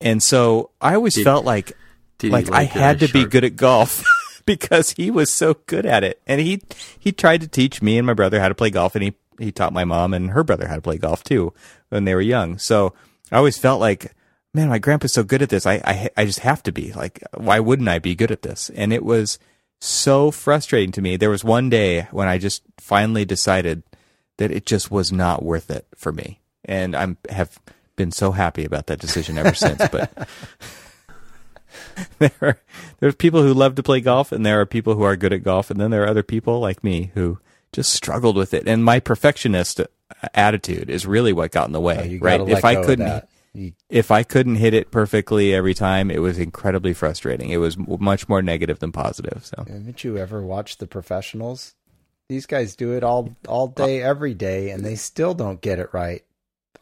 And 0.00 0.22
so 0.22 0.70
I 0.80 0.94
always 0.94 1.14
Did- 1.14 1.24
felt 1.24 1.44
like 1.46 1.72
Did 2.18 2.26
he 2.28 2.32
like, 2.32 2.50
I 2.50 2.64
had 2.64 3.00
to 3.00 3.08
be 3.08 3.24
good 3.24 3.44
at 3.44 3.56
golf 3.56 4.04
because 4.46 4.92
he 4.92 5.10
was 5.10 5.32
so 5.32 5.54
good 5.66 5.86
at 5.86 6.04
it. 6.04 6.20
And 6.26 6.40
he 6.40 6.62
he 6.98 7.12
tried 7.12 7.40
to 7.42 7.48
teach 7.48 7.82
me 7.82 7.98
and 7.98 8.06
my 8.06 8.14
brother 8.14 8.40
how 8.40 8.48
to 8.48 8.54
play 8.54 8.70
golf 8.70 8.94
and 8.94 9.04
he 9.04 9.14
he 9.38 9.50
taught 9.50 9.72
my 9.72 9.84
mom 9.84 10.14
and 10.14 10.30
her 10.30 10.44
brother 10.44 10.68
how 10.68 10.76
to 10.76 10.82
play 10.82 10.98
golf 10.98 11.24
too 11.24 11.52
when 11.88 12.04
they 12.04 12.14
were 12.14 12.20
young. 12.20 12.58
So 12.58 12.94
I 13.30 13.36
always 13.36 13.58
felt 13.58 13.80
like 13.80 14.14
man, 14.54 14.68
my 14.68 14.78
grandpa's 14.78 15.14
so 15.14 15.24
good 15.24 15.42
at 15.42 15.48
this. 15.48 15.66
I 15.66 15.80
I 15.84 16.10
I 16.16 16.24
just 16.24 16.40
have 16.40 16.62
to 16.64 16.72
be. 16.72 16.92
Like 16.92 17.22
why 17.34 17.60
wouldn't 17.60 17.88
I 17.88 17.98
be 17.98 18.14
good 18.14 18.30
at 18.30 18.42
this? 18.42 18.70
And 18.74 18.92
it 18.92 19.04
was 19.04 19.38
so 19.80 20.30
frustrating 20.30 20.92
to 20.92 21.02
me. 21.02 21.16
There 21.16 21.30
was 21.30 21.44
one 21.44 21.68
day 21.68 22.02
when 22.10 22.28
I 22.28 22.38
just 22.38 22.62
finally 22.78 23.24
decided 23.24 23.82
that 24.38 24.50
it 24.50 24.66
just 24.66 24.90
was 24.90 25.12
not 25.12 25.42
worth 25.42 25.70
it 25.70 25.86
for 25.96 26.12
me. 26.12 26.40
And 26.64 26.94
I'm 26.94 27.16
have 27.28 27.60
been 27.96 28.12
so 28.12 28.32
happy 28.32 28.64
about 28.64 28.86
that 28.86 29.00
decision 29.00 29.38
ever 29.38 29.54
since. 29.54 29.86
But 29.88 30.28
there 32.18 32.30
are 32.40 32.58
there's 33.00 33.14
people 33.14 33.42
who 33.42 33.52
love 33.54 33.74
to 33.76 33.82
play 33.82 34.00
golf 34.00 34.32
and 34.32 34.44
there 34.44 34.60
are 34.60 34.66
people 34.66 34.94
who 34.94 35.02
are 35.02 35.16
good 35.16 35.32
at 35.32 35.42
golf 35.42 35.70
and 35.70 35.80
then 35.80 35.90
there 35.90 36.02
are 36.04 36.08
other 36.08 36.22
people 36.22 36.60
like 36.60 36.82
me 36.84 37.10
who 37.14 37.38
just 37.72 37.92
struggled 37.92 38.36
with 38.36 38.52
it. 38.54 38.68
And 38.68 38.84
my 38.84 39.00
perfectionist 39.00 39.80
attitude 40.34 40.90
is 40.90 41.06
really 41.06 41.32
what 41.32 41.50
got 41.52 41.66
in 41.66 41.72
the 41.72 41.80
way, 41.80 42.18
Oh, 42.20 42.24
right? 42.24 42.40
If 42.48 42.64
I 42.64 42.76
couldn't. 42.82 43.24
You- 43.54 43.72
if 43.90 44.10
I 44.10 44.22
couldn't 44.22 44.56
hit 44.56 44.72
it 44.72 44.90
perfectly 44.90 45.52
every 45.54 45.74
time, 45.74 46.10
it 46.10 46.20
was 46.22 46.38
incredibly 46.38 46.94
frustrating. 46.94 47.50
It 47.50 47.58
was 47.58 47.76
much 47.76 48.26
more 48.26 48.40
negative 48.40 48.78
than 48.78 48.92
positive. 48.92 49.44
So 49.44 49.64
haven't 49.68 50.02
you 50.02 50.16
ever 50.16 50.40
watched 50.42 50.78
The 50.78 50.86
Professionals? 50.86 51.74
These 52.30 52.46
guys 52.46 52.74
do 52.76 52.92
it 52.92 53.04
all 53.04 53.36
all 53.46 53.68
day, 53.68 54.00
every 54.02 54.32
day, 54.32 54.70
and 54.70 54.82
they 54.82 54.94
still 54.94 55.34
don't 55.34 55.60
get 55.60 55.78
it 55.78 55.90
right 55.92 56.24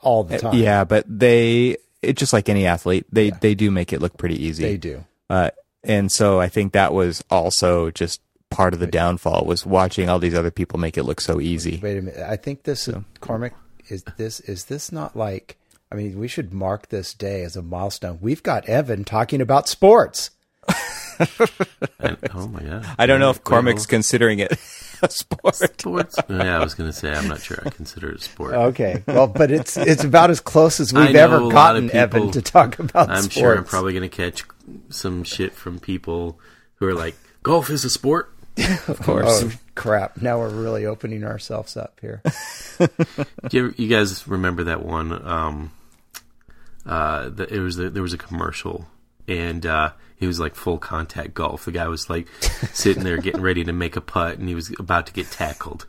all 0.01 0.23
the 0.23 0.39
time. 0.39 0.55
Uh, 0.55 0.59
Yeah, 0.59 0.85
but 0.85 1.05
they 1.09 1.77
it 2.03 2.17
just 2.17 2.33
like 2.33 2.49
any 2.49 2.67
athlete, 2.67 3.07
they 3.13 3.27
Yeah. 3.27 3.39
they 3.41 3.55
do 3.55 3.71
make 3.71 3.93
it 3.93 4.01
look 4.01 4.17
pretty 4.17 4.43
easy. 4.43 4.63
they 4.65 4.77
do. 4.77 5.05
Uh, 5.29 5.51
and 5.85 6.11
so 6.11 6.41
I 6.41 6.49
think 6.49 6.73
that 6.73 6.93
was 6.93 7.23
also 7.31 7.91
just 7.91 8.21
part 8.51 8.75
of 8.75 8.81
the 8.81 8.87
downfall 8.87 9.45
was 9.47 9.65
watching 9.65 10.09
all 10.09 10.19
these 10.19 10.35
other 10.35 10.51
people 10.51 10.79
make 10.79 10.99
it 10.99 11.05
look 11.05 11.21
so 11.21 11.41
easy. 11.41 11.79
Wait 11.83 11.97
a 11.99 12.03
minute. 12.03 12.21
I 12.29 12.37
think 12.37 12.65
this 12.65 12.89
is 12.89 12.97
Cormac. 13.21 13.55
Is 13.89 14.03
this 14.17 14.41
is 14.41 14.67
this 14.67 14.91
not 14.93 15.17
like? 15.17 15.57
I 15.93 15.97
mean, 15.97 16.19
we 16.19 16.29
should 16.29 16.53
mark 16.53 16.89
this 16.91 17.13
day 17.15 17.43
as 17.43 17.57
a 17.57 17.63
milestone. 17.63 18.19
We've 18.21 18.43
got 18.43 18.69
Evan 18.69 19.05
talking 19.05 19.41
about 19.41 19.69
sports. 19.69 20.31
And- 21.99 22.17
oh 22.35 22.47
my 22.49 22.61
god! 22.63 22.87
I 22.99 23.05
don't 23.07 23.21
know 23.21 23.31
if 23.31 23.37
Wait, 23.39 23.45
Cormac's 23.45 23.85
considering 23.87 24.39
it 24.39 24.53
a 25.03 25.11
sport. 25.11 25.55
sports. 25.57 26.17
yeah, 26.29 26.59
I 26.59 26.63
was 26.63 26.75
gonna 26.75 26.93
say 26.93 27.13
I'm 27.13 27.29
not 27.29 27.41
sure 27.41 27.59
I 27.65 27.71
consider 27.71 28.11
it 28.11 28.17
a 28.17 28.23
sport. 28.23 28.55
Okay, 28.55 29.03
well, 29.07 29.27
but 29.27 29.51
it's 29.51 29.77
it's 29.77 30.05
about 30.05 30.31
as 30.31 30.41
close 30.41 30.81
as 30.81 30.93
we've 30.93 31.15
ever 31.15 31.49
gotten 31.51 31.87
of 31.87 31.91
Evan 31.95 32.31
to 32.33 32.43
talk 32.43 32.79
about 32.79 33.11
I'm 33.11 33.23
sports. 33.23 33.35
sure 33.35 33.57
I'm 33.57 33.65
probably 33.65 33.93
gonna 33.95 34.09
catch 34.09 34.45
some 34.89 35.25
shit 35.25 35.55
from 35.55 35.79
people 35.79 36.39
who 36.77 36.87
are 36.87 36.95
like, 36.95 37.17
"Golf 37.43 37.71
is 37.71 37.85
a 37.85 37.91
sport." 37.91 38.33
Of 38.89 39.01
course. 39.01 39.45
Oh 39.45 39.51
crap! 39.75 40.21
Now 40.21 40.39
we're 40.39 40.51
really 40.51 40.85
opening 40.85 41.25
ourselves 41.25 41.77
up 41.77 41.99
here. 42.01 42.21
Do 42.79 42.89
you, 43.53 43.67
ever, 43.67 43.75
you 43.79 43.89
guys 43.89 44.27
remember 44.29 44.65
that 44.65 44.85
one? 44.85 45.13
Um, 45.27 45.73
uh, 46.85 47.31
the, 47.31 47.53
it 47.55 47.61
was 47.61 47.79
a, 47.79 47.89
there 47.89 48.03
was 48.03 48.13
a 48.13 48.19
commercial, 48.19 48.87
and 49.29 49.65
uh, 49.65 49.93
it 50.21 50.27
was 50.27 50.39
like 50.39 50.55
full 50.55 50.79
contact 50.79 51.35
golf. 51.35 51.65
The 51.65 51.73
guy 51.73 51.89
was 51.89 52.09
like 52.11 52.29
sitting 52.73 53.03
there 53.05 53.17
getting 53.19 53.41
ready 53.41 53.65
to 53.65 53.73
make 53.73 53.97
a 53.97 54.01
putt, 54.01 54.39
and 54.39 54.49
he 54.49 54.55
was 54.55 54.73
about 54.79 55.07
to 55.09 55.13
get 55.13 55.31
tackled. 55.31 55.87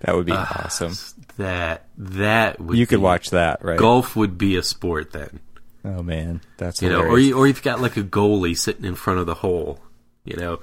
That 0.00 0.14
would 0.16 0.26
be 0.26 0.32
Ah, 0.34 0.64
awesome. 0.64 0.94
That 1.36 1.86
that 1.98 2.60
would 2.60 2.76
You 2.78 2.86
could 2.86 2.98
be- 2.98 3.02
watch 3.02 3.30
that, 3.30 3.64
right? 3.64 3.78
Golf 3.78 4.16
would 4.16 4.36
be 4.38 4.56
a 4.56 4.62
sport 4.62 5.12
then, 5.12 5.40
Oh 5.84 6.02
man, 6.02 6.40
that's 6.58 6.82
you 6.82 6.88
know, 6.88 7.00
or 7.02 7.18
you, 7.18 7.36
or 7.36 7.46
you've 7.46 7.62
got 7.62 7.80
like 7.80 7.96
a 7.96 8.02
goalie 8.02 8.56
sitting 8.56 8.84
in 8.84 8.94
front 8.94 9.20
of 9.20 9.26
the 9.26 9.34
hole, 9.34 9.80
you 10.24 10.36
know. 10.36 10.60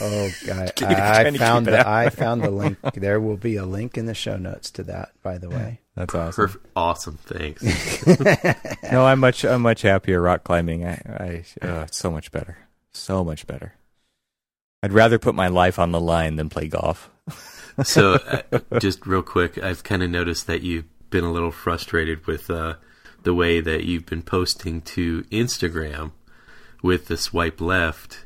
Oh, 0.00 0.28
I, 0.52 0.66
Trying 0.74 0.96
I 0.96 1.30
found 1.38 1.66
the. 1.66 1.86
I 1.88 2.08
found 2.10 2.42
the 2.42 2.50
link. 2.50 2.78
There 2.94 3.20
will 3.20 3.36
be 3.36 3.56
a 3.56 3.64
link 3.66 3.96
in 3.98 4.06
the 4.06 4.14
show 4.14 4.36
notes 4.36 4.70
to 4.72 4.82
that. 4.84 5.10
By 5.22 5.38
the 5.38 5.48
way, 5.50 5.80
that's 5.96 6.14
awesome. 6.14 6.44
Perfect, 6.44 6.66
awesome, 6.76 7.18
thanks. 7.24 7.62
No, 8.92 9.04
I'm 9.04 9.18
much 9.18 9.44
I'm 9.44 9.62
much 9.62 9.82
happier 9.82 10.20
rock 10.20 10.44
climbing. 10.44 10.86
I, 10.86 11.42
I 11.62 11.66
uh, 11.66 11.86
so 11.90 12.10
much 12.10 12.30
better, 12.30 12.58
so 12.92 13.24
much 13.24 13.46
better. 13.46 13.74
I'd 14.82 14.92
rather 14.92 15.18
put 15.18 15.34
my 15.34 15.48
life 15.48 15.78
on 15.78 15.90
the 15.90 16.00
line 16.00 16.36
than 16.36 16.48
play 16.48 16.68
golf. 16.68 17.10
so, 17.82 18.14
uh, 18.14 18.60
just 18.78 19.06
real 19.06 19.22
quick, 19.22 19.58
I've 19.58 19.82
kind 19.82 20.02
of 20.02 20.10
noticed 20.10 20.46
that 20.46 20.62
you've 20.62 20.84
been 21.10 21.24
a 21.24 21.32
little 21.32 21.50
frustrated 21.50 22.26
with 22.26 22.48
uh, 22.50 22.74
the 23.24 23.34
way 23.34 23.60
that 23.60 23.84
you've 23.84 24.06
been 24.06 24.22
posting 24.22 24.82
to 24.82 25.22
Instagram 25.24 26.12
with 26.82 27.08
the 27.08 27.16
swipe 27.16 27.60
left 27.60 28.24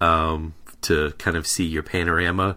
um, 0.00 0.54
to 0.82 1.10
kind 1.18 1.36
of 1.36 1.46
see 1.46 1.66
your 1.66 1.82
panorama, 1.82 2.56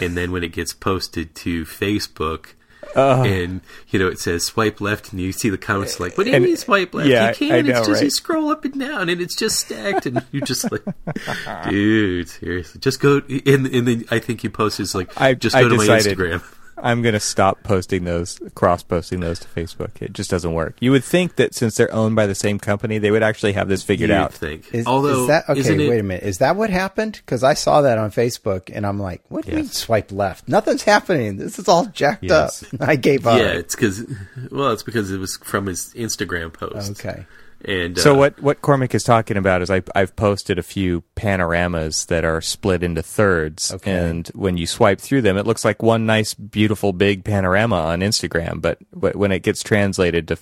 and 0.00 0.16
then 0.16 0.32
when 0.32 0.42
it 0.42 0.52
gets 0.52 0.72
posted 0.72 1.34
to 1.34 1.64
Facebook. 1.64 2.54
Uh, 2.96 3.22
and 3.26 3.60
you 3.90 3.98
know 3.98 4.08
it 4.08 4.18
says 4.18 4.44
swipe 4.44 4.80
left, 4.80 5.12
and 5.12 5.20
you 5.20 5.30
see 5.32 5.50
the 5.50 5.58
comments 5.58 6.00
like, 6.00 6.16
"What 6.16 6.24
do 6.24 6.30
you 6.30 6.36
And- 6.36 6.44
mean 6.44 6.56
swipe 6.56 6.94
left? 6.94 7.08
yeah, 7.08 7.28
you 7.28 7.34
can't. 7.34 7.66
Know, 7.66 7.78
it's 7.78 7.86
just 7.86 8.02
you 8.02 8.10
scroll 8.10 8.50
up 8.50 8.64
and 8.64 8.78
down, 8.80 9.08
and 9.08 9.20
it's 9.20 9.36
just 9.36 9.58
stacked, 9.60 10.06
and 10.06 10.24
you're 10.32 10.44
just 10.46 10.70
like, 10.72 10.82
dude, 11.68 12.28
seriously, 12.28 12.80
just 12.80 13.00
go." 13.00 13.20
And, 13.46 13.66
and 13.66 13.86
then 13.88 14.04
I 14.10 14.18
think 14.18 14.42
you 14.44 14.50
posted 14.50 14.92
like, 14.94 15.10
I- 15.20 15.34
just 15.34 15.54
I 15.54 15.62
go 15.62 15.68
to 15.70 15.76
decided- 15.76 16.18
my 16.18 16.24
Instagram. 16.24 16.42
I'm 16.82 17.02
gonna 17.02 17.20
stop 17.20 17.62
posting 17.62 18.04
those, 18.04 18.38
cross 18.54 18.82
posting 18.82 19.20
those 19.20 19.38
to 19.40 19.48
Facebook. 19.48 20.00
It 20.00 20.12
just 20.12 20.30
doesn't 20.30 20.52
work. 20.52 20.76
You 20.80 20.90
would 20.92 21.04
think 21.04 21.36
that 21.36 21.54
since 21.54 21.76
they're 21.76 21.92
owned 21.92 22.16
by 22.16 22.26
the 22.26 22.34
same 22.34 22.58
company, 22.58 22.98
they 22.98 23.10
would 23.10 23.22
actually 23.22 23.52
have 23.54 23.68
this 23.68 23.82
figured 23.82 24.10
You'd 24.10 24.16
out. 24.16 24.32
think. 24.32 24.72
is, 24.74 24.86
Although, 24.86 25.22
is 25.22 25.26
that 25.28 25.48
okay? 25.48 25.60
isn't 25.60 25.80
it, 25.80 25.88
Wait 25.88 26.00
a 26.00 26.02
minute. 26.02 26.24
Is 26.24 26.38
that 26.38 26.56
what 26.56 26.70
happened? 26.70 27.12
Because 27.24 27.42
I 27.42 27.54
saw 27.54 27.82
that 27.82 27.98
on 27.98 28.10
Facebook, 28.10 28.70
and 28.74 28.86
I'm 28.86 28.98
like, 29.00 29.22
"What 29.28 29.44
do 29.44 29.50
you 29.50 29.56
mean 29.58 29.66
swipe 29.66 30.12
left? 30.12 30.48
Nothing's 30.48 30.82
happening. 30.82 31.36
This 31.36 31.58
is 31.58 31.68
all 31.68 31.86
jacked 31.86 32.24
Yes. 32.24 32.62
up." 32.74 32.80
I 32.88 32.96
gave 32.96 33.26
up. 33.26 33.38
Yeah, 33.38 33.48
it's 33.52 33.74
because 33.74 34.04
well, 34.50 34.70
it's 34.72 34.82
because 34.82 35.10
it 35.10 35.18
was 35.18 35.36
from 35.38 35.66
his 35.66 35.92
Instagram 35.94 36.52
post. 36.52 36.90
Okay. 37.04 37.26
And 37.64 37.98
So 37.98 38.14
uh, 38.14 38.18
what 38.18 38.40
what 38.42 38.62
Cormac 38.62 38.94
is 38.94 39.02
talking 39.02 39.36
about 39.36 39.62
is 39.62 39.70
I 39.70 39.82
I've 39.94 40.14
posted 40.14 40.58
a 40.58 40.62
few 40.62 41.02
panoramas 41.16 42.06
that 42.06 42.24
are 42.24 42.40
split 42.40 42.82
into 42.84 43.02
thirds, 43.02 43.72
Okay. 43.72 43.90
and 43.92 44.28
when 44.28 44.56
you 44.56 44.66
swipe 44.66 45.00
through 45.00 45.22
them, 45.22 45.36
it 45.36 45.44
looks 45.46 45.64
like 45.64 45.82
one 45.82 46.06
nice, 46.06 46.34
beautiful, 46.34 46.92
big 46.92 47.24
panorama 47.24 47.76
on 47.76 48.00
Instagram. 48.00 48.60
But 48.62 48.78
but 48.94 49.16
when 49.16 49.32
it 49.32 49.42
gets 49.42 49.62
translated 49.64 50.28
to 50.28 50.38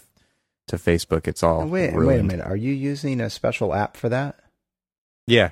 to 0.69 0.77
Facebook, 0.77 1.27
it's 1.27 1.43
all 1.43 1.67
wait, 1.67 1.95
wait 1.95 2.21
a 2.21 2.23
minute. 2.23 2.45
Are 2.47 2.57
you 2.57 2.73
using 2.73 3.21
a 3.23 3.31
special 3.31 3.73
app 3.75 3.97
for 3.97 4.11
that? 4.11 4.39
Yeah, 5.27 5.51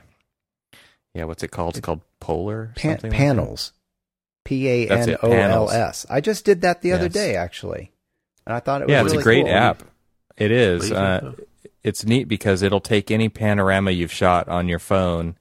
yeah. 1.14 1.24
What's 1.24 1.42
it 1.42 1.50
called? 1.50 1.76
It's 1.78 1.84
called 1.84 2.02
Polar. 2.20 2.72
Pan- 2.76 2.98
something 2.98 3.10
like 3.10 3.18
that? 3.18 3.24
panels. 3.26 3.72
P 4.44 4.68
A 4.68 4.86
That's 4.86 5.06
N 5.06 5.14
it, 5.14 5.18
O 5.22 5.28
L 5.30 5.34
panels. 5.34 5.72
S. 5.72 6.06
I 6.10 6.20
just 6.20 6.44
did 6.44 6.60
that 6.60 6.82
the 6.82 6.92
other 6.92 7.08
day, 7.08 7.36
actually, 7.36 7.90
and 8.46 8.54
I 8.54 8.60
thought 8.60 8.82
it 8.82 8.88
was 8.88 8.92
Yeah, 8.92 8.98
really 9.02 9.16
it's 9.16 9.20
a 9.20 9.24
great 9.24 9.46
cool. 9.46 9.54
app. 9.54 9.82
It 10.36 10.44
what 10.44 10.48
do 10.48 10.54
is. 10.54 10.90
you 10.90 10.96
Uh, 10.96 11.20
think, 11.20 11.36
though? 11.38 11.44
It's 11.84 12.04
neat 12.04 12.24
because 12.28 12.62
it'll 12.62 12.80
take 12.80 13.10
any 13.10 13.28
panorama 13.28 13.90
you've 13.92 14.12
shot 14.12 14.48
on 14.48 14.66
your 14.68 14.78
phone 14.80 15.36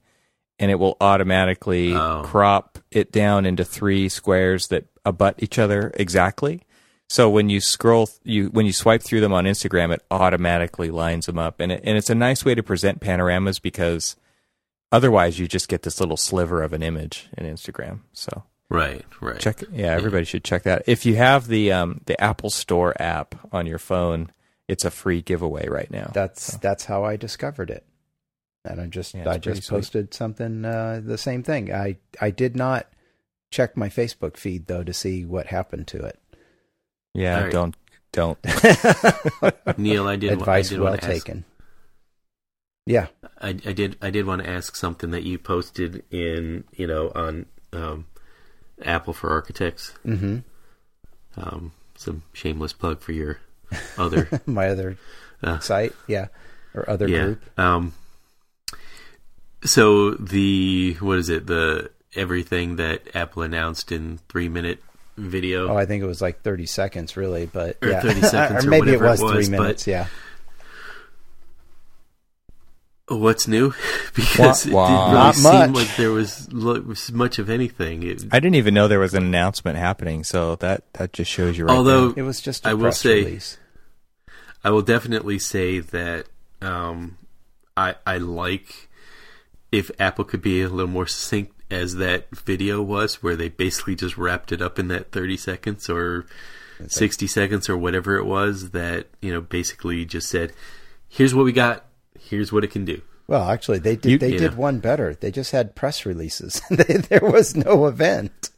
and 0.58 0.70
it 0.70 0.76
will 0.76 0.96
automatically 1.00 1.92
Oh. 1.94 2.22
crop 2.24 2.78
it 2.92 3.10
down 3.10 3.44
into 3.46 3.64
three 3.64 4.08
squares 4.08 4.68
that 4.68 4.84
abut 5.04 5.34
each 5.42 5.58
other 5.58 5.90
exactly. 5.94 6.62
So 7.08 7.28
when 7.28 7.50
you 7.50 7.60
scroll, 7.60 8.08
you 8.22 8.46
when 8.46 8.64
you 8.66 8.72
swipe 8.72 9.02
through 9.02 9.20
them 9.20 9.32
on 9.32 9.44
Instagram, 9.44 9.92
it 9.92 10.02
automatically 10.10 10.90
lines 10.90 11.26
them 11.26 11.38
up, 11.38 11.60
and 11.60 11.70
it, 11.72 11.80
and 11.84 11.98
it's 11.98 12.08
a 12.08 12.14
nice 12.14 12.44
way 12.44 12.54
to 12.54 12.62
present 12.62 13.00
panoramas 13.00 13.58
because 13.58 14.16
otherwise 14.90 15.38
you 15.38 15.46
just 15.46 15.68
get 15.68 15.82
this 15.82 16.00
little 16.00 16.16
sliver 16.16 16.62
of 16.62 16.72
an 16.72 16.82
image 16.82 17.28
in 17.36 17.44
Instagram. 17.46 18.00
So 18.12 18.44
right, 18.70 19.04
right. 19.20 19.38
check, 19.38 19.62
yeah, 19.72 19.92
everybody 19.92 20.24
should 20.24 20.44
check 20.44 20.62
that. 20.62 20.82
If 20.86 21.04
you 21.04 21.16
have 21.16 21.46
the 21.46 21.72
um, 21.72 22.00
the 22.06 22.18
Apple 22.20 22.50
Store 22.50 22.94
app 23.00 23.34
on 23.52 23.66
your 23.66 23.78
phone, 23.78 24.32
it's 24.68 24.84
a 24.84 24.90
free 24.90 25.22
giveaway 25.22 25.68
right 25.68 25.90
now. 25.90 26.10
That's 26.14 26.56
that's 26.58 26.84
how 26.86 27.04
I 27.04 27.16
discovered 27.16 27.70
it, 27.70 27.84
and 28.64 28.80
I 28.80 28.86
just 28.86 29.14
Yeah, 29.14 29.22
I 29.22 29.38
pretty 29.38 29.40
just 29.40 29.64
sweet. 29.64 29.76
posted 29.78 30.14
something 30.14 30.64
uh, 30.64 31.00
the 31.04 31.18
same 31.18 31.42
thing. 31.42 31.72
I 31.72 31.96
I 32.20 32.30
did 32.30 32.56
not 32.56 32.88
check 33.50 33.76
my 33.76 33.88
Facebook 33.88 34.36
feed 34.36 34.66
though 34.66 34.82
to 34.84 34.92
see 34.92 35.24
what 35.24 35.46
happened 35.46 35.86
to 35.88 36.04
it. 36.04 36.18
Yeah, 37.14 37.36
All 37.36 37.42
right. 37.44 37.52
don't 37.52 37.76
don't. 38.12 38.38
Neil, 39.78 40.06
I 40.08 40.16
did. 40.16 40.32
Advice 40.32 40.68
I 40.68 40.70
did 40.70 40.80
well 40.80 40.90
want 40.92 41.02
ask, 41.04 41.12
taken. 41.26 41.44
Yeah. 42.86 43.06
I, 43.40 43.48
I 43.50 43.72
did. 43.72 43.96
I 44.02 44.10
did 44.10 44.26
want 44.26 44.42
to 44.42 44.48
ask 44.48 44.76
something 44.76 45.10
that 45.10 45.22
you 45.24 45.38
posted 45.38 46.04
in, 46.10 46.64
you 46.72 46.86
know, 46.86 47.10
on 47.14 47.46
um, 47.72 48.06
Apple 48.82 49.12
for 49.12 49.30
Architects. 49.30 49.92
hmm 50.02 50.38
Um, 51.36 51.72
some 51.96 52.22
shameless 52.32 52.72
plug 52.72 53.00
for 53.00 53.12
your 53.12 53.38
other 53.98 54.28
my 54.46 54.68
other 54.68 54.96
uh, 55.42 55.58
site. 55.60 55.92
Yeah. 56.06 56.28
Or 56.74 56.88
other 56.88 57.08
yeah. 57.08 57.22
group. 57.24 57.58
Um, 57.58 57.92
so 59.64 60.10
the 60.12 60.96
what 61.00 61.18
is 61.18 61.28
it? 61.28 61.46
The 61.46 61.90
everything 62.14 62.76
that 62.76 63.14
Apple 63.14 63.42
announced 63.42 63.92
in 63.92 64.18
three 64.28 64.48
minute 64.48 64.82
video. 65.16 65.68
Oh, 65.68 65.76
I 65.76 65.86
think 65.86 66.02
it 66.02 66.06
was 66.06 66.20
like 66.20 66.42
30 66.42 66.66
seconds, 66.66 67.16
really, 67.16 67.46
but 67.46 67.78
Or 67.82 67.90
yeah. 67.90 68.00
30 68.00 68.22
seconds 68.22 68.64
or 68.64 68.68
or 68.68 68.70
maybe 68.70 68.90
it 68.90 69.00
whatever 69.00 69.06
it 69.06 69.10
was 69.10 69.20
three 69.20 69.36
was, 69.36 69.48
but- 69.48 69.60
minutes. 69.60 69.86
Yeah. 69.86 70.06
What's 73.08 73.46
new? 73.46 73.74
Because 74.14 74.64
Wah, 74.66 74.72
wah. 74.72 74.84
it 74.84 74.88
didn't 74.88 75.02
really 75.10 75.14
Not 75.24 75.34
seem 75.34 75.72
much. 75.72 75.74
like 75.88 75.96
there 75.96 76.12
was, 76.12 76.52
lo- 76.52 76.80
was 76.82 77.10
much 77.10 77.40
of 77.40 77.50
anything. 77.50 78.04
It, 78.04 78.22
I 78.30 78.38
didn't 78.38 78.54
even 78.54 78.74
know 78.74 78.86
there 78.86 79.00
was 79.00 79.12
an 79.14 79.24
announcement 79.24 79.76
happening, 79.76 80.22
so 80.22 80.54
that 80.56 80.84
that 80.94 81.12
just 81.12 81.30
shows 81.30 81.58
you 81.58 81.64
right 81.66 81.76
Although 81.76 82.10
there. 82.10 82.22
It 82.24 82.26
was 82.26 82.40
just 82.40 82.64
a 82.64 82.68
I 82.70 82.74
will 82.74 82.82
press 82.82 83.00
say- 83.00 83.24
release. 83.24 83.58
I 84.62 84.70
will 84.70 84.82
definitely 84.82 85.38
say 85.40 85.80
that 85.80 86.26
um, 86.62 87.18
I 87.76 87.96
I 88.06 88.18
like 88.18 88.88
if 89.72 89.90
Apple 89.98 90.24
could 90.24 90.40
be 90.42 90.62
a 90.62 90.68
little 90.68 90.86
more 90.90 91.06
succinct 91.08 91.52
as 91.72 91.96
that 91.96 92.30
video 92.34 92.80
was, 92.80 93.20
where 93.22 93.34
they 93.36 93.48
basically 93.48 93.96
just 93.96 94.16
wrapped 94.16 94.52
it 94.52 94.62
up 94.62 94.78
in 94.78 94.86
that 94.88 95.10
thirty 95.12 95.36
seconds 95.36 95.90
or 95.90 96.24
sixty 96.86 97.26
seconds 97.26 97.68
or 97.68 97.76
whatever 97.76 98.16
it 98.16 98.24
was. 98.24 98.70
That 98.70 99.08
you 99.20 99.32
know 99.32 99.40
basically 99.40 100.04
just 100.06 100.30
said, 100.30 100.52
"Here's 101.08 101.34
what 101.34 101.44
we 101.44 101.52
got. 101.52 101.84
Here's 102.28 102.52
what 102.52 102.64
it 102.64 102.70
can 102.70 102.84
do." 102.84 103.00
Well, 103.26 103.48
actually, 103.50 103.78
they 103.78 103.96
did. 103.96 104.12
You- 104.12 104.18
they 104.18 104.32
you 104.32 104.38
did 104.38 104.52
know. 104.52 104.58
one 104.58 104.78
better. 104.80 105.14
They 105.14 105.30
just 105.30 105.50
had 105.52 105.74
press 105.74 106.04
releases. 106.06 106.60
There 106.70 107.20
was 107.22 107.56
no 107.56 107.86
event. 107.86 108.50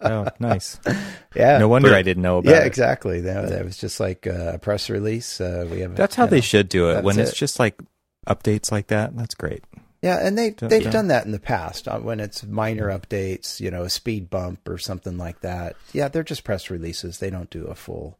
oh, 0.00 0.26
nice. 0.38 0.78
Yeah. 1.34 1.58
No 1.58 1.68
wonder 1.68 1.88
But- 1.90 1.98
I 1.98 2.02
didn't 2.02 2.22
know 2.22 2.38
about 2.38 2.50
it. 2.50 2.54
yeah, 2.54 2.62
it. 2.62 2.66
exactly. 2.68 3.20
That, 3.22 3.48
that 3.50 3.64
was 3.64 3.76
just 3.76 4.00
like 4.00 4.26
uh, 4.26 4.52
a 4.54 4.58
press 4.58 4.88
release. 4.90 5.40
Uh, 5.40 5.66
we 5.70 5.80
have. 5.80 5.94
That's 5.96 6.14
how 6.14 6.26
they 6.26 6.36
know. 6.38 6.40
should 6.42 6.68
do 6.68 6.90
it. 6.90 7.04
When 7.04 7.18
it's 7.18 7.32
it. 7.32 7.36
just 7.36 7.58
like 7.58 7.78
updates 8.26 8.70
like 8.72 8.88
that, 8.88 9.16
that's 9.16 9.34
great. 9.34 9.62
Yeah, 10.02 10.18
and 10.24 10.38
they 10.38 10.50
Don't- 10.50 10.68
they've 10.68 10.82
yeah. 10.84 10.90
done 10.90 11.08
that 11.08 11.26
in 11.26 11.32
the 11.32 11.40
past 11.40 11.88
uh, 11.88 11.98
when 11.98 12.20
it's 12.20 12.44
minor 12.44 12.88
updates, 12.88 13.58
you 13.60 13.70
know, 13.70 13.82
a 13.82 13.90
speed 13.90 14.30
bump 14.30 14.68
or 14.68 14.78
something 14.78 15.18
like 15.18 15.40
that. 15.40 15.74
Yeah, 15.92 16.06
they're 16.08 16.22
just 16.22 16.44
press 16.44 16.70
releases. 16.70 17.18
They 17.18 17.30
don't 17.30 17.50
do 17.50 17.64
a 17.66 17.74
full, 17.74 18.16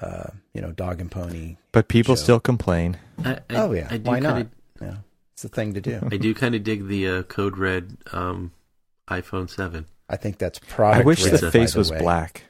uh, 0.00 0.30
you 0.54 0.60
know, 0.60 0.72
dog 0.72 1.00
and 1.00 1.10
pony. 1.10 1.56
But 1.72 1.88
people 1.88 2.16
Show. 2.16 2.22
still 2.22 2.40
complain. 2.40 2.96
I, 3.24 3.32
I, 3.50 3.56
oh 3.56 3.72
yeah, 3.72 3.88
I 3.90 3.96
do 3.98 4.10
why 4.10 4.18
not? 4.20 4.34
kinda, 4.36 4.50
Yeah, 4.80 4.96
it's 5.32 5.42
the 5.42 5.48
thing 5.48 5.74
to 5.74 5.80
do. 5.80 6.00
I 6.10 6.16
do 6.16 6.34
kind 6.34 6.54
of 6.54 6.64
dig 6.64 6.86
the 6.86 7.08
uh, 7.08 7.22
Code 7.24 7.56
Red 7.58 7.96
um, 8.12 8.52
iPhone 9.08 9.48
Seven. 9.50 9.86
I 10.08 10.16
think 10.16 10.38
that's 10.38 10.58
probably 10.58 11.00
I 11.02 11.04
wish 11.04 11.24
red, 11.24 11.34
the 11.40 11.46
by 11.46 11.50
face 11.50 11.74
was 11.74 11.90
way. 11.90 11.98
black. 12.00 12.44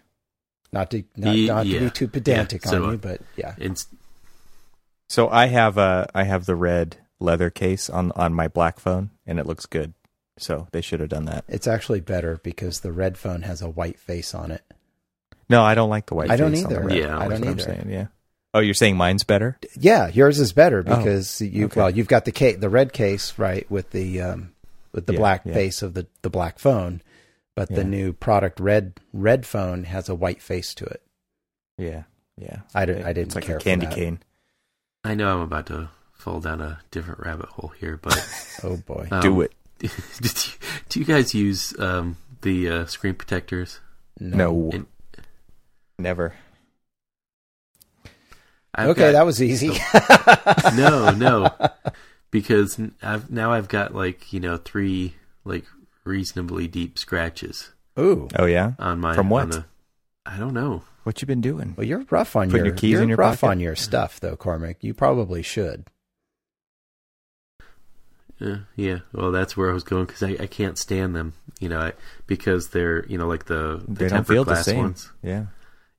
Not 0.72 0.90
to 0.92 1.02
not, 1.16 1.34
Ye- 1.34 1.46
not 1.48 1.66
to 1.66 1.80
be 1.80 1.90
too 1.90 2.08
pedantic 2.08 2.64
Yeah, 2.64 2.70
so 2.70 2.82
on 2.84 2.88
I. 2.88 2.92
you, 2.92 2.98
but 2.98 3.20
yeah, 3.36 3.54
It's 3.58 3.86
So 5.08 5.28
I 5.28 5.46
have 5.46 5.76
uh 5.78 6.06
I 6.14 6.24
have 6.24 6.46
the 6.46 6.54
red 6.54 6.96
leather 7.18 7.50
case 7.50 7.90
on 7.90 8.12
on 8.12 8.32
my 8.32 8.48
black 8.48 8.78
phone, 8.80 9.10
and 9.26 9.38
it 9.40 9.46
looks 9.46 9.66
good. 9.66 9.92
So 10.38 10.68
they 10.72 10.80
should 10.80 11.00
have 11.00 11.10
done 11.10 11.26
that. 11.26 11.44
it's 11.48 11.66
actually 11.66 12.00
better 12.00 12.40
because 12.42 12.80
the 12.80 12.92
red 12.92 13.18
phone 13.18 13.42
has 13.42 13.60
a 13.60 13.68
white 13.68 13.98
face 13.98 14.32
on 14.34 14.50
it. 14.52 14.62
No, 15.50 15.62
I 15.62 15.74
don't 15.74 15.90
like 15.90 16.06
the 16.06 16.14
white. 16.14 16.30
I 16.30 16.36
don't 16.36 16.52
face 16.52 16.64
on 16.64 16.72
the 16.72 16.80
either. 16.80 16.94
Yeah, 16.94 17.18
I 17.18 17.28
That's 17.28 17.40
don't 17.40 17.48
what 17.56 17.60
either. 17.60 17.70
I'm 17.72 17.76
saying. 17.84 17.90
Yeah. 17.90 18.06
Oh, 18.54 18.60
you're 18.60 18.74
saying 18.74 18.96
mine's 18.96 19.22
better? 19.24 19.58
Yeah, 19.78 20.08
yours 20.08 20.40
is 20.40 20.52
better 20.52 20.78
Oh, 20.86 20.96
because 20.96 21.40
you 21.42 21.66
okay. 21.66 21.80
well, 21.80 21.90
you've 21.90 22.08
got 22.08 22.24
the 22.24 22.32
case, 22.32 22.56
the 22.58 22.68
red 22.70 22.92
case, 22.92 23.38
right, 23.38 23.70
with 23.70 23.90
the 23.90 24.20
um, 24.22 24.52
with 24.92 25.06
the 25.06 25.12
Yeah, 25.12 25.18
black 25.18 25.42
yeah. 25.44 25.52
face 25.54 25.82
of 25.82 25.94
the 25.94 26.06
the 26.22 26.30
black 26.30 26.58
phone, 26.58 27.02
but 27.54 27.68
the 27.68 27.84
new 27.84 28.12
product 28.12 28.58
red 28.58 28.94
red 29.12 29.44
phone 29.46 29.84
has 29.84 30.08
a 30.08 30.14
white 30.14 30.40
face 30.42 30.72
to 30.74 30.84
it. 30.86 31.02
Yeah. 31.78 32.04
Yeah. 32.36 32.60
I 32.74 32.86
didn't- 32.86 33.02
It- 33.02 33.06
I 33.06 33.12
didn't 33.12 33.26
It's 33.28 33.34
like 33.34 33.44
care 33.44 33.56
a 33.58 33.60
for 33.60 33.64
candy 33.64 33.86
that. 33.86 33.94
cane. 33.94 34.20
I 35.04 35.14
know 35.14 35.32
I'm 35.34 35.42
about 35.42 35.66
to 35.66 35.90
fall 36.12 36.40
down 36.40 36.60
a 36.60 36.80
different 36.90 37.20
rabbit 37.20 37.50
hole 37.50 37.72
here, 37.78 37.98
but 38.00 38.18
Oh 38.62 38.76
boy, 38.78 39.08
um, 39.10 39.20
Do 39.20 39.40
it. 39.42 39.52
did 39.78 39.90
you, 39.92 40.52
do 40.88 41.00
you 41.00 41.06
guys 41.06 41.34
use 41.34 41.78
um, 41.78 42.16
the 42.42 42.68
uh, 42.68 42.86
screen 42.86 43.14
protectors? 43.14 43.80
No. 44.18 44.70
And- 44.72 44.86
Never. 46.00 46.34
I've 48.74 48.90
okay, 48.90 49.00
got- 49.00 49.12
that 49.12 49.26
was 49.26 49.42
easy. 49.42 49.68
no, 50.76 51.10
no, 51.12 51.50
because 52.30 52.78
n- 52.78 52.94
I've 53.02 53.30
now 53.30 53.52
I've 53.52 53.68
got 53.68 53.94
like 53.94 54.32
you 54.32 54.40
know 54.40 54.56
three 54.56 55.14
like 55.44 55.64
reasonably 56.04 56.66
deep 56.68 56.98
scratches 56.98 57.70
Ooh, 57.98 58.28
Oh 58.36 58.46
yeah. 58.46 58.72
on 58.78 59.00
my 59.00 59.14
From 59.14 59.28
what? 59.30 59.50
the- 59.50 59.64
I 60.26 60.38
don't 60.38 60.54
know. 60.54 60.82
What 61.02 61.20
you've 61.20 61.28
been 61.28 61.40
doing? 61.40 61.74
well, 61.76 61.86
you're 61.86 62.04
rough 62.10 62.36
on 62.36 62.50
Putting 62.50 62.58
your, 62.58 62.66
your 62.66 62.76
keys 62.76 62.90
you're 62.92 63.02
in 63.02 63.08
your 63.08 63.16
rough 63.18 63.40
pocket? 63.40 63.50
on 63.52 63.60
your 63.60 63.74
stuff 63.74 64.20
though, 64.20 64.36
Cormac. 64.36 64.84
You 64.84 64.94
probably 64.94 65.42
should. 65.42 65.86
Yeah, 68.38 68.58
yeah. 68.76 68.98
Well, 69.12 69.32
that's 69.32 69.56
where 69.56 69.70
I 69.70 69.74
was 69.74 69.82
going 69.84 70.06
because 70.06 70.22
I, 70.22 70.30
I 70.40 70.46
can't 70.46 70.78
stand 70.78 71.14
them. 71.14 71.34
You 71.58 71.68
know, 71.68 71.80
I, 71.80 71.92
because 72.26 72.68
they're 72.68 73.04
you 73.06 73.18
know 73.18 73.26
like 73.26 73.46
the, 73.46 73.82
the 73.86 73.92
They 73.94 74.08
don't 74.08 74.18
tempered 74.18 74.34
feel 74.34 74.44
the 74.44 74.52
glass 74.52 74.64
same. 74.64 74.78
ones. 74.78 75.10
Yeah. 75.22 75.46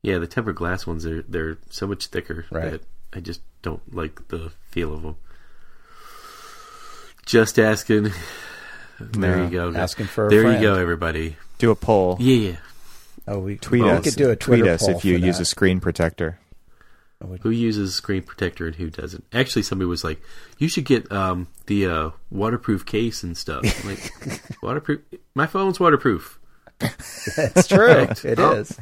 Yeah, 0.04 0.18
the 0.18 0.28
tempered 0.28 0.56
glass 0.56 0.88
ones 0.88 1.06
are 1.06 1.22
they're 1.24 1.58
so 1.70 1.86
much 1.88 2.08
thicker 2.08 2.46
Right. 2.52 2.72
that 2.72 2.82
I 3.14 3.20
just 3.20 3.42
don't 3.62 3.82
like 3.94 4.28
the 4.30 4.52
feel 4.72 4.94
of 4.94 5.04
them. 5.04 5.16
Just 7.26 7.60
asking. 7.60 8.12
There 9.00 9.38
No, 9.38 9.44
you 9.46 9.50
go. 9.50 9.74
asking 9.74 10.08
for 10.08 10.28
a 10.28 10.30
there 10.30 10.42
friend. 10.44 10.62
you 10.62 10.70
go, 10.70 10.76
everybody. 10.76 11.38
Do 11.58 11.72
a 11.72 11.76
poll. 11.76 12.18
Yeah. 12.20 12.58
Oh, 13.28 13.40
we 13.40 13.58
Tweet 13.58 13.84
we 13.84 13.90
us. 13.90 14.04
could 14.04 14.16
do 14.16 14.30
a 14.32 14.36
Tweet 14.36 14.60
Twitter 14.62 14.74
us 14.74 14.82
poll 14.86 14.98
if 14.98 15.06
you 15.06 15.18
use 15.18 15.38
that. 15.38 15.44
a 15.44 15.46
screen 15.46 15.80
protector. 15.80 16.40
Who 17.42 17.52
uses 17.52 17.90
a 17.90 17.92
screen 17.94 18.24
protector 18.24 18.66
and 18.66 18.76
who 18.76 18.90
doesn't? 18.90 19.24
Actually, 19.32 19.62
somebody 19.62 19.86
was 19.88 20.04
like, 20.04 20.20
"You 20.58 20.68
should 20.68 20.86
get 20.86 21.12
um, 21.12 21.48
the 21.68 21.86
uh, 21.86 22.10
waterproof 22.32 22.84
case 22.88 23.22
and 23.22 23.38
stuff." 23.38 23.64
I'm 23.84 23.90
like, 23.92 24.52
waterproof? 24.64 25.02
My 25.36 25.46
phone's 25.46 25.80
waterproof. 25.80 26.40
That's 26.80 27.68
true. 27.68 28.08
It 28.24 28.40
Oh. 28.40 28.54
is. 28.54 28.76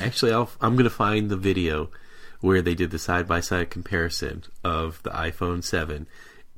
Actually, 0.00 0.32
I'll, 0.32 0.50
I'm 0.60 0.74
going 0.74 0.84
to 0.84 0.90
find 0.90 1.30
the 1.30 1.36
video 1.36 1.90
where 2.40 2.62
they 2.62 2.74
did 2.74 2.90
the 2.90 2.98
side 2.98 3.26
by 3.26 3.40
side 3.40 3.70
comparison 3.70 4.44
of 4.62 5.02
the 5.02 5.10
iPhone 5.10 5.62
7 5.64 6.06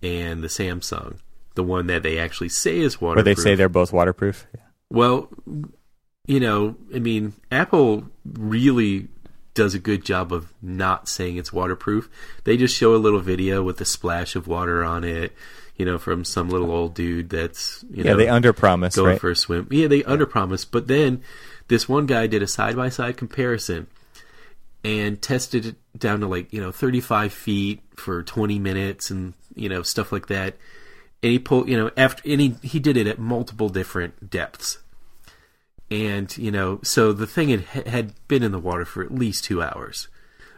and 0.03 0.43
the 0.43 0.49
Samsung, 0.49 1.19
the 1.55 1.63
one 1.63 1.87
that 1.87 2.03
they 2.03 2.19
actually 2.19 2.49
say 2.51 2.79
is 2.79 3.01
Where 3.01 3.11
waterproof. 3.11 3.37
they 3.37 3.43
say 3.43 3.55
they're 3.55 3.69
both 3.69 3.93
waterproof. 3.93 4.47
Well, 4.91 5.29
you 6.27 6.41
know, 6.41 6.77
I 6.95 6.99
mean, 6.99 7.33
Apple 7.51 8.05
really 8.25 9.09
does 9.55 9.75
a 9.75 9.79
good 9.79 10.05
job 10.05 10.33
of 10.33 10.53
not 10.63 11.09
saying 11.09 11.37
it's 11.37 11.53
waterproof. 11.53 12.09
They 12.45 12.57
just 12.57 12.77
show 12.77 12.95
a 12.95 12.97
little 12.99 13.21
video 13.21 13.63
with 13.63 13.81
a 13.81 13.85
splash 13.85 14.37
of 14.37 14.47
water 14.47 14.85
on 14.85 15.03
it, 15.05 15.33
you 15.77 15.85
know, 15.87 15.99
from 15.99 16.25
some 16.25 16.49
little 16.51 16.71
old 16.71 16.95
dude 16.95 17.31
that's, 17.31 17.85
you 17.91 18.05
Yeah, 18.05 18.13
know, 18.13 18.17
they 18.19 18.29
under 18.29 18.53
promise, 18.53 18.95
going 18.97 19.11
right? 19.13 19.21
for 19.21 19.31
a 19.31 19.37
swim. 19.37 19.67
Yeah, 19.71 19.87
they 19.89 20.03
underpromised, 20.03 20.67
but 20.71 20.87
then 20.89 21.23
this 21.71 21.89
one 21.89 22.05
guy 22.07 22.27
did 22.27 22.43
a 22.43 22.49
side 22.49 22.75
by 22.75 22.89
side 22.89 23.17
comparison 23.17 23.87
and 24.83 25.23
tested 25.23 25.65
it 25.65 25.77
down 25.97 26.19
to 26.21 26.27
like 26.27 26.53
you 26.53 26.61
know 26.61 26.73
35 26.73 27.33
feet 27.33 27.81
for 27.95 28.25
20 28.25 28.59
minutes 28.59 29.11
and 29.11 29.35
you 29.55 29.69
know 29.69 29.83
stuff 29.83 30.11
like 30.11 30.27
that. 30.27 30.57
And 31.23 31.33
he 31.33 31.39
pulled, 31.39 31.69
you 31.69 31.77
know, 31.77 31.91
after 31.97 32.29
and 32.29 32.41
he 32.41 32.57
he 32.63 32.81
did 32.81 32.97
it 32.97 33.07
at 33.07 33.21
multiple 33.21 33.69
different 33.69 34.29
depths. 34.29 34.79
And 35.91 36.37
you 36.37 36.51
know, 36.51 36.81
so 36.83 37.13
the 37.13 37.27
thing 37.27 37.61
had 37.61 37.87
had 37.87 38.15
been 38.27 38.43
in 38.43 38.51
the 38.51 38.59
water 38.59 38.85
for 38.85 39.03
at 39.03 39.15
least 39.15 39.45
two 39.45 39.63
hours. 39.63 40.09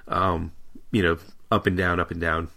Um, 0.08 0.52
you 0.90 1.02
know, 1.02 1.18
up 1.50 1.66
and 1.66 1.76
down, 1.76 2.00
up 2.00 2.10
and 2.10 2.20
down, 2.20 2.48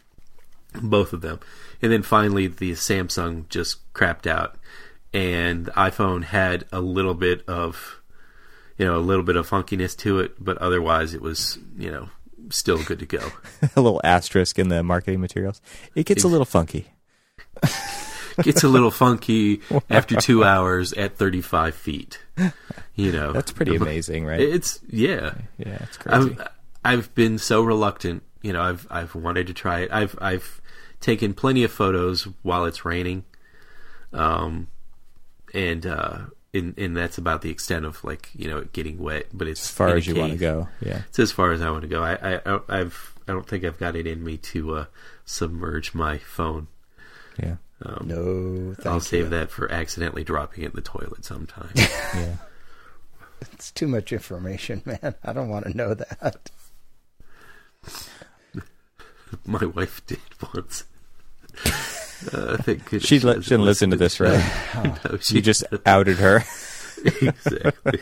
both 0.81 1.11
of 1.11 1.19
them. 1.19 1.41
And 1.81 1.91
then 1.91 2.03
finally, 2.03 2.47
the 2.47 2.71
Samsung 2.71 3.49
just 3.49 3.91
crapped 3.93 4.27
out, 4.27 4.55
and 5.13 5.65
the 5.65 5.71
iPhone 5.71 6.23
had 6.23 6.65
a 6.71 6.79
little 6.79 7.13
bit 7.13 7.47
of, 7.47 8.01
you 8.77 8.85
know, 8.85 8.97
a 8.97 8.99
little 8.99 9.23
bit 9.23 9.35
of 9.35 9.49
funkiness 9.49 9.97
to 9.99 10.19
it, 10.19 10.43
but 10.43 10.57
otherwise, 10.57 11.13
it 11.13 11.21
was, 11.21 11.57
you 11.77 11.91
know, 11.91 12.09
still 12.49 12.81
good 12.83 12.99
to 12.99 13.05
go. 13.05 13.31
a 13.75 13.81
little 13.81 14.01
asterisk 14.03 14.59
in 14.59 14.69
the 14.69 14.83
marketing 14.83 15.21
materials. 15.21 15.61
It 15.95 16.05
gets 16.05 16.23
a 16.23 16.27
little 16.27 16.45
funky. 16.45 16.87
Gets 18.41 18.63
a 18.65 18.67
little 18.67 18.91
funky 18.91 19.61
after 19.89 20.17
two 20.17 20.43
hours 20.43 20.91
at 20.93 21.15
35 21.15 21.73
feet. 21.73 22.19
You 22.93 23.11
know, 23.13 23.31
That's 23.31 23.53
pretty 23.53 23.77
amazing, 23.77 24.25
right? 24.25 24.41
It's 24.41 24.81
yeah. 24.89 25.35
yeah, 25.57 25.77
it's 25.83 25.95
crazy. 25.95 26.35
I've 26.37 26.49
I've 26.83 27.15
been 27.15 27.37
so 27.37 27.63
reluctant. 27.63 28.23
You 28.41 28.51
know, 28.51 28.61
I've 28.61 28.87
I've 28.89 29.15
wanted 29.15 29.47
to 29.47 29.53
try 29.53 29.81
it. 29.81 29.89
I've 29.91 30.17
I've 30.19 30.61
taken 30.99 31.33
plenty 31.33 31.63
of 31.63 31.71
photos 31.71 32.27
while 32.41 32.65
it's 32.65 32.83
raining, 32.83 33.23
um, 34.11 34.67
and 35.53 35.85
uh, 35.85 36.17
and 36.55 36.77
and 36.79 36.95
that's 36.97 37.17
about 37.17 37.41
the 37.43 37.49
extent 37.51 37.85
of 37.85 38.03
like 38.03 38.29
you 38.35 38.47
know 38.49 38.61
getting 38.73 38.97
wet. 38.97 39.27
But 39.33 39.47
it's 39.47 39.61
as 39.63 39.69
far 39.71 39.95
as 39.95 40.07
you 40.07 40.15
want 40.15 40.31
to 40.31 40.37
go. 40.39 40.67
Yeah. 40.81 41.01
It's 41.09 41.19
as 41.19 41.31
far 41.31 41.51
as 41.51 41.61
I 41.61 41.69
want 41.69 41.83
to 41.83 41.87
go. 41.87 42.01
I, 42.03 42.39
I 42.45 42.59
I've 42.69 43.13
I 43.27 43.33
don't 43.33 43.47
think 43.47 43.63
I've 43.63 43.77
got 43.79 43.95
it 43.95 44.07
in 44.07 44.23
me 44.23 44.37
to 44.37 44.75
uh, 44.75 44.85
submerge 45.25 45.93
my 45.93 46.17
phone. 46.17 46.67
Yeah. 47.41 47.55
Um, 47.83 48.05
No, 48.07 48.73
thank 48.75 48.85
I'll 48.87 48.93
you. 48.95 48.99
save 49.01 49.29
that 49.31 49.51
for 49.51 49.69
accidentally 49.71 50.23
dropping 50.23 50.63
it 50.63 50.67
in 50.67 50.75
the 50.75 50.81
toilet 50.81 51.25
sometime. 51.25 51.69
Yeah. 52.15 52.35
It's 53.51 53.69
too 53.71 53.87
much 53.87 54.13
information, 54.13 54.81
man. 54.85 55.13
I 55.23 55.33
don't 55.33 55.49
want 55.49 55.65
to 55.65 55.75
know 55.77 55.93
that. 55.93 56.49
my 59.45 59.65
wife 59.65 60.05
did 60.07 60.19
once. 60.53 60.85
Uh, 62.33 62.55
I 62.59 62.61
think 62.61 62.91
it- 62.93 63.03
She 63.03 63.19
let- 63.19 63.35
hasn't 63.37 63.45
shouldn't 63.45 63.63
listen 63.65 63.89
to 63.91 63.95
this, 63.97 64.19
right? 64.19 64.43
No, 64.83 64.95
You 65.11 65.17
she 65.21 65.41
just 65.41 65.63
outed 65.85 66.17
her. 66.17 66.43
exactly. 67.05 67.99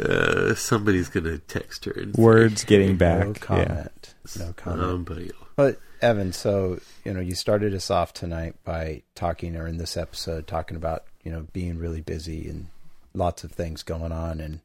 uh, 0.00 0.54
somebody's 0.54 1.08
gonna 1.08 1.38
text 1.38 1.84
her. 1.84 1.92
And 1.92 2.14
say, 2.14 2.22
Words 2.22 2.64
getting 2.64 2.96
back. 2.96 3.20
No 3.20 3.26
Yeah. 3.28 3.34
comment. 3.40 4.14
No 4.38 4.52
comment. 4.56 4.82
Somebody. 4.82 5.30
But 5.56 5.78
Evan, 6.00 6.32
so 6.32 6.80
you 7.04 7.12
know, 7.12 7.20
you 7.20 7.34
started 7.34 7.74
us 7.74 7.90
off 7.90 8.12
tonight 8.12 8.54
by 8.64 9.02
talking, 9.14 9.56
or 9.56 9.66
in 9.66 9.78
this 9.78 9.96
episode, 9.96 10.46
talking 10.46 10.76
about 10.76 11.04
you 11.22 11.30
know 11.30 11.46
being 11.52 11.78
really 11.78 12.00
busy 12.00 12.48
and 12.48 12.68
lots 13.12 13.44
of 13.44 13.52
things 13.52 13.82
going 13.82 14.12
on, 14.12 14.40
and 14.40 14.60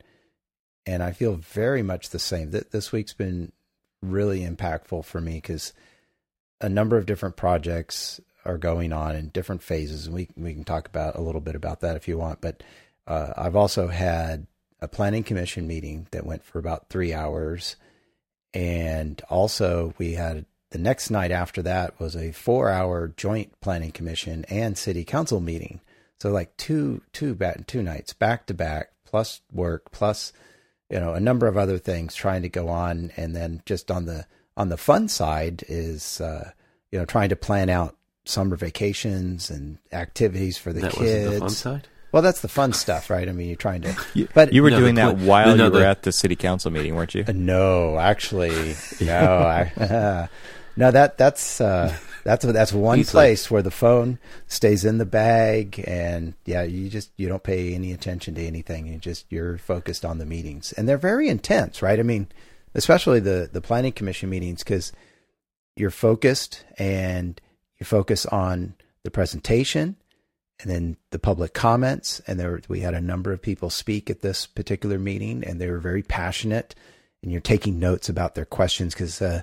and 0.86 1.04
I 1.04 1.12
feel 1.12 1.36
very 1.36 1.84
much 1.84 2.10
the 2.10 2.20
same. 2.20 2.52
That 2.52 2.72
this 2.72 2.92
week's 2.92 3.14
been 3.14 3.52
really 4.02 4.42
impactful 4.42 5.04
for 5.06 5.20
me 5.22 5.36
because 5.36 5.74
a 6.62 6.70
number 6.70 6.98
of 6.98 7.06
different 7.06 7.36
projects 7.36 8.20
are 8.46 8.58
going 8.58 8.94
on 8.94 9.16
in 9.16 9.30
different 9.30 9.62
phases, 9.62 10.06
and 10.06 10.16
we 10.16 10.30
we 10.38 10.54
can 10.54 10.64
talk 10.64 10.88
about 10.88 11.16
a 11.16 11.22
little 11.22 11.42
bit 11.42 11.56
about 11.56 11.82
that 11.82 11.96
if 11.96 12.08
you 12.08 12.18
want. 12.18 12.42
But 12.42 12.64
uh, 13.08 13.34
I've 13.36 13.56
also 13.56 13.88
had 13.88 14.48
a 14.82 14.88
planning 14.88 15.24
commission 15.24 15.68
meeting 15.68 16.08
that 16.12 16.26
went 16.26 16.44
for 16.44 16.60
about 16.60 16.90
three 16.90 17.14
hours, 17.14 17.76
and 18.54 19.22
also 19.30 19.94
we 19.98 20.14
had 20.14 20.46
the 20.72 20.78
next 20.78 21.10
night 21.10 21.32
after 21.32 21.62
that 21.64 22.00
was 22.00 22.16
a 22.16 22.32
four-hour 22.32 23.14
joint 23.18 23.60
planning 23.60 23.92
commission 23.92 24.46
and 24.50 24.78
city 24.78 25.04
council 25.04 25.40
meeting. 25.40 25.82
So 26.20 26.32
like 26.32 26.56
two 26.58 27.02
two 27.14 27.36
back 27.36 27.66
two 27.68 27.82
nights 27.82 28.14
back 28.14 28.46
to 28.48 28.54
back, 28.54 28.92
plus 29.06 29.42
work, 29.52 29.92
plus 29.92 30.32
you 30.90 31.00
know 31.00 31.14
a 31.14 31.20
number 31.20 31.48
of 31.48 31.58
other 31.58 31.78
things 31.78 32.16
trying 32.16 32.44
to 32.44 32.50
go 32.50 32.70
on, 32.70 33.12
and 33.18 33.36
then 33.36 33.62
just 33.66 33.92
on 33.92 34.06
the 34.06 34.26
on 34.56 34.70
the 34.70 34.78
fun 34.78 35.08
side 35.08 35.64
is 35.68 36.22
uh, 36.22 36.52
you 36.92 37.00
know 37.00 37.06
trying 37.06 37.30
to 37.30 37.36
plan 37.36 37.70
out 37.70 37.96
summer 38.30 38.56
vacations 38.56 39.50
and 39.50 39.78
activities 39.92 40.58
for 40.58 40.72
the 40.72 40.82
that 40.82 40.92
kids. 40.94 41.02
wasn't 41.02 41.34
the 41.34 41.40
fun 41.40 41.50
side. 41.50 41.88
Well, 42.12 42.22
that's 42.24 42.42
the 42.42 42.48
fun 42.48 42.74
stuff, 42.74 43.10
right? 43.10 43.30
I 43.30 43.32
mean, 43.34 43.48
you're 43.48 43.56
trying 43.56 43.82
to, 43.84 43.96
You, 44.16 44.28
but 44.34 44.52
you 44.52 44.64
were 44.64 44.72
No, 44.72 44.80
doing 44.80 44.96
that 44.96 45.16
point- 45.16 45.28
while 45.28 45.56
no, 45.56 45.66
you 45.66 45.72
were 45.72 45.80
the- 45.80 45.88
at 45.88 46.04
the 46.04 46.12
city 46.12 46.36
council 46.36 46.72
meeting, 46.72 46.96
weren't 46.96 47.14
you? 47.14 47.24
Uh, 47.28 47.34
No, 47.36 47.98
actually, 48.00 48.76
no. 49.02 49.14
I, 49.16 50.28
no, 50.76 50.90
that 50.92 51.18
that's 51.20 51.62
uh, 51.62 51.96
that's 52.24 52.46
that's 52.46 52.74
one 52.74 52.98
He's 52.98 53.12
place 53.12 53.52
where 53.52 53.62
the 53.62 53.70
phone 53.72 54.18
stays 54.48 54.86
in 54.86 54.98
the 54.98 55.06
bag, 55.06 55.84
and 55.86 56.34
yeah, 56.46 56.64
you 56.64 56.90
just 56.90 57.12
you 57.18 57.28
don't 57.30 57.44
pay 57.44 57.76
any 57.76 57.92
attention 57.94 58.34
to 58.36 58.42
anything. 58.44 58.88
You 58.88 58.98
just 58.98 59.26
you're 59.30 59.58
focused 59.60 60.04
on 60.04 60.18
the 60.18 60.26
meetings, 60.26 60.72
and 60.74 60.88
they're 60.90 60.98
very 60.98 61.28
intense, 61.30 61.82
right? 61.84 62.00
I 62.00 62.04
mean, 62.04 62.28
especially 62.74 63.20
the 63.20 63.50
the 63.54 63.62
planning 63.62 63.92
commission 63.92 64.30
meetings 64.32 64.64
because 64.64 64.92
you're 65.76 65.92
focused 65.92 66.66
and 66.80 67.40
you 67.80 67.86
focus 67.86 68.26
on 68.26 68.76
the 69.04 69.12
presentation 69.12 69.96
and 70.62 70.70
then 70.70 70.98
the 71.12 71.20
public 71.20 71.54
comments. 71.54 72.22
And 72.28 72.40
there 72.40 72.62
we 72.68 72.82
had 72.82 72.94
a 72.94 73.02
number 73.02 73.32
of 73.32 73.42
people 73.42 73.70
speak 73.70 74.10
at 74.10 74.22
this 74.22 74.46
particular 74.46 75.00
meeting 75.00 75.44
and 75.44 75.60
they 75.60 75.70
were 75.70 75.80
very 75.80 76.04
passionate. 76.04 76.76
And 77.22 77.32
you're 77.32 77.42
taking 77.42 77.80
notes 77.80 78.10
about 78.10 78.36
their 78.36 78.46
questions 78.46 78.94
because 78.94 79.22
uh, 79.22 79.42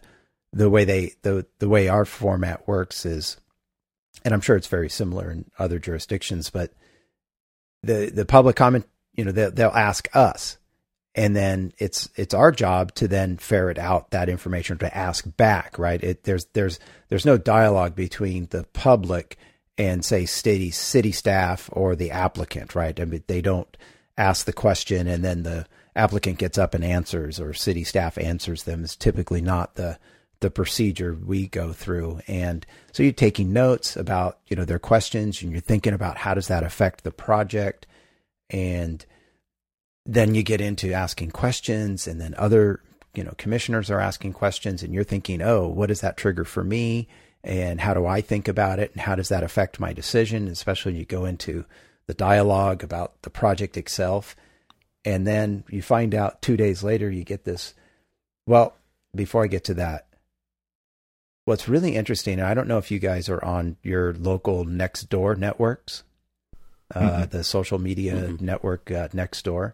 the 0.52 0.70
way 0.70 0.84
they 0.84 1.12
the 1.22 1.46
the 1.58 1.68
way 1.68 1.88
our 1.88 2.04
format 2.04 2.66
works 2.66 3.04
is 3.04 3.36
and 4.24 4.32
I'm 4.32 4.40
sure 4.40 4.56
it's 4.56 4.66
very 4.66 4.88
similar 4.88 5.30
in 5.30 5.50
other 5.58 5.78
jurisdictions 5.78 6.50
but 6.50 6.72
the 7.82 8.10
the 8.12 8.24
public 8.24 8.56
comment 8.56 8.86
you 9.12 9.24
know 9.24 9.32
they'll, 9.32 9.50
they'll 9.50 9.70
ask 9.70 10.08
us 10.14 10.56
and 11.16 11.34
then 11.34 11.72
it's 11.78 12.08
it's 12.14 12.34
our 12.34 12.52
job 12.52 12.94
to 12.94 13.08
then 13.08 13.38
ferret 13.38 13.78
out 13.78 14.10
that 14.10 14.28
information 14.28 14.78
to 14.78 14.96
ask 14.96 15.24
back 15.36 15.78
right? 15.78 16.02
It 16.04 16.24
there's 16.24 16.44
there's 16.52 16.78
there's 17.08 17.26
no 17.26 17.38
dialogue 17.38 17.96
between 17.96 18.46
the 18.50 18.64
public 18.74 19.38
and 19.78 20.04
say 20.04 20.26
city 20.26 20.70
city 20.70 21.12
staff 21.12 21.68
or 21.72 21.96
the 21.96 22.10
applicant 22.10 22.74
right? 22.74 22.98
I 23.00 23.06
mean 23.06 23.24
they 23.26 23.40
don't 23.40 23.74
ask 24.18 24.44
the 24.44 24.52
question 24.52 25.08
and 25.08 25.24
then 25.24 25.42
the 25.42 25.66
applicant 25.96 26.38
gets 26.38 26.58
up 26.58 26.74
and 26.74 26.84
answers 26.84 27.40
or 27.40 27.54
city 27.54 27.82
staff 27.82 28.18
answers 28.18 28.64
them 28.64 28.84
is 28.84 28.94
typically 28.94 29.40
not 29.40 29.74
the 29.74 29.98
the 30.40 30.50
procedure 30.50 31.14
we 31.14 31.46
go 31.46 31.72
through. 31.72 32.20
And 32.26 32.66
so 32.92 33.02
you're 33.02 33.12
taking 33.12 33.54
notes 33.54 33.96
about 33.96 34.38
you 34.48 34.56
know 34.56 34.66
their 34.66 34.78
questions 34.78 35.42
and 35.42 35.50
you're 35.50 35.62
thinking 35.62 35.94
about 35.94 36.18
how 36.18 36.34
does 36.34 36.48
that 36.48 36.62
affect 36.62 37.04
the 37.04 37.10
project. 37.10 37.86
And 38.50 39.04
then 40.06 40.34
you 40.34 40.42
get 40.42 40.60
into 40.60 40.92
asking 40.92 41.30
questions 41.32 42.06
and 42.06 42.20
then 42.20 42.34
other 42.38 42.80
you 43.14 43.24
know 43.24 43.34
commissioners 43.38 43.90
are 43.90 44.00
asking 44.00 44.32
questions 44.32 44.82
and 44.82 44.92
you're 44.94 45.04
thinking 45.04 45.42
oh 45.42 45.66
what 45.66 45.88
does 45.88 46.00
that 46.00 46.16
trigger 46.16 46.44
for 46.44 46.62
me? 46.64 47.08
And 47.44 47.80
how 47.80 47.94
do 47.94 48.06
i 48.06 48.20
think 48.20 48.48
about 48.48 48.78
it? 48.78 48.92
And 48.92 49.00
how 49.02 49.14
does 49.14 49.28
that 49.28 49.42
affect 49.44 49.78
my 49.80 49.92
decision? 49.92 50.48
Especially 50.48 50.92
when 50.92 50.98
you 51.00 51.04
go 51.06 51.24
into 51.24 51.64
the 52.06 52.14
dialogue 52.14 52.84
about 52.84 53.20
the 53.22 53.30
project 53.30 53.76
itself. 53.76 54.36
And 55.04 55.26
then 55.26 55.64
you 55.70 55.82
find 55.82 56.14
out 56.14 56.42
two 56.42 56.56
days 56.56 56.82
later 56.82 57.10
you 57.10 57.24
get 57.24 57.44
this 57.44 57.74
well 58.46 58.74
before 59.14 59.44
i 59.44 59.46
get 59.46 59.64
to 59.64 59.74
that 59.74 60.06
what's 61.44 61.68
really 61.68 61.94
interesting 61.96 62.34
and 62.38 62.48
i 62.48 62.54
don't 62.54 62.68
know 62.68 62.78
if 62.78 62.90
you 62.90 62.98
guys 62.98 63.28
are 63.28 63.42
on 63.44 63.76
your 63.82 64.12
local 64.14 64.64
Nextdoor 64.64 65.36
networks 65.38 66.02
uh, 66.94 67.00
Mhm. 67.00 67.30
the 67.30 67.44
social 67.44 67.78
media 67.78 68.14
Mhm. 68.14 68.40
network 68.40 68.90
uh, 68.90 69.08
Nextdoor 69.08 69.72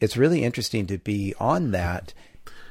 it's 0.00 0.16
really 0.16 0.44
interesting 0.44 0.86
to 0.86 0.98
be 0.98 1.34
on 1.38 1.72
that 1.72 2.14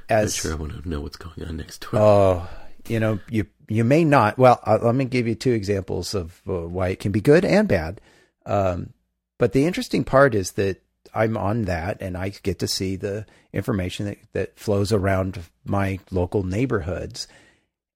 I'm 0.09 0.30
sure 0.30 0.53
I 0.53 0.55
want 0.55 0.84
to 0.84 0.89
know 0.89 1.01
what's 1.01 1.17
going 1.17 1.47
on 1.47 1.57
next 1.57 1.89
door. 1.89 1.99
Oh, 1.99 2.49
you 2.88 2.99
know, 2.99 3.19
you 3.30 3.45
you 3.67 3.84
may 3.84 4.03
not. 4.03 4.38
Well, 4.38 4.59
uh, 4.65 4.80
let 4.82 4.95
me 4.95 5.05
give 5.05 5.28
you 5.28 5.36
two 5.36 5.51
examples 5.51 6.13
of 6.13 6.41
uh, 6.47 6.67
why 6.67 6.89
it 6.89 6.99
can 6.99 7.11
be 7.11 7.21
good 7.21 7.43
and 7.43 7.67
bad. 7.67 7.99
Um, 8.45 8.93
but 9.38 9.51
the 9.51 9.65
interesting 9.65 10.03
part 10.03 10.34
is 10.34 10.53
that 10.53 10.82
I'm 11.13 11.36
on 11.36 11.63
that, 11.63 12.01
and 12.01 12.15
I 12.17 12.30
get 12.30 12.59
to 12.59 12.67
see 12.67 12.95
the 12.95 13.25
information 13.51 14.05
that 14.05 14.17
that 14.34 14.59
flows 14.59 14.93
around 14.93 15.39
my 15.65 15.99
local 16.11 16.43
neighborhoods. 16.43 17.28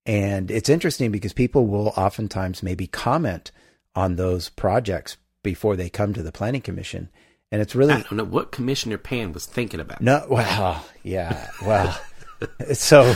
And 0.05 0.49
it's 0.49 0.69
interesting 0.69 1.11
because 1.11 1.31
people 1.31 1.67
will 1.67 1.93
oftentimes 1.95 2.63
maybe 2.63 2.87
comment 2.87 3.51
on 3.95 4.15
those 4.15 4.49
projects 4.49 5.15
before 5.43 5.75
they 5.75 5.89
come 5.89 6.13
to 6.13 6.23
the 6.23 6.31
planning 6.31 6.61
commission, 6.61 7.09
and 7.51 7.61
it's 7.61 7.75
really 7.75 7.93
I 7.93 8.01
don't 8.01 8.13
know 8.13 8.23
what 8.23 8.51
Commissioner 8.51 8.97
Pan 8.97 9.33
was 9.33 9.45
thinking 9.45 9.79
about. 9.79 10.01
no, 10.01 10.25
well, 10.29 10.85
yeah, 11.03 11.49
well, 11.65 11.99
so 12.73 13.13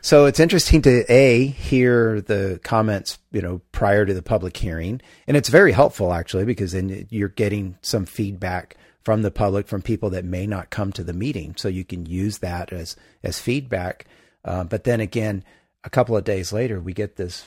so 0.00 0.26
it's 0.26 0.40
interesting 0.40 0.82
to 0.82 1.04
a 1.12 1.46
hear 1.46 2.20
the 2.20 2.60
comments, 2.62 3.18
you 3.32 3.42
know, 3.42 3.60
prior 3.72 4.06
to 4.06 4.14
the 4.14 4.22
public 4.22 4.56
hearing, 4.56 5.00
and 5.26 5.36
it's 5.36 5.48
very 5.48 5.72
helpful 5.72 6.12
actually 6.12 6.44
because 6.44 6.72
then 6.72 7.06
you're 7.10 7.28
getting 7.28 7.76
some 7.82 8.06
feedback 8.06 8.76
from 9.02 9.22
the 9.22 9.30
public 9.30 9.66
from 9.66 9.80
people 9.80 10.10
that 10.10 10.24
may 10.24 10.46
not 10.46 10.70
come 10.70 10.92
to 10.92 11.02
the 11.02 11.12
meeting, 11.14 11.54
so 11.56 11.68
you 11.68 11.84
can 11.84 12.06
use 12.06 12.38
that 12.38 12.72
as 12.72 12.96
as 13.22 13.38
feedback. 13.40 14.06
Uh, 14.44 14.64
but 14.64 14.84
then 14.84 15.00
again, 15.00 15.42
a 15.84 15.90
couple 15.90 16.16
of 16.16 16.24
days 16.24 16.52
later, 16.52 16.80
we 16.80 16.92
get 16.92 17.16
this 17.16 17.44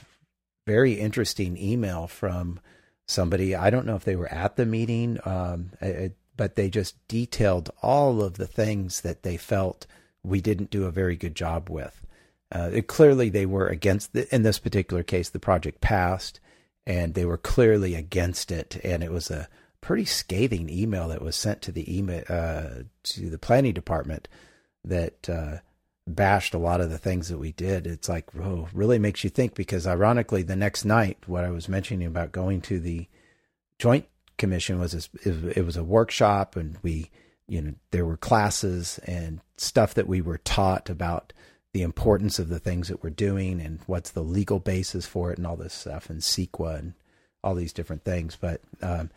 very 0.67 0.93
interesting 0.93 1.57
email 1.57 2.07
from 2.07 2.59
somebody. 3.07 3.55
I 3.55 3.69
don't 3.69 3.85
know 3.85 3.95
if 3.95 4.03
they 4.03 4.15
were 4.15 4.31
at 4.31 4.55
the 4.55 4.65
meeting, 4.65 5.19
um, 5.25 5.71
I- 5.81 6.11
but 6.41 6.55
they 6.55 6.71
just 6.71 6.95
detailed 7.07 7.69
all 7.83 8.23
of 8.23 8.33
the 8.33 8.47
things 8.47 9.01
that 9.01 9.21
they 9.21 9.37
felt 9.37 9.85
we 10.23 10.41
didn't 10.41 10.71
do 10.71 10.85
a 10.85 10.91
very 10.91 11.15
good 11.15 11.35
job 11.35 11.69
with. 11.69 12.03
Uh, 12.51 12.71
it, 12.73 12.87
clearly, 12.87 13.29
they 13.29 13.45
were 13.45 13.67
against, 13.67 14.13
the, 14.13 14.33
in 14.33 14.41
this 14.41 14.57
particular 14.57 15.03
case, 15.03 15.29
the 15.29 15.37
project 15.37 15.81
passed, 15.81 16.39
and 16.83 17.13
they 17.13 17.25
were 17.25 17.37
clearly 17.37 17.93
against 17.93 18.51
it. 18.51 18.81
And 18.83 19.03
it 19.03 19.11
was 19.11 19.29
a 19.29 19.47
pretty 19.81 20.05
scathing 20.05 20.67
email 20.67 21.09
that 21.09 21.21
was 21.21 21.35
sent 21.35 21.61
to 21.61 21.71
the 21.71 21.95
email 21.95 22.23
uh, 22.27 22.85
to 23.03 23.29
the 23.29 23.37
planning 23.37 23.73
department 23.73 24.27
that 24.83 25.29
uh, 25.29 25.57
bashed 26.07 26.55
a 26.55 26.57
lot 26.57 26.81
of 26.81 26.89
the 26.89 26.97
things 26.97 27.29
that 27.29 27.37
we 27.37 27.51
did. 27.51 27.85
It's 27.85 28.09
like, 28.09 28.29
oh, 28.35 28.67
really 28.73 28.97
makes 28.97 29.23
you 29.23 29.29
think. 29.29 29.53
Because 29.53 29.85
ironically, 29.85 30.41
the 30.41 30.55
next 30.55 30.85
night, 30.85 31.19
what 31.27 31.45
I 31.45 31.51
was 31.51 31.69
mentioning 31.69 32.07
about 32.07 32.31
going 32.31 32.61
to 32.61 32.79
the 32.79 33.05
joint 33.77 34.07
commission 34.41 34.79
was 34.79 34.91
this, 34.91 35.07
it, 35.23 35.63
was 35.63 35.77
a 35.77 35.83
workshop, 35.83 36.55
and 36.55 36.75
we, 36.81 37.11
you 37.47 37.61
know, 37.61 37.73
there 37.91 38.05
were 38.05 38.17
classes 38.17 38.99
and 39.05 39.39
stuff 39.55 39.93
that 39.93 40.07
we 40.07 40.19
were 40.19 40.39
taught 40.39 40.89
about 40.89 41.31
the 41.73 41.83
importance 41.83 42.39
of 42.39 42.49
the 42.49 42.59
things 42.59 42.87
that 42.87 43.03
we're 43.03 43.11
doing 43.11 43.61
and 43.61 43.79
what's 43.85 44.11
the 44.11 44.23
legal 44.23 44.59
basis 44.59 45.05
for 45.05 45.31
it 45.31 45.37
and 45.37 45.45
all 45.45 45.55
this 45.55 45.75
stuff 45.75 46.09
and 46.09 46.21
CEQA 46.21 46.79
and 46.79 46.93
all 47.43 47.53
these 47.53 47.71
different 47.71 48.03
things. 48.03 48.35
But 48.35 48.61
um, 48.81 49.11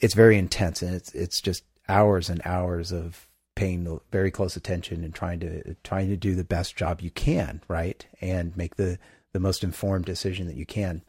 it's 0.00 0.14
very 0.14 0.38
intense 0.38 0.80
and 0.80 0.94
it's 0.94 1.14
it's 1.14 1.40
just 1.40 1.62
hours 1.86 2.30
and 2.30 2.40
hours 2.46 2.92
of 2.92 3.28
paying 3.54 4.00
very 4.10 4.30
close 4.30 4.56
attention 4.56 5.04
and 5.04 5.14
trying 5.14 5.38
to 5.40 5.76
trying 5.84 6.08
to 6.08 6.16
do 6.16 6.34
the 6.34 6.44
best 6.44 6.76
job 6.76 7.02
you 7.02 7.10
can, 7.10 7.60
right? 7.68 8.04
And 8.22 8.56
make 8.56 8.76
the 8.76 8.98
the 9.32 9.38
most 9.38 9.62
informed 9.62 10.06
decision 10.06 10.46
that 10.46 10.56
you 10.56 10.66
can. 10.66 11.02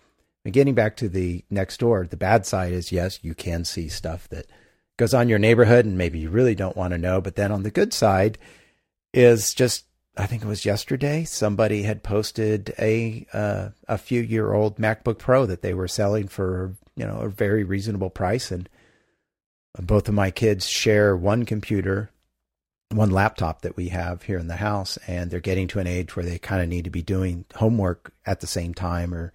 And 0.46 0.54
getting 0.54 0.76
back 0.76 0.96
to 0.98 1.10
the 1.10 1.44
Nextdoor, 1.52 2.10
the 2.10 2.18
bad 2.18 2.46
side 2.46 2.72
is 2.72 2.92
yes, 2.92 3.20
you 3.24 3.34
can 3.34 3.66
see 3.66 3.90
stuff 3.90 4.30
that 4.30 4.46
goes 4.98 5.14
on 5.14 5.28
your 5.28 5.40
neighborhood 5.40 5.86
and 5.86 5.98
maybe 5.98 6.20
you 6.20 6.30
really 6.30 6.56
don't 6.56 6.78
want 6.78 6.94
to 6.94 7.00
know. 7.00 7.20
But 7.20 7.36
then 7.36 7.52
on 7.52 7.64
the 7.64 7.72
good 7.72 7.94
side 7.94 8.38
is 9.12 9.54
just 9.54 9.86
I 10.18 10.28
think 10.28 10.44
it 10.44 10.48
was 10.48 10.66
yesterday 10.66 11.26
somebody 11.26 11.84
had 11.84 12.04
posted 12.04 12.74
a 12.80 13.26
uh, 13.34 13.70
a 13.88 13.98
few 13.98 14.22
year 14.22 14.54
old 14.54 14.78
MacBook 14.78 15.18
Pro 15.18 15.46
that 15.46 15.62
they 15.62 15.74
were 15.74 15.88
selling 15.88 16.28
for 16.28 16.76
you 16.96 17.06
know 17.06 17.18
a 17.20 17.30
very 17.30 17.64
reasonable 17.64 18.10
price 18.10 18.52
and 18.52 18.70
both 19.78 20.08
of 20.08 20.14
my 20.14 20.32
kids 20.32 20.70
share 20.70 21.18
one 21.18 21.44
computer 21.44 22.12
one 22.92 23.10
laptop 23.10 23.62
that 23.62 23.76
we 23.76 23.90
have 23.90 24.24
here 24.24 24.38
in 24.38 24.48
the 24.48 24.56
house 24.58 24.98
and 25.08 25.32
they're 25.32 25.40
getting 25.40 25.68
to 25.68 25.80
an 25.80 25.88
age 25.88 26.16
where 26.16 26.24
they 26.24 26.38
kind 26.38 26.62
of 26.62 26.70
need 26.70 26.86
to 26.86 26.90
be 26.90 27.02
doing 27.02 27.44
homework 27.56 28.14
at 28.26 28.40
the 28.40 28.48
same 28.48 28.74
time 28.74 29.14
or 29.14 29.34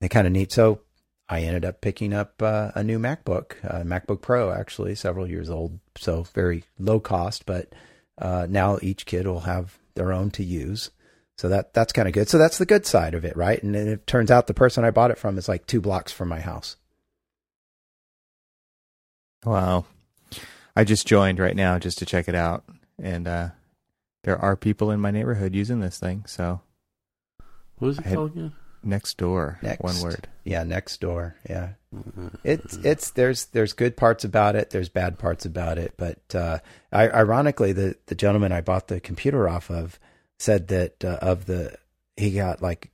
they 0.00 0.08
kind 0.08 0.26
of 0.26 0.32
neat. 0.32 0.52
so 0.52 0.80
I 1.28 1.40
ended 1.42 1.64
up 1.64 1.80
picking 1.80 2.14
up 2.14 2.40
uh, 2.42 2.70
a 2.74 2.82
new 2.82 2.98
MacBook, 2.98 3.52
uh, 3.62 3.82
MacBook 3.82 4.22
Pro, 4.22 4.50
actually, 4.50 4.94
several 4.94 5.28
years 5.28 5.50
old, 5.50 5.78
so 5.96 6.22
very 6.34 6.64
low 6.78 7.00
cost. 7.00 7.44
But 7.44 7.72
uh, 8.16 8.46
now 8.48 8.78
each 8.80 9.04
kid 9.06 9.26
will 9.26 9.40
have 9.40 9.76
their 9.94 10.12
own 10.12 10.30
to 10.32 10.42
use, 10.44 10.90
so 11.36 11.48
that 11.50 11.74
that's 11.74 11.92
kind 11.92 12.08
of 12.08 12.14
good. 12.14 12.28
So 12.30 12.38
that's 12.38 12.56
the 12.58 12.64
good 12.66 12.86
side 12.86 13.14
of 13.14 13.24
it, 13.26 13.36
right? 13.36 13.62
And 13.62 13.74
then 13.74 13.88
it 13.88 14.06
turns 14.06 14.30
out 14.30 14.46
the 14.46 14.54
person 14.54 14.84
I 14.84 14.90
bought 14.90 15.10
it 15.10 15.18
from 15.18 15.36
is 15.36 15.48
like 15.48 15.66
two 15.66 15.80
blocks 15.82 16.12
from 16.12 16.28
my 16.28 16.40
house. 16.40 16.76
Wow. 19.44 19.84
I 20.74 20.84
just 20.84 21.06
joined 21.06 21.38
right 21.38 21.56
now 21.56 21.78
just 21.78 21.98
to 21.98 22.06
check 22.06 22.28
it 22.28 22.34
out. 22.34 22.64
And 23.00 23.26
uh, 23.28 23.48
there 24.24 24.38
are 24.38 24.56
people 24.56 24.90
in 24.90 25.00
my 25.00 25.10
neighborhood 25.10 25.54
using 25.54 25.80
this 25.80 25.98
thing. 25.98 26.24
So 26.26 26.60
What 27.78 27.88
was 27.88 27.98
it 27.98 28.06
I 28.06 28.08
had- 28.10 28.16
called 28.16 28.32
again? 28.32 28.52
Next 28.82 29.16
door, 29.16 29.58
Next. 29.62 29.82
one 29.82 30.00
word. 30.00 30.28
Yeah, 30.44 30.64
Nextdoor. 30.64 31.34
Yeah, 31.48 31.70
it's 32.44 32.76
it's 32.76 33.10
there's 33.10 33.46
there's 33.46 33.72
good 33.72 33.96
parts 33.96 34.24
about 34.24 34.56
it. 34.56 34.70
There's 34.70 34.88
bad 34.88 35.18
parts 35.18 35.44
about 35.44 35.78
it. 35.78 35.94
But 35.96 36.34
uh, 36.34 36.58
I, 36.92 37.08
ironically, 37.08 37.72
the 37.72 37.96
the 38.06 38.14
gentleman 38.14 38.52
I 38.52 38.60
bought 38.60 38.88
the 38.88 39.00
computer 39.00 39.48
off 39.48 39.70
of 39.70 39.98
said 40.38 40.68
that 40.68 41.04
uh, 41.04 41.18
of 41.20 41.46
the 41.46 41.76
he 42.16 42.30
got 42.32 42.62
like 42.62 42.90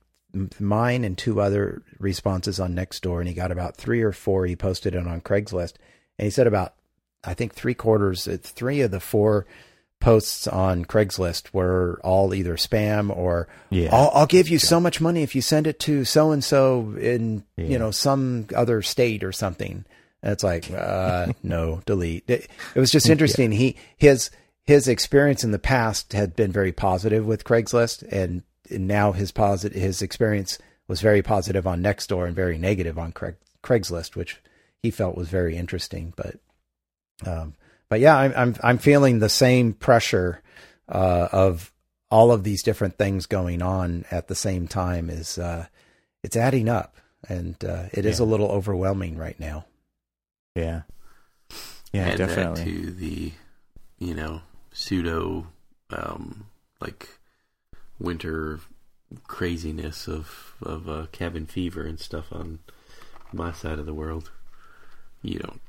mine 0.59 1.03
and 1.03 1.17
two 1.17 1.39
other 1.39 1.81
responses 1.99 2.59
on 2.59 2.75
Nextdoor, 2.75 3.19
and 3.19 3.27
he 3.27 3.33
got 3.33 3.51
about 3.51 3.77
three 3.77 4.01
or 4.01 4.11
four. 4.11 4.45
He 4.45 4.55
posted 4.55 4.95
it 4.95 5.07
on 5.07 5.21
Craigslist, 5.21 5.75
and 6.17 6.25
he 6.25 6.29
said 6.29 6.47
about 6.47 6.73
I 7.23 7.33
think 7.33 7.53
three 7.53 7.73
quarters, 7.73 8.27
uh, 8.27 8.37
three 8.41 8.81
of 8.81 8.91
the 8.91 8.99
four 8.99 9.45
posts 9.99 10.47
on 10.47 10.85
Craigslist 10.85 11.53
were 11.53 11.99
all 12.03 12.33
either 12.33 12.55
spam 12.57 13.15
or 13.15 13.47
Yeah. 13.69 13.89
I'll, 13.91 14.11
I'll 14.13 14.25
give 14.27 14.49
you 14.49 14.59
so 14.59 14.79
much 14.79 15.01
money 15.01 15.23
if 15.23 15.33
you 15.35 15.41
send 15.41 15.65
it 15.67 15.79
to 15.81 16.05
so 16.05 16.31
and 16.31 16.43
so 16.43 16.95
in 16.99 17.43
Yeah. 17.57 17.65
you 17.65 17.79
know 17.79 17.91
some 17.91 18.47
other 18.55 18.81
state 18.81 19.23
or 19.23 19.31
something. 19.31 19.85
And 20.21 20.31
it's 20.31 20.43
like 20.43 20.71
uh, 20.71 21.27
no, 21.43 21.81
delete. 21.85 22.23
It, 22.29 22.47
it 22.75 22.79
was 22.79 22.91
just 22.91 23.09
interesting. 23.09 23.51
He 23.51 23.75
his 23.97 24.29
his 24.63 24.87
experience 24.87 25.43
in 25.43 25.51
the 25.51 25.59
past 25.59 26.13
had 26.13 26.35
been 26.35 26.51
very 26.51 26.71
positive 26.71 27.25
with 27.25 27.43
Craigslist, 27.43 28.03
and, 28.11 28.41
and 28.71 28.87
now 28.87 29.11
his 29.11 29.31
positive 29.31 29.79
his 29.79 30.01
experience 30.01 30.57
was 30.87 31.01
very 31.01 31.21
positive 31.21 31.65
on 31.67 31.81
Nextdoor 31.83 32.25
and 32.27 32.35
very 32.35 32.57
negative 32.57 32.97
on 32.99 33.11
Craig, 33.11 33.35
Craigslist, 33.63 34.15
which 34.15 34.41
he 34.83 34.89
felt 34.91 35.15
was 35.17 35.29
very 35.29 35.55
interesting. 35.55 36.13
But 36.15 36.37
um, 37.25 37.53
but 37.89 37.99
yeah, 37.99 38.17
I'm 38.17 38.33
I'm 38.35 38.55
I'm 38.63 38.77
feeling 38.77 39.19
the 39.19 39.29
same 39.29 39.73
pressure 39.73 40.41
uh, 40.89 41.27
of 41.31 41.71
all 42.11 42.31
of 42.31 42.43
these 42.43 42.63
different 42.63 42.97
things 42.97 43.25
going 43.25 43.61
on 43.61 44.05
at 44.11 44.27
the 44.27 44.35
same 44.35 44.67
time. 44.67 45.09
Is 45.09 45.37
uh, 45.37 45.67
it's 46.23 46.35
adding 46.37 46.69
up, 46.69 46.95
and 47.27 47.55
uh, 47.65 47.83
it 47.93 48.05
is 48.05 48.19
Yeah. 48.19 48.25
a 48.25 48.27
little 48.27 48.49
overwhelming 48.51 49.17
right 49.17 49.39
now. 49.39 49.65
Yeah. 50.55 50.81
Yeah, 51.91 52.07
Add 52.09 52.17
definitely. 52.17 52.63
that 52.63 52.69
to 52.69 52.91
the, 52.91 53.31
you 53.99 54.13
know, 54.13 54.41
pseudo, 54.73 55.47
um, 55.91 56.45
like 56.81 57.07
winter 57.99 58.59
craziness 59.27 60.07
of 60.07 60.55
of 60.61 60.89
uh, 60.89 61.05
cabin 61.13 61.45
fever 61.45 61.83
and 61.83 61.99
stuff 61.99 62.33
on 62.33 62.59
my 63.31 63.53
side 63.53 63.79
of 63.79 63.85
the 63.85 63.93
world. 63.93 64.31
You 65.21 65.39
don't 65.39 65.61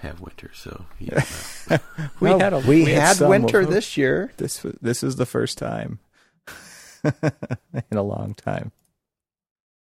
have 0.00 0.20
winter, 0.20 0.50
so 0.54 0.84
you 0.98 1.08
don't 1.08 1.70
know. 1.70 1.78
we 2.20 2.30
No, 2.30 2.38
had 2.38 2.52
a, 2.52 2.58
we, 2.60 2.84
had, 2.86 3.16
some 3.16 3.28
winter 3.28 3.60
of- 3.60 3.70
this 3.70 3.96
year. 3.96 4.32
This 4.36 4.62
was 4.62 4.74
this 4.80 5.02
is 5.02 5.16
the 5.16 5.26
first 5.26 5.58
time 5.58 5.98
in 7.90 7.96
a 7.98 8.02
long 8.02 8.34
time. 8.34 8.72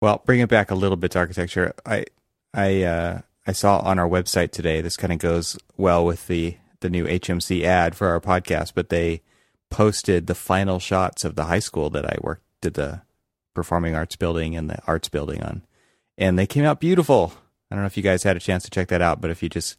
Well, 0.00 0.22
bring 0.26 0.40
it 0.40 0.48
back 0.48 0.70
a 0.70 0.74
little 0.74 0.96
bit 0.96 1.12
to 1.12 1.18
architecture. 1.18 1.72
I 1.86 2.04
I 2.52 2.82
uh, 2.82 3.20
I 3.46 3.52
saw 3.52 3.78
on 3.78 3.98
our 3.98 4.08
website 4.08 4.50
today. 4.50 4.80
This 4.80 4.96
kind 4.96 5.12
of 5.12 5.18
goes 5.18 5.58
well 5.76 6.04
with 6.04 6.26
the 6.26 6.56
the 6.80 6.90
new 6.90 7.06
HMC 7.06 7.62
ad 7.64 7.94
for 7.94 8.08
our 8.08 8.20
podcast, 8.20 8.72
but 8.74 8.88
they 8.90 9.22
posted 9.70 10.26
the 10.26 10.34
final 10.34 10.78
shots 10.78 11.24
of 11.24 11.34
the 11.34 11.44
high 11.44 11.58
school 11.58 11.90
that 11.90 12.04
I 12.04 12.16
worked 12.20 12.42
did 12.60 12.74
the 12.74 13.02
performing 13.54 13.94
arts 13.94 14.16
building 14.16 14.56
and 14.56 14.68
the 14.68 14.78
arts 14.86 15.08
building 15.08 15.42
on, 15.42 15.62
and 16.18 16.38
they 16.38 16.46
came 16.46 16.64
out 16.64 16.80
beautiful. 16.80 17.32
I 17.70 17.74
don't 17.74 17.82
know 17.82 17.86
if 17.86 17.96
you 17.96 18.02
guys 18.02 18.22
had 18.22 18.36
a 18.36 18.40
chance 18.40 18.62
to 18.64 18.70
check 18.70 18.88
that 18.88 19.00
out, 19.02 19.20
but 19.20 19.30
if 19.30 19.42
you 19.42 19.48
just 19.48 19.78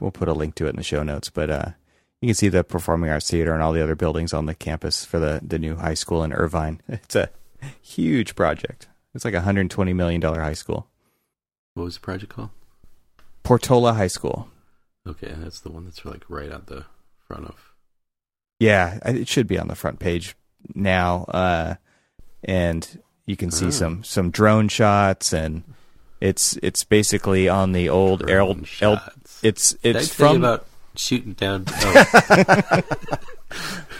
we'll 0.00 0.10
put 0.10 0.28
a 0.28 0.32
link 0.32 0.54
to 0.56 0.66
it 0.66 0.70
in 0.70 0.76
the 0.76 0.82
show 0.82 1.02
notes. 1.02 1.30
But 1.30 1.50
uh, 1.50 1.66
you 2.20 2.28
can 2.28 2.34
see 2.34 2.48
the 2.48 2.64
Performing 2.64 3.10
Arts 3.10 3.30
Theater 3.30 3.52
and 3.54 3.62
all 3.62 3.72
the 3.72 3.82
other 3.82 3.94
buildings 3.94 4.32
on 4.32 4.46
the 4.46 4.54
campus 4.54 5.04
for 5.04 5.18
the, 5.18 5.40
the 5.46 5.58
new 5.58 5.76
high 5.76 5.94
school 5.94 6.22
in 6.24 6.32
Irvine. 6.32 6.80
It's 6.88 7.16
a 7.16 7.30
huge 7.82 8.34
project. 8.34 8.88
It's 9.14 9.24
like 9.24 9.34
a 9.34 9.40
$120 9.40 9.94
million 9.94 10.20
high 10.22 10.52
school. 10.52 10.86
what 11.74 11.84
was 11.84 11.94
the 11.94 12.00
project 12.00 12.32
called? 12.34 12.50
Portola 13.42 13.94
High 13.94 14.08
School. 14.08 14.48
Okay, 15.06 15.32
that's 15.38 15.60
the 15.60 15.70
one 15.70 15.84
that's 15.84 16.04
like 16.04 16.24
right 16.28 16.50
out 16.52 16.66
the 16.66 16.84
front 17.26 17.46
of. 17.46 17.72
Yeah, 18.58 18.98
it 19.04 19.28
should 19.28 19.46
be 19.46 19.58
on 19.58 19.68
the 19.68 19.74
front 19.76 19.98
page 20.00 20.34
now. 20.74 21.24
Uh, 21.28 21.74
and 22.42 23.00
you 23.24 23.36
can 23.36 23.50
see 23.50 23.66
Oh. 23.66 23.70
some, 23.70 24.04
some 24.04 24.30
drone 24.30 24.68
shots 24.68 25.32
and 25.32 25.62
it's 26.20 26.56
it's 26.62 26.82
basically 26.82 27.48
on 27.48 27.72
the 27.72 27.88
old 27.88 28.28
El, 28.28 28.64
shots. 28.64 29.25
It's 29.42 29.76
it's 29.82 30.12
from 30.12 30.36
about 30.38 30.66
shooting 30.96 31.32
down. 31.34 31.64
Oh, 31.78 32.80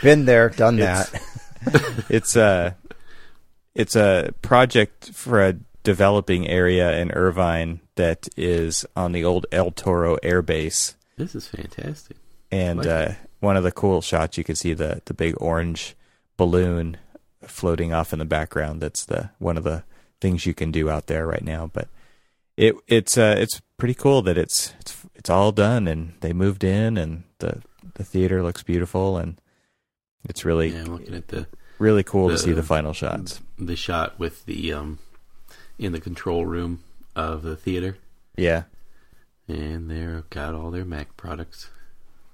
Been 0.03 0.24
there, 0.26 0.51
done 0.51 0.78
It's- 0.78 1.11
that. 1.11 2.05
it's 2.09 2.37
a 2.37 2.76
it's 3.74 3.97
a 3.97 4.32
project 4.43 5.11
for 5.12 5.43
a 5.45 5.55
developing 5.82 6.49
area 6.49 6.99
in 6.99 7.11
Irvine 7.12 7.80
that 7.97 8.28
is 8.37 8.84
on 8.97 9.12
the 9.12 9.24
old 9.24 9.47
El 9.53 9.70
Toro 9.70 10.16
Air 10.22 10.43
Base, 10.43 10.97
this 11.16 11.34
is 11.34 11.47
fantastic. 11.49 12.16
and 12.51 12.78
Like 12.80 12.87
uh, 12.89 13.12
one 13.41 13.57
of 13.57 13.62
the 13.64 13.72
cool 13.72 14.01
shots 14.03 14.37
you 14.39 14.45
can 14.45 14.57
see 14.57 14.74
the 14.74 15.01
the 15.07 15.14
big 15.14 15.34
orange 15.39 15.95
balloon 16.37 16.99
floating 17.43 17.93
off 17.95 18.12
in 18.12 18.18
the 18.18 18.24
background. 18.24 18.80
That's 18.80 19.05
the 19.05 19.30
one 19.39 19.57
of 19.57 19.64
the 19.64 19.82
things 20.20 20.45
you 20.47 20.55
can 20.55 20.70
do 20.70 20.91
out 20.91 21.07
there 21.07 21.26
right 21.26 21.45
now. 21.45 21.70
But 21.72 21.89
it 22.57 22.74
it's 22.87 23.16
uh, 23.16 23.34
it's 23.39 23.61
pretty 23.79 23.95
cool 23.95 24.22
that 24.22 24.39
it's 24.39 24.72
it's 24.81 24.97
it's 25.14 25.31
all 25.31 25.53
done 25.53 25.87
and 25.87 26.14
they 26.20 26.33
moved 26.33 26.64
in 26.64 26.97
and 26.97 27.24
the 27.39 27.62
the 27.95 28.05
theater 28.05 28.43
looks 28.43 28.62
beautiful 28.62 29.16
and 29.18 29.41
it's 30.29 30.45
really 30.45 30.68
Yeah, 30.70 30.81
I'm 30.83 30.93
looking 30.93 31.14
at 31.14 31.29
the 31.29 31.47
really 31.79 32.03
cool 32.03 32.29
to 32.31 32.39
see 32.39 32.53
the 32.53 32.62
final 32.62 32.93
shots. 32.93 33.41
the 33.59 33.77
shot 33.77 34.18
with 34.18 34.45
the 34.47 34.72
um 34.72 34.99
in 35.79 35.93
the 35.93 36.01
control 36.01 36.47
room 36.47 36.83
of 37.14 37.43
the 37.43 37.55
theater, 37.57 37.99
Yeah. 38.37 38.62
and 39.49 39.91
they've 39.91 40.29
got 40.31 40.55
all 40.55 40.70
their 40.70 40.85
Mac 40.87 41.16
products. 41.18 41.68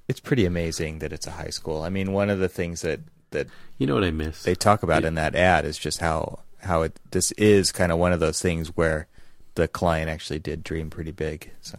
It's 0.09 0.21
pretty 0.21 0.45
amazing 0.47 1.01
that 1.01 1.13
it's 1.13 1.27
a 1.27 1.33
high 1.33 1.51
school. 1.51 1.83
I 1.83 1.89
mean, 1.89 2.13
one 2.13 2.31
of 2.31 2.39
the 2.39 2.49
things 2.49 2.83
that, 2.83 3.01
that 3.31 3.47
You 3.79 3.87
know 3.87 3.95
what 3.95 4.05
I 4.05 4.11
miss? 4.13 4.43
they 4.45 4.55
talk 4.55 4.83
about 4.85 5.03
Yeah. 5.03 5.09
in 5.09 5.15
that 5.17 5.35
ad 5.35 5.65
is 5.65 5.77
just 5.79 5.99
how 6.01 6.41
how 6.63 6.83
it 6.83 6.99
this 7.11 7.33
is 7.33 7.73
kind 7.73 7.91
of 7.91 7.99
one 7.99 8.13
of 8.13 8.21
those 8.21 8.41
things 8.41 8.69
where 8.77 9.09
the 9.55 9.69
client 9.69 10.09
actually 10.09 10.39
did 10.39 10.63
dream 10.63 10.91
pretty 10.91 11.11
big. 11.11 11.51
So 11.61 11.79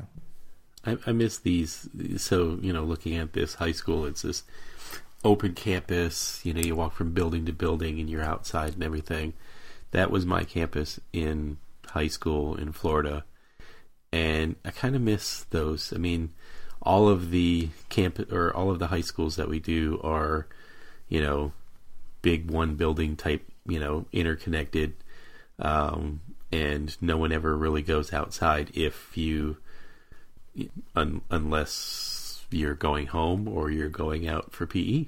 I, 0.85 0.97
I 1.07 1.11
miss 1.11 1.37
these. 1.37 1.89
So 2.17 2.57
you 2.61 2.73
know, 2.73 2.83
looking 2.83 3.15
at 3.15 3.33
this 3.33 3.55
high 3.55 3.71
school, 3.71 4.05
it's 4.05 4.21
this 4.21 4.43
open 5.23 5.53
campus. 5.53 6.41
You 6.43 6.53
know, 6.53 6.61
you 6.61 6.75
walk 6.75 6.93
from 6.93 7.13
building 7.13 7.45
to 7.45 7.53
building, 7.53 7.99
and 7.99 8.09
you're 8.09 8.23
outside 8.23 8.73
and 8.73 8.83
everything. 8.83 9.33
That 9.91 10.11
was 10.11 10.25
my 10.25 10.43
campus 10.43 10.99
in 11.11 11.57
high 11.87 12.07
school 12.07 12.55
in 12.55 12.71
Florida, 12.71 13.25
and 14.11 14.55
I 14.65 14.71
kind 14.71 14.95
of 14.95 15.01
miss 15.01 15.45
those. 15.49 15.93
I 15.93 15.97
mean, 15.97 16.33
all 16.81 17.07
of 17.07 17.31
the 17.31 17.69
camp 17.89 18.19
or 18.31 18.55
all 18.55 18.71
of 18.71 18.79
the 18.79 18.87
high 18.87 19.01
schools 19.01 19.35
that 19.35 19.49
we 19.49 19.59
do 19.59 19.99
are, 20.03 20.47
you 21.07 21.21
know, 21.21 21.53
big 22.21 22.49
one 22.51 22.75
building 22.75 23.15
type. 23.15 23.43
You 23.65 23.79
know, 23.79 24.05
interconnected, 24.11 24.93
um, 25.57 26.19
and 26.53 26.95
no 27.01 27.17
one 27.17 27.31
ever 27.31 27.55
really 27.57 27.81
goes 27.81 28.13
outside 28.13 28.69
if 28.75 29.17
you 29.17 29.57
un- 30.95 31.21
unless 31.31 32.45
you're 32.51 32.75
going 32.75 33.07
home 33.07 33.47
or 33.47 33.71
you're 33.71 33.89
going 33.89 34.27
out 34.27 34.51
for 34.51 34.67
PE. 34.67 35.05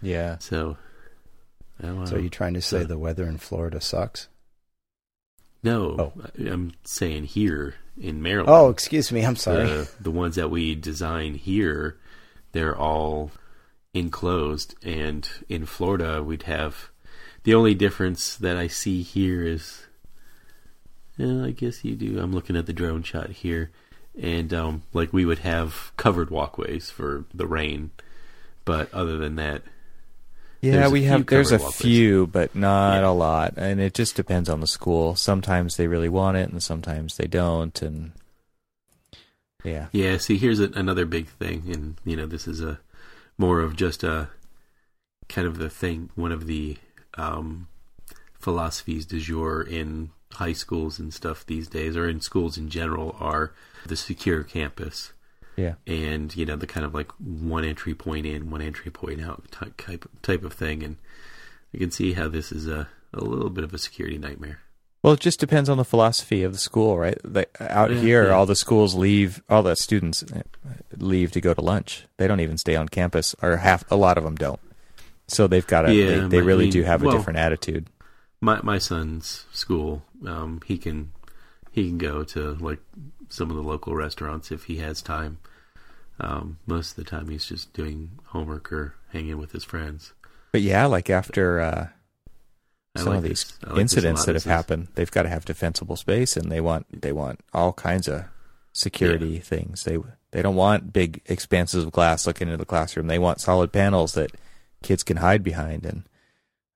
yeah, 0.00 0.38
So, 0.38 0.76
oh, 1.82 2.04
So 2.06 2.16
are 2.16 2.20
you 2.20 2.30
trying 2.30 2.54
to 2.54 2.62
say 2.62 2.84
the 2.84 2.98
weather 2.98 3.26
in 3.26 3.38
Florida 3.38 3.80
sucks? 3.80 4.28
no, 5.62 5.96
Oh. 5.98 6.12
I'm 6.50 6.72
saying 6.84 7.24
here 7.24 7.74
in 8.00 8.22
Maryland. 8.22 8.48
Oh, 8.50 8.70
excuse 8.70 9.10
me. 9.12 9.24
I'm 9.26 9.36
sorry. 9.36 9.86
the 10.00 10.10
ones 10.10 10.36
that 10.36 10.50
we 10.50 10.74
design 10.74 11.34
here, 11.34 11.98
they're 12.52 12.76
all 12.76 13.32
enclosed, 13.92 14.74
and 14.84 15.28
in 15.48 15.66
Florida 15.66 16.22
we'd 16.22 16.44
have 16.44 16.90
the 17.42 17.54
only 17.54 17.74
difference 17.74 18.36
that 18.36 18.56
I 18.56 18.68
see 18.68 19.02
here 19.02 19.42
is, 19.46 19.82
yeah, 21.18 21.44
I 21.44 21.50
guess 21.50 21.84
you 21.84 21.94
do. 21.96 22.18
I'm 22.20 22.32
looking 22.32 22.56
at 22.56 22.66
the 22.66 22.72
drone 22.72 23.02
shot 23.02 23.30
here, 23.30 23.70
and 24.20 24.52
um, 24.54 24.82
like 24.94 25.12
we 25.12 25.24
would 25.26 25.40
have 25.40 25.92
covered 25.96 26.30
walkways 26.30 26.90
for 26.90 27.24
the 27.34 27.46
rain, 27.46 27.90
but 28.64 28.92
other 28.94 29.16
than 29.18 29.36
that, 29.36 29.62
yeah. 30.62 30.88
We 30.88 31.04
have 31.04 31.26
there's 31.26 31.52
a 31.52 31.58
walkways. 31.58 31.74
few, 31.76 32.26
but 32.28 32.54
not 32.54 33.02
Yeah. 33.02 33.08
a 33.10 33.12
lot, 33.12 33.54
and 33.56 33.80
it 33.80 33.94
just 33.94 34.16
depends 34.16 34.48
on 34.48 34.60
the 34.60 34.66
school. 34.66 35.14
Sometimes 35.16 35.76
they 35.76 35.86
really 35.86 36.08
want 36.08 36.36
it, 36.36 36.48
and 36.50 36.62
sometimes 36.62 37.16
they 37.16 37.26
don't, 37.26 37.80
and 37.82 38.12
yeah, 39.64 39.88
Yeah, 39.92 40.18
see, 40.18 40.36
here's 40.38 40.60
a, 40.60 40.70
another 40.74 41.04
big 41.04 41.26
thing, 41.28 41.64
and 41.72 41.96
you 42.04 42.16
know, 42.16 42.26
this 42.26 42.46
is 42.46 42.60
a 42.62 42.78
more 43.36 43.60
of 43.60 43.76
just 43.76 44.02
a 44.04 44.28
kind 45.28 45.46
of 45.46 45.58
the 45.58 45.70
thing, 45.70 46.10
one 46.14 46.32
of 46.32 46.46
the 46.46 46.76
um, 47.14 47.68
philosophies 48.38 49.04
du 49.06 49.20
jour 49.20 49.62
in 49.62 50.10
high 50.32 50.52
schools 50.52 50.98
and 50.98 51.12
stuff 51.12 51.44
these 51.46 51.68
days, 51.68 51.96
or 51.96 52.08
in 52.08 52.20
schools 52.20 52.56
in 52.58 52.68
general, 52.68 53.16
are 53.20 53.52
the 53.86 53.96
secure 53.96 54.42
campus, 54.42 55.12
yeah, 55.56 55.74
and 55.86 56.34
you 56.36 56.44
know, 56.46 56.56
the 56.56 56.66
kind 56.66 56.84
of 56.86 56.94
like 56.94 57.10
one 57.18 57.64
entry 57.64 57.94
point 57.94 58.26
in, 58.26 58.50
one 58.50 58.62
entry 58.62 58.90
point 58.90 59.20
out 59.20 59.44
type 59.50 59.76
type, 60.22 60.44
of 60.44 60.52
thing, 60.52 60.82
and 60.82 60.96
you 61.72 61.78
can 61.80 61.90
see 61.90 62.12
how 62.12 62.28
this 62.28 62.52
is 62.52 62.66
a 62.66 62.88
a 63.14 63.20
little 63.24 63.50
bit 63.50 63.64
of 63.64 63.72
a 63.72 63.78
security 63.78 64.18
nightmare. 64.18 64.60
Well, 65.02 65.12
it 65.14 65.20
just 65.20 65.38
depends 65.40 65.68
on 65.70 65.78
the 65.78 65.84
philosophy 65.84 66.42
of 66.42 66.52
the 66.52 66.58
school, 66.58 66.98
right? 66.98 67.16
Like 67.24 67.56
out 67.60 67.90
Yeah, 67.92 68.00
here, 68.00 68.24
yeah. 68.26 68.30
all 68.32 68.46
the 68.46 68.56
schools 68.56 68.94
leave, 68.96 69.40
all 69.48 69.62
the 69.62 69.76
students 69.76 70.24
uh, 70.24 70.42
leave 70.96 71.30
to 71.32 71.40
go 71.40 71.54
to 71.54 71.60
lunch. 71.60 72.04
They 72.16 72.26
don't 72.26 72.40
even 72.40 72.58
stay 72.58 72.74
on 72.76 72.88
campus, 72.88 73.34
or 73.40 73.56
half. 73.58 73.88
A 73.90 73.96
lot 73.96 74.18
of 74.18 74.24
them 74.24 74.34
don't. 74.34 74.60
So 75.28 75.46
they've 75.46 75.66
got 75.66 75.82
to. 75.82 75.94
Yeah, 75.94 76.20
they 76.22 76.28
they 76.28 76.40
really 76.42 76.64
mean, 76.64 76.72
do 76.72 76.82
have 76.82 77.02
a 77.02 77.06
well- 77.06 77.16
different 77.16 77.38
attitude. 77.38 77.86
My 78.40 78.60
my 78.62 78.78
son's 78.78 79.46
school, 79.52 80.02
um, 80.26 80.60
he 80.66 80.78
can 80.78 81.12
he 81.72 81.88
can 81.88 81.98
go 81.98 82.24
to 82.24 82.52
like 82.54 82.80
some 83.28 83.50
of 83.50 83.56
the 83.56 83.62
local 83.62 83.94
restaurants 83.94 84.50
if 84.50 84.64
he 84.64 84.78
has 84.78 85.02
time. 85.02 85.38
Um, 86.20 86.58
most 86.66 86.90
of 86.90 86.96
the 86.96 87.08
time, 87.08 87.28
he's 87.28 87.46
just 87.46 87.72
doing 87.72 88.10
homework 88.26 88.72
or 88.72 88.94
hanging 89.12 89.38
with 89.38 89.52
his 89.52 89.64
friends. 89.64 90.12
But 90.52 90.62
yeah, 90.62 90.86
like 90.86 91.10
after 91.10 91.60
uh, 91.60 91.88
some 92.96 93.08
like 93.08 93.18
of 93.18 93.22
these 93.24 93.58
like 93.64 93.78
incidents 93.78 94.24
that 94.24 94.34
have 94.34 94.44
happened, 94.44 94.88
they've 94.94 95.10
got 95.10 95.22
to 95.22 95.28
have 95.28 95.44
defensible 95.44 95.96
space, 95.96 96.36
and 96.36 96.50
they 96.50 96.60
want 96.60 97.02
they 97.02 97.12
want 97.12 97.40
all 97.52 97.72
kinds 97.72 98.08
of 98.08 98.24
security 98.72 99.38
things. 99.38 99.84
They 99.84 99.98
they 100.30 100.42
don't 100.42 100.56
want 100.56 100.92
big 100.92 101.22
expanses 101.26 101.84
of 101.84 101.92
glass 101.92 102.26
looking 102.26 102.48
into 102.48 102.58
the 102.58 102.66
classroom. 102.66 103.06
They 103.06 103.18
want 103.18 103.40
solid 103.40 103.72
panels 103.72 104.14
that 104.14 104.32
kids 104.82 105.02
can 105.02 105.18
hide 105.18 105.42
behind, 105.42 105.84
and 105.86 106.04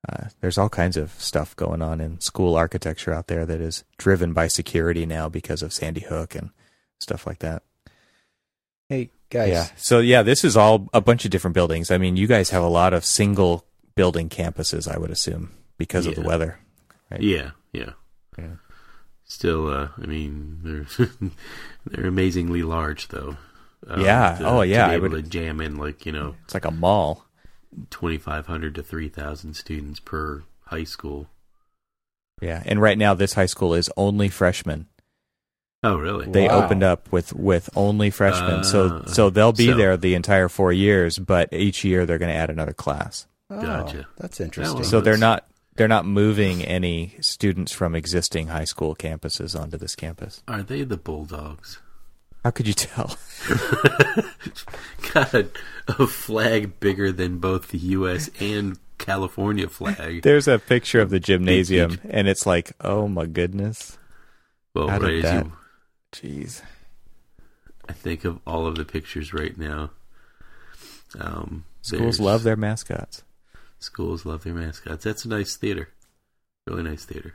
uh, 0.09 0.25
there's 0.41 0.59
all 0.59 0.69
kinds 0.69 0.97
of 0.97 1.13
stuff 1.21 1.55
going 1.57 1.81
on 1.83 2.01
in 2.01 2.21
school 2.21 2.57
architecture 2.57 3.13
out 3.13 3.27
there 3.29 3.47
that 3.47 3.61
is 3.61 3.85
driven 3.99 4.33
by 4.33 4.49
security 4.49 5.07
now 5.07 5.29
because 5.29 5.63
of 5.63 5.73
Sandy 5.73 6.01
Hook 6.01 6.35
and 6.35 6.51
stuff 6.99 7.27
like 7.27 7.39
that. 7.41 7.63
Hey 8.89 9.11
guys, 9.31 9.49
Yeah. 9.51 9.67
So 9.77 10.01
yeah, 10.01 10.23
this 10.23 10.45
is 10.45 10.57
all 10.57 10.89
a 10.93 11.01
bunch 11.01 11.25
of 11.25 11.31
different 11.31 11.55
buildings. 11.55 11.91
I 11.91 11.99
mean, 11.99 12.17
you 12.17 12.27
guys 12.27 12.51
have 12.51 12.63
a 12.63 12.69
lot 12.69 12.93
of 12.95 13.05
single 13.05 13.65
building 13.95 14.29
campuses, 14.29 14.93
I 14.93 14.99
would 14.99 15.11
assume, 15.11 15.51
because 15.79 16.07
of 16.07 16.15
the 16.15 16.23
weather. 16.23 16.59
Right. 17.11 17.21
Yeah, 17.23 17.51
yeah. 17.73 17.91
Yeah. 18.39 18.57
Still, 19.25 19.69
uh, 19.69 19.89
I 19.99 20.07
mean, 20.07 20.59
they're 20.63 21.09
they're 21.87 22.07
amazingly 22.07 22.63
large, 22.63 23.09
though. 23.09 23.37
Um, 23.87 24.01
Yeah. 24.01 24.37
to- 24.39 24.47
Oh, 24.47 24.63
yeah, 24.63 24.85
To 24.85 24.89
be 24.89 24.93
I 24.93 24.97
able 24.97 25.09
would- 25.11 25.25
to 25.25 25.31
jam 25.31 25.61
in 25.61 25.77
like 25.77 26.05
you 26.07 26.13
know 26.13 26.35
It's 26.45 26.55
like 26.55 26.65
a 26.65 26.71
mall. 26.71 27.27
Twenty 27.91 28.19
five 28.19 28.47
hundred 28.47 28.75
to 28.77 28.83
three 28.83 29.09
thousand 29.09 29.55
students 29.55 30.01
per 30.01 30.43
high 30.67 30.85
school. 30.85 31.29
Yeah. 32.41 32.63
And 32.67 32.81
right 32.81 32.99
now, 32.99 33.15
this 33.15 33.35
high 33.35 33.47
school 33.47 33.75
is 33.75 33.91
only 33.97 34.29
freshmen. 34.29 34.87
Oh, 35.85 35.97
really? 35.97 36.27
They 36.31 36.47
Wow. 36.49 36.65
opened 36.65 36.83
up 36.85 37.11
with 37.11 37.33
with 37.35 37.69
only 37.75 38.11
freshmen, 38.11 38.63
so 38.65 38.87
Uh, 38.87 39.07
so 39.07 39.31
they'll 39.31 39.53
be 39.53 39.67
so- 39.67 39.77
there 39.77 39.97
the 39.97 40.15
entire 40.15 40.49
four 40.49 40.73
years, 40.73 41.19
but 41.19 41.49
each 41.53 41.85
year 41.85 42.07
they're 42.07 42.19
going 42.19 42.31
to 42.33 42.37
add 42.39 42.51
another 42.51 42.73
class. 42.73 43.27
Oh, 43.51 43.61
Gotcha. 43.61 44.07
That's 44.17 44.41
interesting. 44.41 44.85
So 44.85 45.01
they're 45.01 45.17
not 45.19 45.47
they're 45.75 45.89
not 45.89 46.05
moving 46.07 46.63
any 46.63 47.17
students 47.21 47.73
from 47.73 47.95
existing 47.95 48.49
high 48.49 48.65
school 48.67 48.95
campuses 48.95 49.59
onto 49.59 49.77
this 49.77 49.97
campus. 49.97 50.43
Are 50.47 50.63
they 50.63 50.85
the 50.85 50.97
Bulldogs? 50.99 51.79
How 52.45 52.51
could 52.51 52.67
you 52.67 52.75
tell? 52.75 53.17
Got 55.15 55.35
a, 55.35 55.49
a 55.89 56.07
flag 56.07 56.81
bigger 56.81 57.13
than 57.13 57.39
both 57.39 57.69
the 57.69 57.79
U.S. 57.79 58.31
and 58.41 58.79
California 58.99 59.69
flag. 59.69 60.23
There's 60.23 60.49
a 60.49 60.59
picture 60.59 61.01
of 61.01 61.11
the 61.11 61.21
gymnasium, 61.21 62.01
and 62.09 62.29
it's 62.29 62.47
like, 62.47 62.73
oh 62.81 63.09
my 63.09 63.27
goodness, 63.27 63.99
Well, 64.75 64.89
how 64.89 64.99
right 64.99 65.11
did 65.11 65.25
that? 65.25 65.45
you, 65.47 65.53
Jeez. 66.13 66.63
I 67.89 67.93
think 67.93 68.25
of 68.25 68.39
all 68.47 68.67
of 68.67 68.77
the 68.77 68.85
pictures 68.85 69.33
right 69.35 69.57
now. 69.59 69.91
Um, 71.19 71.65
Schools 71.83 72.01
there's- 72.01 72.21
love 72.21 72.43
their 72.45 72.57
mascots. 72.57 73.23
schools 73.81 74.25
love 74.25 74.45
their 74.45 74.55
mascots. 74.55 75.05
That's 75.05 75.25
a 75.25 75.29
nice 75.29 75.57
theater, 75.57 75.89
really 76.67 76.83
nice 76.85 77.05
theater. 77.05 77.35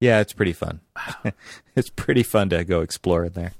Yeah, 0.00 0.20
it's 0.20 0.32
pretty 0.32 0.52
fun. 0.52 0.80
it's 1.76 1.90
pretty 1.90 2.22
fun 2.22 2.48
to 2.50 2.64
go 2.64 2.80
explore 2.80 3.24
in 3.24 3.32
there. 3.34 3.52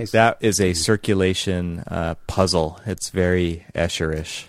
Hey, 0.00 0.06
so- 0.06 0.18
That 0.18 0.38
is 0.40 0.60
a 0.60 0.72
circulation 0.74 1.80
uh, 1.86 2.14
puzzle. 2.26 2.80
It's 2.86 3.10
very 3.10 3.66
Escherish 3.74 4.44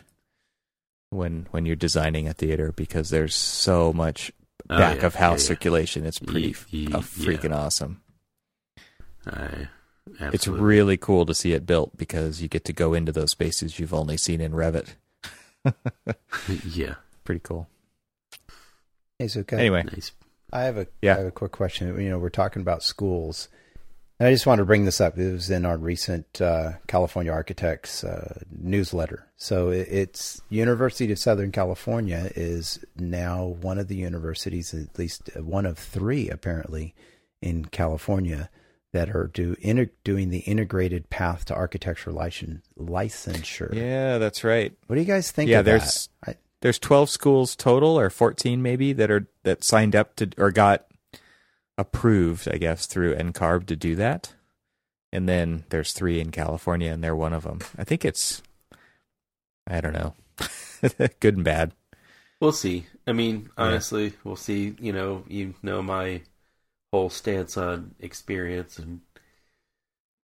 when 1.09 1.47
when 1.51 1.65
you're 1.65 1.75
designing 1.75 2.27
a 2.27 2.33
theater 2.33 2.71
because 2.71 3.09
there's 3.09 3.35
so 3.35 3.91
much 3.93 4.31
Oh, 4.69 4.77
back 4.77 4.99
yeah, 5.01 5.05
of 5.07 5.15
house 5.15 5.43
yeah, 5.43 5.47
circulation. 5.49 6.05
It's 6.05 6.19
pretty 6.19 6.41
Ye- 6.41 6.51
f- 6.51 6.67
ye- 6.73 6.87
uh, 6.93 6.99
freaking 6.99 7.53
awesome. 7.53 8.01
yeah. 9.27 9.65
I, 10.19 10.27
It's 10.33 10.47
really 10.47 10.95
cool 10.97 11.25
to 11.25 11.33
see 11.33 11.51
it 11.53 11.65
built 11.65 11.97
because 11.97 12.41
you 12.41 12.47
get 12.47 12.63
to 12.65 12.73
go 12.73 12.93
into 12.93 13.11
those 13.11 13.31
spaces 13.31 13.79
you've 13.79 13.93
only 13.93 14.17
seen 14.17 14.39
in 14.39 14.51
Revit. 14.53 14.95
yeah, 16.65 16.95
Pretty 17.23 17.41
cool. 17.43 17.67
Hey, 19.19 19.25
Zuka, 19.25 19.53
Anyway, 19.53 19.83
nice. 19.83 20.13
I 20.53 20.61
have 20.63 20.77
a 20.77 20.87
Yeah. 21.01 21.15
I 21.15 21.17
have 21.19 21.27
a 21.27 21.31
quick 21.31 21.51
question. 21.51 21.99
You 22.01 22.09
know, 22.09 22.19
we're 22.19 22.29
talking 22.29 22.61
about 22.61 22.83
schools, 22.83 23.47
and 24.21 24.27
I 24.27 24.33
just 24.33 24.45
wanted 24.45 24.61
to 24.61 24.65
bring 24.65 24.85
this 24.85 25.01
up. 25.01 25.17
It 25.17 25.31
was 25.31 25.49
in 25.49 25.65
our 25.65 25.79
recent 25.79 26.39
uh, 26.39 26.73
California 26.85 27.31
Architects 27.31 28.03
uh, 28.03 28.41
newsletter. 28.51 29.27
So 29.35 29.71
it, 29.71 29.87
it's 29.89 30.39
University 30.49 31.11
of 31.11 31.17
Southern 31.17 31.51
California 31.51 32.29
is 32.35 32.85
now 32.95 33.57
one 33.61 33.79
of 33.79 33.87
the 33.87 33.95
universities, 33.95 34.75
at 34.75 34.99
least 34.99 35.35
one 35.37 35.65
of 35.65 35.79
three 35.79 36.29
apparently, 36.29 36.93
in 37.41 37.65
California 37.65 38.51
that 38.93 39.09
are 39.09 39.25
do 39.25 39.55
inter, 39.59 39.89
doing 40.03 40.29
the 40.29 40.41
integrated 40.41 41.09
path 41.09 41.45
to 41.45 41.55
architecture 41.55 42.11
licen, 42.11 42.61
licensure. 42.77 43.73
yeah, 43.73 44.19
that's 44.19 44.43
right. 44.43 44.71
What 44.85 44.97
do 44.97 45.01
you 45.01 45.07
guys 45.07 45.31
think? 45.31 45.49
Yeah, 45.49 45.61
of 45.61 45.65
there's-? 45.65 46.09
I, 46.27 46.35
there's 46.61 46.77
12 46.77 47.09
schools 47.09 47.55
total 47.55 47.97
or 47.97 48.11
14 48.11 48.61
maybe 48.61 48.93
that 48.93 49.09
are 49.09 49.27
that 49.41 49.63
signed 49.63 49.95
up 49.95 50.15
to 50.17 50.29
or 50.37 50.51
got 50.51 50.85
approved 51.77 52.47
i 52.49 52.57
guess 52.57 52.85
through 52.85 53.15
ncarb 53.15 53.65
to 53.65 53.75
do 53.75 53.95
that 53.95 54.33
and 55.11 55.27
then 55.27 55.63
there's 55.69 55.93
three 55.93 56.19
in 56.19 56.31
california 56.31 56.91
and 56.91 57.03
they're 57.03 57.15
one 57.15 57.33
of 57.33 57.43
them 57.43 57.59
i 57.77 57.83
think 57.83 58.05
it's 58.05 58.41
i 59.67 59.81
don't 59.81 59.93
know 59.93 60.13
good 61.19 61.35
and 61.35 61.43
bad 61.43 61.71
We'll 62.41 62.51
see. 62.51 62.87
I 63.05 63.11
mean, 63.13 63.51
honestly, 63.55 64.13
we'll 64.23 64.35
see. 64.35 64.75
You 64.79 64.91
know, 64.91 65.23
you 65.27 65.53
know 65.61 65.83
my 65.83 66.21
whole 66.91 67.11
stance 67.11 67.55
on 67.55 67.93
experience, 67.99 68.79
and 68.79 69.01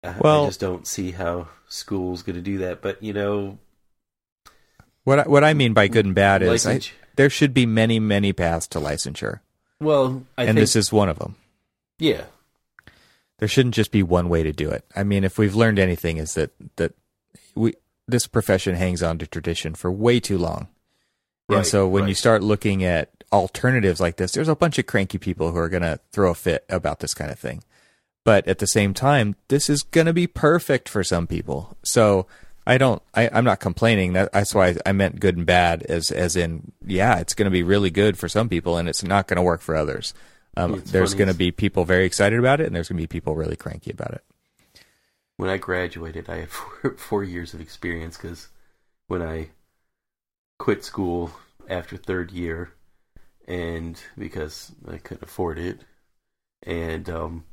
I, 0.05 0.17
Well- 0.21 0.45
I 0.45 0.49
just 0.49 0.61
don't 0.61 0.87
see 0.87 1.13
how 1.13 1.49
school's 1.69 2.23
going 2.23 2.37
to 2.37 2.43
do 2.43 2.59
that. 2.59 2.83
But 2.83 3.03
you 3.03 3.15
know, 3.15 3.59
what 5.05 5.21
I, 5.21 5.23
what 5.23 5.43
i 5.43 5.55
mean 5.55 5.73
by 5.73 5.89
good 5.89 6.05
and 6.05 6.15
bad 6.15 6.43
is 6.43 6.67
I, 6.67 6.81
there 7.17 7.31
should 7.31 7.55
be 7.55 7.65
many 7.65 7.99
many 7.99 8.35
paths 8.35 8.67
to 8.69 8.79
licensure 8.79 9.41
well, 9.83 10.25
I 10.39 10.45
and 10.45 10.49
think 10.51 10.59
this 10.59 10.77
is 10.77 10.93
one 10.93 11.09
of 11.09 11.19
them 11.19 11.37
yeah, 12.03 12.25
there 13.39 13.49
shouldn't 13.49 13.77
just 13.77 13.93
be 13.93 14.03
one 14.03 14.29
way 14.29 14.43
to 14.43 14.53
do 14.53 14.71
it. 14.71 14.85
I 14.97 15.05
mean, 15.05 15.23
if 15.23 15.39
we've 15.39 15.55
learned 15.55 15.79
anything, 15.79 16.17
is 16.17 16.35
that 16.35 16.51
that 16.77 16.95
we 17.55 17.75
this 18.09 18.27
profession 18.27 18.75
hangs 18.75 19.03
on 19.03 19.19
to 19.19 19.27
tradition 19.27 19.75
for 19.75 19.91
way 19.91 20.19
too 20.19 20.37
long, 20.37 20.67
and 21.49 21.67
so 21.67 21.87
when 21.87 22.09
you 22.09 22.15
start 22.15 22.43
looking 22.43 22.83
at 22.83 23.11
alternatives 23.31 24.01
like 24.01 24.17
this, 24.17 24.33
there's 24.33 24.49
a 24.49 24.57
bunch 24.57 24.79
of 24.79 24.87
cranky 24.87 25.19
people 25.19 25.53
who 25.53 25.59
are 25.59 25.69
going 25.69 25.83
to 25.83 26.01
throw 26.11 26.33
a 26.33 26.35
fit 26.35 26.65
about 26.69 26.99
this 26.99 27.15
kind 27.15 27.31
of 27.31 27.39
thing. 27.39 27.63
But 28.25 28.47
at 28.47 28.59
the 28.59 28.67
same 28.67 28.95
time, 28.95 29.37
this 29.49 29.71
is 29.71 29.83
going 29.83 30.07
to 30.07 30.13
be 30.13 30.27
perfect 30.27 30.89
for 30.89 31.03
some 31.03 31.27
people. 31.27 31.77
So 31.83 32.27
I 32.67 32.79
don't, 32.79 33.03
I, 33.15 33.29
I'm 33.33 33.45
not 33.45 33.61
complaining. 33.61 34.13
That, 34.13 34.33
that's 34.33 34.55
why 34.55 34.77
I 34.87 34.93
meant 34.93 35.19
good 35.21 35.37
and 35.37 35.47
bad, 35.47 35.83
as 35.85 36.11
as 36.11 36.37
in, 36.37 36.73
yeah, 36.87 37.19
it's 37.19 37.35
going 37.35 37.47
to 37.47 37.51
be 37.51 37.63
really 37.63 37.91
good 37.91 38.17
for 38.17 38.29
some 38.29 38.49
people, 38.49 38.77
and 38.77 38.89
it's 38.89 39.03
not 39.03 39.27
going 39.27 39.37
to 39.37 39.43
work 39.43 39.61
for 39.61 39.75
others. 39.75 40.15
Um, 40.57 40.83
there's 40.87 41.15
going 41.15 41.29
to 41.29 41.35
be 41.35 41.51
people 41.51 41.85
very 41.85 42.05
excited 42.05 42.39
about 42.39 42.61
it, 42.61 42.67
and 42.67 42.77
there's 42.77 42.89
going 42.89 42.99
to 42.99 43.03
be 43.03 43.07
people 43.09 43.35
really 43.35 43.57
cranky 43.57 43.91
about 43.91 44.13
it. 44.13 44.25
when 45.37 45.51
I 45.51 45.57
graduated, 45.57 46.29
I 46.29 46.41
had 46.41 46.49
four, 46.51 46.95
four 46.97 47.25
years 47.25 47.55
of 47.55 47.61
experience 47.61 48.17
because 48.17 48.49
when 49.09 49.23
I 49.23 49.51
quit 50.59 50.85
school 50.85 51.33
after 51.69 51.97
third 51.97 52.31
year, 52.31 52.75
and 53.49 54.01
because 54.17 54.73
I 54.89 54.99
couldn't 54.99 55.25
afford 55.25 55.59
it, 55.59 55.81
and 56.63 57.11
um, 57.11 57.45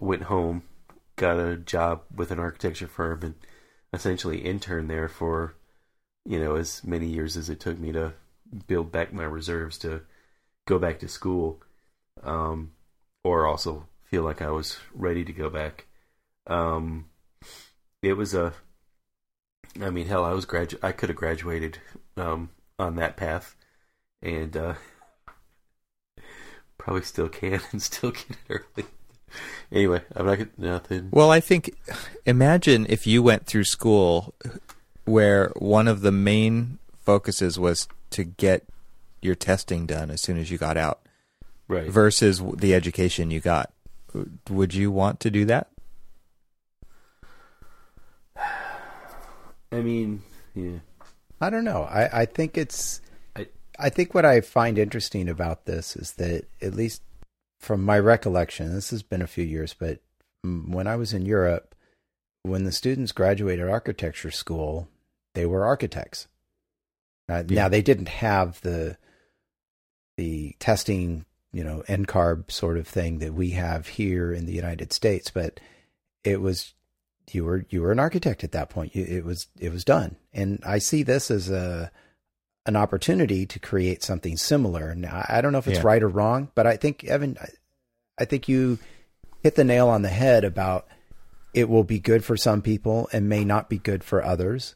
went 0.00 0.24
home, 0.24 0.64
got 1.14 1.38
a 1.38 1.56
job 1.56 2.02
with 2.12 2.32
an 2.32 2.40
architecture 2.40 2.88
firm, 2.88 3.20
and 3.22 3.34
essentially 3.92 4.38
intern 4.38 4.88
there 4.88 5.08
for 5.08 5.54
you 6.24 6.38
know 6.40 6.56
as 6.56 6.82
many 6.84 7.06
years 7.06 7.36
as 7.36 7.50
it 7.50 7.60
took 7.60 7.78
me 7.78 7.92
to 7.92 8.12
build 8.66 8.92
back 8.92 9.12
my 9.12 9.24
reserves 9.24 9.78
to 9.78 10.02
go 10.66 10.78
back 10.78 10.98
to 11.00 11.08
school, 11.08 11.62
um, 12.22 12.72
or 13.24 13.46
also 13.46 13.86
feel 14.04 14.22
like 14.22 14.42
I 14.42 14.50
was 14.50 14.78
ready 14.94 15.24
to 15.24 15.32
go 15.32 15.50
back. 15.50 15.86
Um, 16.46 17.06
it 18.02 18.14
was 18.14 18.34
a, 18.34 18.52
I 19.80 19.90
mean, 19.90 20.06
hell, 20.06 20.24
I 20.24 20.32
was 20.32 20.46
gradu- 20.46 20.82
I 20.82 20.92
could 20.92 21.08
have 21.08 21.16
graduated 21.16 21.78
um, 22.16 22.50
on 22.78 22.96
that 22.96 23.16
path, 23.16 23.56
and 24.20 24.56
uh, 24.56 24.74
probably 26.78 27.02
still 27.02 27.28
can 27.28 27.60
and 27.72 27.82
still 27.82 28.10
get 28.10 28.30
it 28.30 28.36
early. 28.76 28.86
Anyway, 29.72 30.02
I'm 30.14 30.26
not 30.26 30.38
nothing. 30.58 31.08
Well, 31.12 31.30
I 31.30 31.40
think 31.40 31.74
imagine 32.26 32.84
if 32.90 33.06
you 33.06 33.22
went 33.22 33.46
through 33.46 33.64
school 33.64 34.34
where 35.06 35.50
one 35.56 35.88
of 35.88 36.02
the 36.02 36.12
main 36.12 36.78
focuses 36.98 37.58
was 37.58 37.88
to 38.10 38.22
get 38.22 38.64
your 39.22 39.34
testing 39.34 39.86
done 39.86 40.10
as 40.10 40.20
soon 40.20 40.36
as 40.36 40.50
you 40.50 40.58
got 40.58 40.76
out 40.76 41.00
Right. 41.68 41.88
versus 41.88 42.42
the 42.56 42.74
education 42.74 43.30
you 43.30 43.40
got. 43.40 43.72
Would 44.50 44.74
you 44.74 44.90
want 44.90 45.20
to 45.20 45.30
do 45.30 45.46
that? 45.46 45.68
I 49.72 49.80
mean, 49.80 50.22
yeah. 50.54 50.78
I 51.40 51.48
don't 51.50 51.64
know. 51.64 51.84
I, 51.84 52.20
I 52.22 52.24
think 52.26 52.58
it's 52.58 53.00
I- 53.34 53.46
I 53.78 53.88
think 53.88 54.12
what 54.14 54.24
I 54.26 54.40
find 54.42 54.78
interesting 54.78 55.28
about 55.28 55.64
this 55.64 55.96
is 55.96 56.12
that, 56.12 56.44
at 56.60 56.74
least 56.74 57.00
from 57.62 57.84
my 57.84 57.98
recollection, 57.98 58.74
this 58.74 58.90
has 58.90 59.04
been 59.04 59.22
a 59.22 59.26
few 59.28 59.44
years, 59.44 59.72
but 59.72 60.00
when 60.42 60.88
I 60.88 60.96
was 60.96 61.14
in 61.14 61.24
Europe, 61.24 61.76
when 62.42 62.64
the 62.64 62.72
students 62.72 63.12
graduated 63.12 63.68
architecture 63.68 64.32
school, 64.32 64.88
they 65.34 65.46
were 65.46 65.64
architects. 65.64 66.26
Uh, 67.28 67.44
yeah. 67.46 67.62
Now 67.62 67.68
they 67.68 67.80
didn't 67.80 68.08
have 68.08 68.60
the 68.62 68.98
the 70.16 70.56
testing, 70.58 71.24
you 71.52 71.62
know, 71.62 71.84
NCARB 71.88 72.50
sort 72.50 72.76
of 72.76 72.86
thing 72.86 73.20
that 73.20 73.32
we 73.32 73.50
have 73.50 73.86
here 73.86 74.32
in 74.32 74.46
the 74.46 74.52
United 74.52 74.92
States, 74.92 75.30
but 75.30 75.60
it 76.24 76.40
was 76.40 76.74
you 77.30 77.44
were 77.44 77.64
you 77.70 77.80
were 77.80 77.92
an 77.92 78.00
architect 78.00 78.42
at 78.42 78.52
that 78.52 78.70
point. 78.70 78.96
You, 78.96 79.04
it 79.04 79.24
was 79.24 79.46
it 79.60 79.72
was 79.72 79.84
done, 79.84 80.16
and 80.32 80.60
I 80.66 80.78
see 80.78 81.04
this 81.04 81.30
as 81.30 81.48
a 81.48 81.92
an 82.66 82.76
opportunity 82.76 83.44
to 83.46 83.58
create 83.58 84.02
something 84.02 84.36
similar. 84.36 84.94
Now 84.94 85.24
I 85.28 85.40
don't 85.40 85.52
know 85.52 85.58
if 85.58 85.66
it's 85.66 85.78
yeah. 85.78 85.86
right 85.86 86.02
or 86.02 86.08
wrong, 86.08 86.50
but 86.54 86.66
I 86.66 86.76
think 86.76 87.04
Evan, 87.04 87.36
I, 87.40 87.48
I 88.18 88.24
think 88.24 88.48
you 88.48 88.78
hit 89.42 89.56
the 89.56 89.64
nail 89.64 89.88
on 89.88 90.02
the 90.02 90.08
head 90.08 90.44
about 90.44 90.86
it 91.54 91.68
will 91.68 91.84
be 91.84 91.98
good 91.98 92.24
for 92.24 92.36
some 92.36 92.62
people 92.62 93.08
and 93.12 93.28
may 93.28 93.44
not 93.44 93.68
be 93.68 93.78
good 93.78 94.04
for 94.04 94.24
others, 94.24 94.74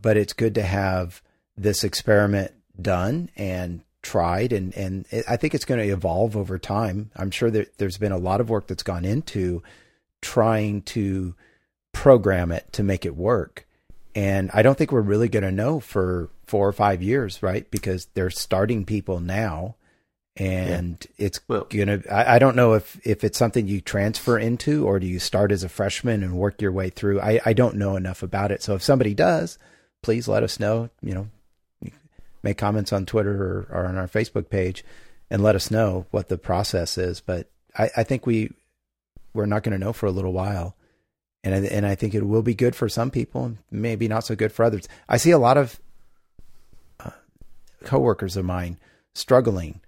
but 0.00 0.16
it's 0.16 0.32
good 0.32 0.54
to 0.56 0.62
have 0.62 1.22
this 1.56 1.84
experiment 1.84 2.52
done 2.80 3.30
and 3.36 3.82
tried 4.02 4.52
and 4.52 4.74
and 4.74 5.06
it, 5.10 5.24
I 5.28 5.36
think 5.36 5.54
it's 5.54 5.64
going 5.64 5.80
to 5.80 5.92
evolve 5.92 6.36
over 6.36 6.58
time. 6.58 7.10
I'm 7.16 7.30
sure 7.30 7.50
that 7.50 7.78
there's 7.78 7.98
been 7.98 8.12
a 8.12 8.18
lot 8.18 8.40
of 8.40 8.50
work 8.50 8.66
that's 8.66 8.82
gone 8.82 9.04
into 9.04 9.62
trying 10.20 10.82
to 10.82 11.34
program 11.92 12.50
it 12.50 12.72
to 12.72 12.82
make 12.82 13.06
it 13.06 13.16
work. 13.16 13.66
And 14.14 14.50
I 14.52 14.62
don't 14.62 14.76
think 14.76 14.92
we're 14.92 15.00
really 15.00 15.28
going 15.28 15.44
to 15.44 15.52
know 15.52 15.80
for 15.80 16.30
4 16.52 16.68
or 16.68 16.72
5 16.74 17.02
years, 17.02 17.42
right? 17.42 17.68
Because 17.70 18.08
they're 18.12 18.28
starting 18.28 18.84
people 18.84 19.20
now 19.20 19.76
and 20.36 21.06
yeah. 21.16 21.26
it's 21.26 21.40
well, 21.48 21.66
gonna 21.68 22.02
I, 22.10 22.36
I, 22.36 22.38
don't 22.38 22.56
know 22.56 22.74
if 22.74 22.98
if 23.06 23.24
it's 23.24 23.38
something 23.38 23.68
you 23.68 23.80
transfer 23.80 24.38
into 24.38 24.86
or 24.86 24.98
do 24.98 25.06
you 25.06 25.18
start 25.18 25.52
as 25.52 25.62
a 25.62 25.68
freshman 25.68 26.22
and 26.22 26.36
work 26.36 26.60
your 26.60 26.72
way 26.72 26.90
through. 26.90 27.20
I, 27.20 27.40
I 27.44 27.52
don't 27.54 27.76
know 27.76 27.96
enough 27.96 28.22
about 28.22 28.50
it. 28.50 28.62
So 28.62 28.74
if 28.74 28.82
somebody 28.82 29.14
does 29.14 29.58
please 30.02 30.28
let 30.28 30.42
us 30.42 30.60
know 30.60 30.90
you 31.00 31.14
know. 31.14 31.28
Make 32.42 32.58
comments 32.58 32.92
on 32.92 33.06
twitter 33.06 33.34
or, 33.34 33.66
or 33.70 33.86
on 33.86 33.96
our 33.96 34.08
facebook 34.08 34.50
page 34.50 34.84
and 35.30 35.42
let 35.42 35.54
us 35.54 35.70
know 35.70 36.06
what 36.10 36.28
the 36.28 36.38
process 36.38 36.98
is. 36.98 37.20
But 37.20 37.50
i, 37.78 37.90
I 37.98 38.02
think 38.02 38.26
we 38.26 38.52
we're 39.34 39.46
not 39.46 39.62
going 39.62 39.78
to 39.78 39.84
know 39.84 39.92
for 39.92 40.06
a 40.06 40.12
little 40.12 40.32
while. 40.32 40.76
And 41.44 41.54
I, 41.54 41.58
and 41.58 41.86
I 41.86 41.94
think 41.94 42.14
it 42.14 42.26
will 42.26 42.42
be 42.42 42.54
good 42.54 42.76
for 42.76 42.88
some 42.88 43.10
people 43.10 43.44
and 43.44 43.58
maybe 43.70 44.08
not 44.08 44.24
so 44.24 44.36
good 44.36 44.52
for 44.52 44.64
others. 44.64 44.88
I 45.08 45.16
see 45.16 45.30
a 45.30 45.38
lot 45.38 45.56
of 45.58 45.80
coworkers 47.84 48.36
of 48.36 48.44
mine 48.44 48.78
struggling 49.14 49.80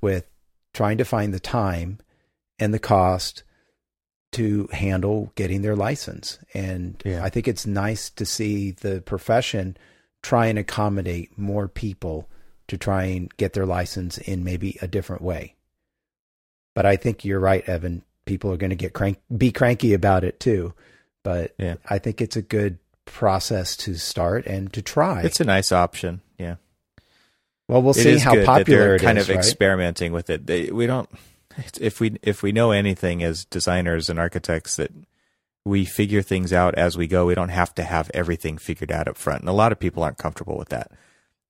with 0.00 0.26
trying 0.72 0.98
to 0.98 1.04
find 1.04 1.34
the 1.34 1.40
time 1.40 1.98
and 2.58 2.72
the 2.72 2.78
cost 2.78 3.42
to 4.32 4.68
handle 4.72 5.32
getting 5.34 5.62
their 5.62 5.76
license. 5.76 6.38
And 6.54 7.00
yeah. 7.04 7.24
I 7.24 7.30
think 7.30 7.48
it's 7.48 7.66
nice 7.66 8.10
to 8.10 8.24
see 8.24 8.70
the 8.70 9.00
profession 9.00 9.76
try 10.22 10.46
and 10.46 10.58
accommodate 10.58 11.36
more 11.36 11.66
people 11.66 12.28
to 12.68 12.78
try 12.78 13.04
and 13.04 13.34
get 13.36 13.52
their 13.52 13.66
license 13.66 14.18
in 14.18 14.44
maybe 14.44 14.78
a 14.80 14.86
different 14.86 15.22
way. 15.22 15.56
But 16.74 16.86
I 16.86 16.96
think 16.96 17.24
you're 17.24 17.40
right, 17.40 17.68
Evan. 17.68 18.02
People 18.26 18.52
are 18.52 18.56
going 18.56 18.70
to 18.70 18.76
get 18.76 18.92
crank, 18.92 19.18
be 19.36 19.50
cranky 19.50 19.92
about 19.92 20.22
it 20.22 20.38
too. 20.38 20.74
But 21.24 21.54
yeah. 21.58 21.76
I 21.88 21.98
think 21.98 22.20
it's 22.20 22.36
a 22.36 22.42
good 22.42 22.78
process 23.06 23.76
to 23.78 23.94
start 23.96 24.46
and 24.46 24.72
to 24.72 24.82
try. 24.82 25.22
It's 25.22 25.40
a 25.40 25.44
nice 25.44 25.72
option. 25.72 26.20
Yeah. 27.70 27.74
Well, 27.74 27.82
we'll 27.82 27.94
see 27.94 28.18
how 28.18 28.44
popular 28.44 28.94
it 28.94 28.96
is. 28.96 29.02
kind 29.02 29.18
is, 29.18 29.28
of 29.28 29.36
right? 29.36 29.38
experimenting 29.38 30.12
with 30.12 30.30
it. 30.30 30.46
They, 30.46 30.70
we 30.70 30.86
don't 30.86 31.08
if 31.80 32.00
we 32.00 32.16
if 32.22 32.42
we 32.42 32.52
know 32.52 32.70
anything 32.70 33.22
as 33.22 33.44
designers 33.44 34.08
and 34.08 34.18
architects 34.18 34.76
that 34.76 34.90
we 35.64 35.84
figure 35.84 36.22
things 36.22 36.52
out 36.52 36.74
as 36.74 36.96
we 36.96 37.06
go. 37.06 37.26
We 37.26 37.34
don't 37.34 37.50
have 37.50 37.74
to 37.74 37.82
have 37.82 38.10
everything 38.14 38.58
figured 38.58 38.90
out 38.90 39.08
up 39.08 39.16
front. 39.16 39.40
And 39.40 39.48
a 39.48 39.52
lot 39.52 39.72
of 39.72 39.78
people 39.78 40.02
aren't 40.02 40.18
comfortable 40.18 40.56
with 40.56 40.70
that. 40.70 40.90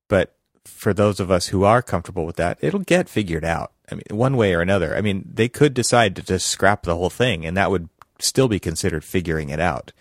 But 0.08 0.34
for 0.64 0.92
those 0.92 1.20
of 1.20 1.30
us 1.30 1.48
who 1.48 1.64
are 1.64 1.82
comfortable 1.82 2.26
with 2.26 2.36
that, 2.36 2.58
it'll 2.60 2.80
get 2.80 3.08
figured 3.08 3.44
out. 3.44 3.72
I 3.90 3.94
mean, 3.94 4.04
one 4.10 4.36
way 4.36 4.54
or 4.54 4.60
another. 4.60 4.96
I 4.96 5.00
mean, 5.00 5.28
they 5.32 5.48
could 5.48 5.74
decide 5.74 6.16
to 6.16 6.22
just 6.22 6.48
scrap 6.48 6.82
the 6.82 6.96
whole 6.96 7.10
thing 7.10 7.46
and 7.46 7.56
that 7.56 7.70
would 7.70 7.88
still 8.18 8.48
be 8.48 8.60
considered 8.60 9.04
figuring 9.04 9.48
it 9.48 9.60
out. 9.60 9.92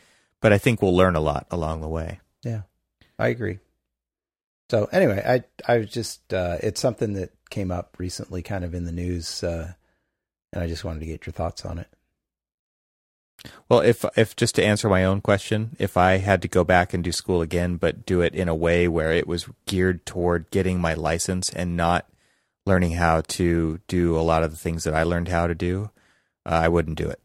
But 0.41 0.53
I 0.53 0.57
think 0.57 0.81
we'll 0.81 0.95
learn 0.95 1.15
a 1.15 1.21
lot 1.21 1.47
along 1.51 1.81
the 1.81 1.87
way. 1.87 2.19
Yeah. 2.43 2.61
I 3.17 3.27
agree. 3.27 3.59
So 4.69 4.85
anyway, 4.91 5.23
I 5.25 5.71
I 5.71 5.79
was 5.79 5.89
just 5.89 6.33
uh, 6.33 6.57
it's 6.61 6.79
something 6.79 7.13
that 7.13 7.31
came 7.49 7.71
up 7.71 7.95
recently, 7.97 8.41
kind 8.41 8.63
of 8.63 8.73
in 8.73 8.85
the 8.85 8.91
news, 8.91 9.43
uh, 9.43 9.73
and 10.53 10.63
I 10.63 10.67
just 10.67 10.83
wanted 10.83 10.99
to 10.99 11.05
get 11.07 11.25
your 11.25 11.33
thoughts 11.33 11.65
on 11.65 11.79
it. 11.79 11.87
Well, 13.67 13.79
if 13.79 14.05
if 14.15 14.35
just 14.35 14.55
to 14.55 14.63
answer 14.65 14.89
my 14.89 15.05
own 15.05 15.21
question, 15.21 15.75
if 15.79 15.97
I 15.97 16.17
had 16.17 16.41
to 16.43 16.47
go 16.47 16.63
back 16.63 16.93
and 16.93 17.03
do 17.03 17.11
school 17.11 17.41
again, 17.41 17.77
but 17.77 18.05
do 18.05 18.21
it 18.21 18.35
in 18.35 18.47
a 18.47 18.55
way 18.55 18.87
where 18.87 19.11
it 19.11 19.27
was 19.27 19.47
geared 19.65 20.05
toward 20.05 20.51
getting 20.51 20.79
my 20.79 20.93
license 20.93 21.49
and 21.49 21.75
not 21.75 22.05
learning 22.65 22.91
how 22.91 23.21
to 23.21 23.79
do 23.87 24.17
a 24.17 24.21
lot 24.21 24.43
of 24.43 24.51
the 24.51 24.57
things 24.57 24.83
that 24.83 24.93
I 24.93 25.03
learned 25.03 25.29
how 25.29 25.47
to 25.47 25.55
do, 25.55 25.89
uh, 26.45 26.49
I 26.49 26.67
wouldn't 26.67 26.97
do 26.97 27.09
it. 27.09 27.19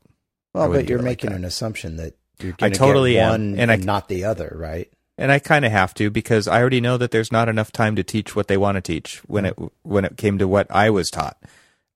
Well, 0.55 0.71
but 0.71 0.89
you're 0.89 1.03
making 1.03 1.31
like 1.31 1.39
an 1.41 1.45
assumption 1.45 1.97
that 1.97 2.15
you're 2.39 2.53
going 2.53 2.73
to 2.73 2.79
totally 2.79 3.15
get 3.15 3.29
one 3.29 3.55
am. 3.55 3.59
and, 3.59 3.71
and 3.73 3.83
I, 3.83 3.85
not 3.85 4.09
the 4.09 4.25
other, 4.25 4.55
right? 4.57 4.91
And 5.17 5.31
I 5.31 5.39
kind 5.39 5.65
of 5.65 5.73
have 5.73 5.95
to 5.95 6.11
because 6.11 6.49
I 6.49 6.61
already 6.61 6.81
know 6.81 6.97
that 6.97 7.11
there's 7.11 7.33
not 7.33 7.49
enough 7.49 7.71
time 7.71 7.97
to 7.97 8.03
teach 8.03 8.35
what 8.35 8.49
they 8.49 8.57
want 8.57 8.77
to 8.77 8.81
teach 8.81 9.19
when 9.27 9.47
it 9.47 9.57
when 9.83 10.05
it 10.05 10.17
came 10.17 10.39
to 10.39 10.49
what 10.49 10.67
I 10.71 10.91
was 10.91 11.11
taught. 11.11 11.37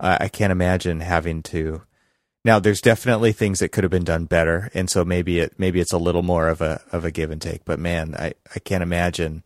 Uh, 0.00 0.18
I 0.20 0.28
can't 0.28 0.52
imagine 0.52 1.00
having 1.00 1.42
to. 1.44 1.82
Now, 2.44 2.60
there's 2.60 2.80
definitely 2.80 3.32
things 3.32 3.58
that 3.58 3.70
could 3.70 3.84
have 3.84 3.90
been 3.90 4.04
done 4.04 4.24
better, 4.24 4.70
and 4.72 4.88
so 4.88 5.04
maybe 5.04 5.40
it 5.40 5.58
maybe 5.58 5.80
it's 5.80 5.92
a 5.92 5.98
little 5.98 6.22
more 6.22 6.48
of 6.48 6.60
a 6.60 6.80
of 6.92 7.04
a 7.04 7.10
give 7.10 7.30
and 7.30 7.42
take. 7.42 7.64
But 7.64 7.80
man, 7.80 8.14
I 8.14 8.34
I 8.54 8.60
can't 8.60 8.82
imagine 8.82 9.42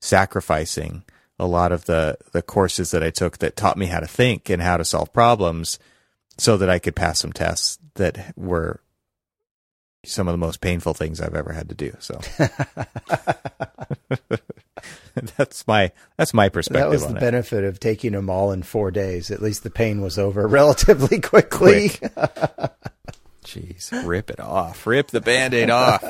sacrificing 0.00 1.04
a 1.38 1.46
lot 1.46 1.72
of 1.72 1.84
the 1.84 2.18
the 2.32 2.42
courses 2.42 2.90
that 2.90 3.02
I 3.02 3.10
took 3.10 3.38
that 3.38 3.56
taught 3.56 3.78
me 3.78 3.86
how 3.86 4.00
to 4.00 4.06
think 4.06 4.50
and 4.50 4.60
how 4.60 4.76
to 4.76 4.84
solve 4.84 5.12
problems 5.12 5.78
so 6.38 6.56
that 6.56 6.68
I 6.68 6.78
could 6.80 6.96
pass 6.96 7.20
some 7.20 7.32
tests 7.32 7.78
that 7.94 8.36
were 8.36 8.80
some 10.04 10.28
of 10.28 10.32
the 10.32 10.38
most 10.38 10.60
painful 10.60 10.94
things 10.94 11.20
I've 11.20 11.34
ever 11.34 11.52
had 11.52 11.68
to 11.68 11.74
do. 11.74 11.94
So 12.00 12.20
that's 15.36 15.66
my 15.66 15.92
that's 16.16 16.34
my 16.34 16.48
perspective. 16.48 16.82
That 16.82 16.90
was 16.90 17.06
the 17.06 17.16
it. 17.16 17.20
benefit 17.20 17.64
of 17.64 17.78
taking 17.80 18.12
them 18.12 18.30
all 18.30 18.52
in 18.52 18.62
four 18.62 18.90
days. 18.90 19.30
At 19.30 19.42
least 19.42 19.62
the 19.62 19.70
pain 19.70 20.00
was 20.00 20.18
over 20.18 20.46
relatively 20.48 21.20
quickly. 21.20 21.90
Quick. 21.90 22.12
Jeez, 23.44 24.06
rip 24.06 24.30
it 24.30 24.40
off. 24.40 24.86
Rip 24.86 25.08
the 25.08 25.20
band-aid 25.20 25.68
off. 25.68 26.02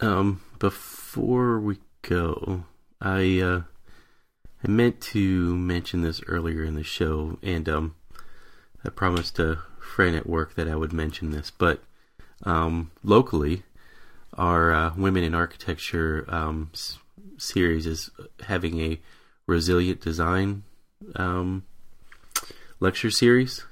um, 0.00 0.40
before 0.58 1.58
we 1.58 1.78
go, 2.02 2.64
I 3.00 3.40
uh, 3.40 3.62
I 4.64 4.68
meant 4.68 5.00
to 5.02 5.56
mention 5.56 6.02
this 6.02 6.22
earlier 6.26 6.64
in 6.64 6.74
the 6.74 6.84
show, 6.84 7.38
and 7.42 7.68
um, 7.68 7.96
I 8.84 8.88
promised 8.88 9.36
to 9.36 9.58
friend 9.88 10.14
at 10.14 10.26
work 10.26 10.54
that 10.54 10.68
I 10.68 10.76
would 10.76 10.92
mention 10.92 11.30
this, 11.30 11.50
but 11.50 11.82
um, 12.44 12.90
locally, 13.02 13.64
our 14.34 14.72
uh, 14.72 14.92
Women 14.96 15.24
in 15.24 15.34
Architecture 15.34 16.24
um, 16.28 16.70
s- 16.72 16.98
series 17.36 17.86
is 17.86 18.10
having 18.46 18.80
a 18.80 19.00
resilient 19.46 20.00
design 20.00 20.62
um, 21.16 21.64
lecture 22.78 23.10
series, 23.10 23.64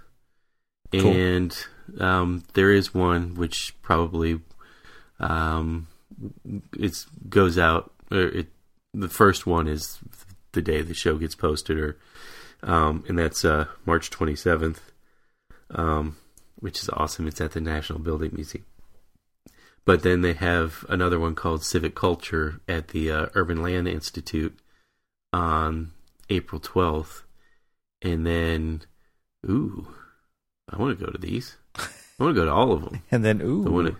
cool. 0.93 1.13
and 1.13 1.67
um, 2.01 2.45
there 2.55 2.73
is 2.73 2.95
one 2.95 3.35
which 3.35 3.75
probably 3.83 4.41
um, 5.21 5.87
it 6.77 7.05
goes 7.29 7.59
out. 7.59 7.93
It, 8.11 8.49
the 8.93 9.09
first 9.09 9.47
one 9.47 9.69
is 9.69 9.99
the 10.53 10.63
day 10.63 10.83
the 10.83 10.95
show 10.95 11.19
gets 11.19 11.35
posted, 11.35 11.79
or 11.79 11.97
um, 12.63 13.05
and 13.07 13.19
that's 13.19 13.45
uh, 13.45 13.67
March 13.85 14.11
twenty 14.11 14.35
seventh 14.35 14.81
um, 15.71 16.17
which 16.59 16.83
is 16.83 16.89
awesome. 16.91 17.27
It's 17.27 17.41
at 17.41 17.53
the 17.53 17.61
National 17.61 17.99
Building 17.99 18.33
Museum. 18.35 18.65
But 19.85 20.03
then 20.03 20.23
they 20.23 20.33
have 20.33 20.85
another 20.89 21.21
one 21.21 21.35
called 21.35 21.63
Civic 21.63 21.95
Culture 21.95 22.61
at 22.69 22.89
the 22.89 23.11
uh, 23.11 23.27
Urban 23.35 23.63
Land 23.63 23.87
Institute 23.87 24.59
on 25.33 25.93
April 26.29 26.61
12th. 26.61 27.23
And 28.03 28.27
then, 28.27 28.83
ooh, 29.49 29.87
I 30.69 30.77
want 30.77 30.99
to 30.99 31.05
go 31.05 31.11
to 31.11 31.19
these. 31.19 31.57
I 31.77 31.85
want 32.19 32.35
to 32.35 32.41
go 32.41 32.45
to 32.45 32.53
all 32.53 32.73
of 32.73 32.85
them. 32.85 33.03
and 33.13 33.25
then, 33.25 33.41
ooh. 33.41 33.65
I 33.65 33.71
want 33.71 33.87
to, 33.89 33.97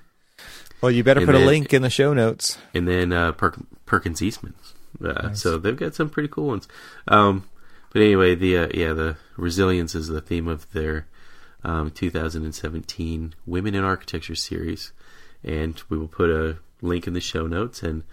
well, 0.81 0.91
you 0.91 1.05
better 1.05 1.25
put 1.25 1.33
then, 1.33 1.43
a 1.43 1.47
link 1.47 1.73
in 1.73 1.83
the 1.83 1.91
show 1.91 2.13
notes. 2.13 2.59
And 2.75 2.89
then 2.89 3.13
uh, 3.13 3.33
Per- 3.33 3.55
Perkins 3.87 4.21
Eastman. 4.21 4.55
Uh, 5.03 5.29
nice. 5.29 5.41
So 5.41 5.57
they've 5.59 5.77
got 5.77 5.95
some 5.95 6.11
pretty 6.11 6.29
cool 6.29 6.49
ones. 6.49 6.67
Um, 7.07 7.49
but 7.93 8.03
anyway, 8.03 8.35
the 8.35 8.59
uh, 8.59 8.69
yeah, 8.75 8.93
the 8.93 9.17
resilience 9.37 9.95
is 9.95 10.09
the 10.09 10.21
theme 10.21 10.49
of 10.49 10.71
their 10.73 11.07
um, 11.67 11.91
2017 11.91 13.35
Women 13.45 13.75
in 13.75 13.85
Architecture 13.85 14.35
series, 14.37 14.93
and 15.45 15.83
we 15.89 15.99
will 15.99 16.09
put 16.09 16.31
a 16.31 16.59
link 16.81 17.07
in 17.07 17.13
the 17.13 17.21
show 17.21 17.47
notes. 17.47 17.83
And 17.83 18.05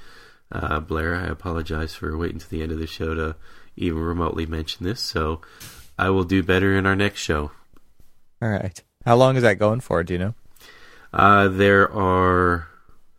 Uh, 0.52 0.80
Blair, 0.80 1.16
I 1.16 1.26
apologize 1.28 1.96
for 1.96 2.16
waiting 2.16 2.38
to 2.38 2.48
the 2.50 2.62
end 2.62 2.72
of 2.72 2.78
the 2.78 2.86
show 2.86 3.16
to 3.16 3.36
even 3.76 4.00
remotely 4.00 4.46
mention 4.46 4.86
this, 4.86 5.02
so 5.02 5.42
I 5.98 6.12
will 6.12 6.26
do 6.26 6.44
better 6.44 6.76
in 6.78 6.86
our 6.86 6.96
next 6.96 7.22
show. 7.22 7.50
All 8.40 8.50
right. 8.50 8.80
How 9.04 9.16
long 9.16 9.36
is 9.36 9.42
that 9.42 9.58
going 9.58 9.80
for? 9.80 10.04
Do 10.04 10.14
you 10.14 10.20
know? 10.20 10.36
Uh, 11.12 11.48
there 11.48 11.92
are 11.92 12.68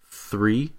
three 0.08 0.74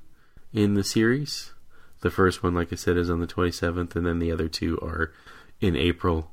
in 0.54 0.76
the 0.76 0.84
series. 0.84 1.52
The 2.00 2.12
first 2.12 2.42
one, 2.42 2.54
like 2.54 2.72
I 2.72 2.78
said, 2.78 2.96
is 2.96 3.10
on 3.10 3.20
the 3.20 3.28
27th, 3.28 3.96
and 3.96 4.06
then 4.06 4.20
the 4.20 4.32
other 4.32 4.48
two 4.48 4.78
are 4.80 5.12
in 5.60 5.76
April 5.76 6.32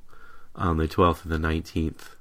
on 0.55 0.77
the 0.77 0.87
12th 0.87 1.25
and 1.25 1.33
the 1.33 1.49
19th. 1.49 2.15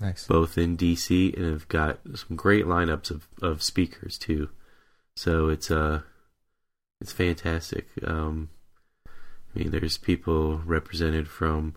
Nice. 0.00 0.26
Both 0.26 0.58
in 0.58 0.76
DC, 0.76 1.34
and 1.36 1.50
have 1.52 1.68
got 1.68 2.00
some 2.14 2.36
great 2.36 2.66
lineups 2.66 3.10
of, 3.10 3.28
of 3.40 3.62
speakers 3.62 4.18
too. 4.18 4.50
So 5.16 5.48
it's 5.48 5.70
uh 5.70 6.02
it's 7.00 7.12
fantastic. 7.12 7.88
Um, 8.06 8.50
I 9.06 9.58
mean, 9.58 9.70
there's 9.70 9.96
people 9.96 10.58
represented 10.58 11.28
from 11.28 11.74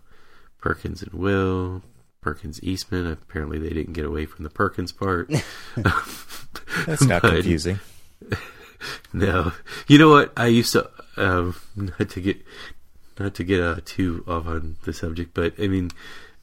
Perkins 0.60 1.02
and 1.02 1.12
Will, 1.14 1.82
Perkins 2.20 2.62
Eastman. 2.62 3.06
Apparently, 3.06 3.58
they 3.58 3.70
didn't 3.70 3.94
get 3.94 4.04
away 4.04 4.26
from 4.26 4.44
the 4.44 4.50
Perkins 4.50 4.92
part. 4.92 5.30
That's 5.76 7.04
not 7.04 7.22
But- 7.22 7.32
confusing. 7.34 7.80
No, 9.12 9.52
you 9.88 9.98
know 9.98 10.08
what? 10.08 10.32
I 10.38 10.46
used 10.46 10.72
to 10.72 10.88
um, 11.18 11.54
not 11.76 12.08
to 12.10 12.20
get 12.20 12.38
not 13.18 13.34
to 13.34 13.44
get 13.44 13.60
uh, 13.60 13.76
too 13.84 14.24
off 14.26 14.46
on 14.46 14.76
the 14.84 14.94
subject, 14.94 15.34
but 15.34 15.52
I 15.58 15.68
mean, 15.68 15.90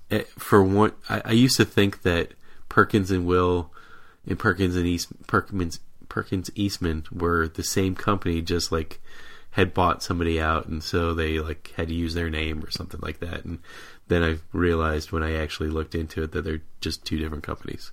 Eh, 0.09 0.23
for 0.37 0.63
one, 0.63 0.93
I, 1.09 1.21
I 1.25 1.31
used 1.31 1.57
to 1.57 1.65
think 1.65 2.03
that 2.03 2.31
Perkins 2.69 3.11
and 3.11 3.25
Will 3.25 3.71
and 4.25 4.39
Perkins 4.39 4.75
and 4.75 4.85
East 4.85 5.09
Perkins 5.27 5.79
Perkins 6.09 6.49
Eastman 6.55 7.05
were 7.11 7.47
the 7.47 7.63
same 7.63 7.95
company, 7.95 8.41
just 8.41 8.71
like 8.71 8.99
had 9.51 9.73
bought 9.73 10.03
somebody 10.03 10.39
out, 10.39 10.67
and 10.67 10.83
so 10.83 11.13
they 11.13 11.39
like 11.39 11.73
had 11.75 11.87
to 11.87 11.93
use 11.93 12.13
their 12.13 12.29
name 12.29 12.63
or 12.63 12.69
something 12.69 12.99
like 13.01 13.19
that. 13.19 13.43
And 13.43 13.59
then 14.07 14.23
I 14.23 14.37
realized 14.51 15.11
when 15.11 15.23
I 15.23 15.35
actually 15.35 15.69
looked 15.69 15.95
into 15.95 16.23
it 16.23 16.31
that 16.31 16.43
they're 16.43 16.61
just 16.79 17.05
two 17.05 17.17
different 17.17 17.43
companies. 17.43 17.91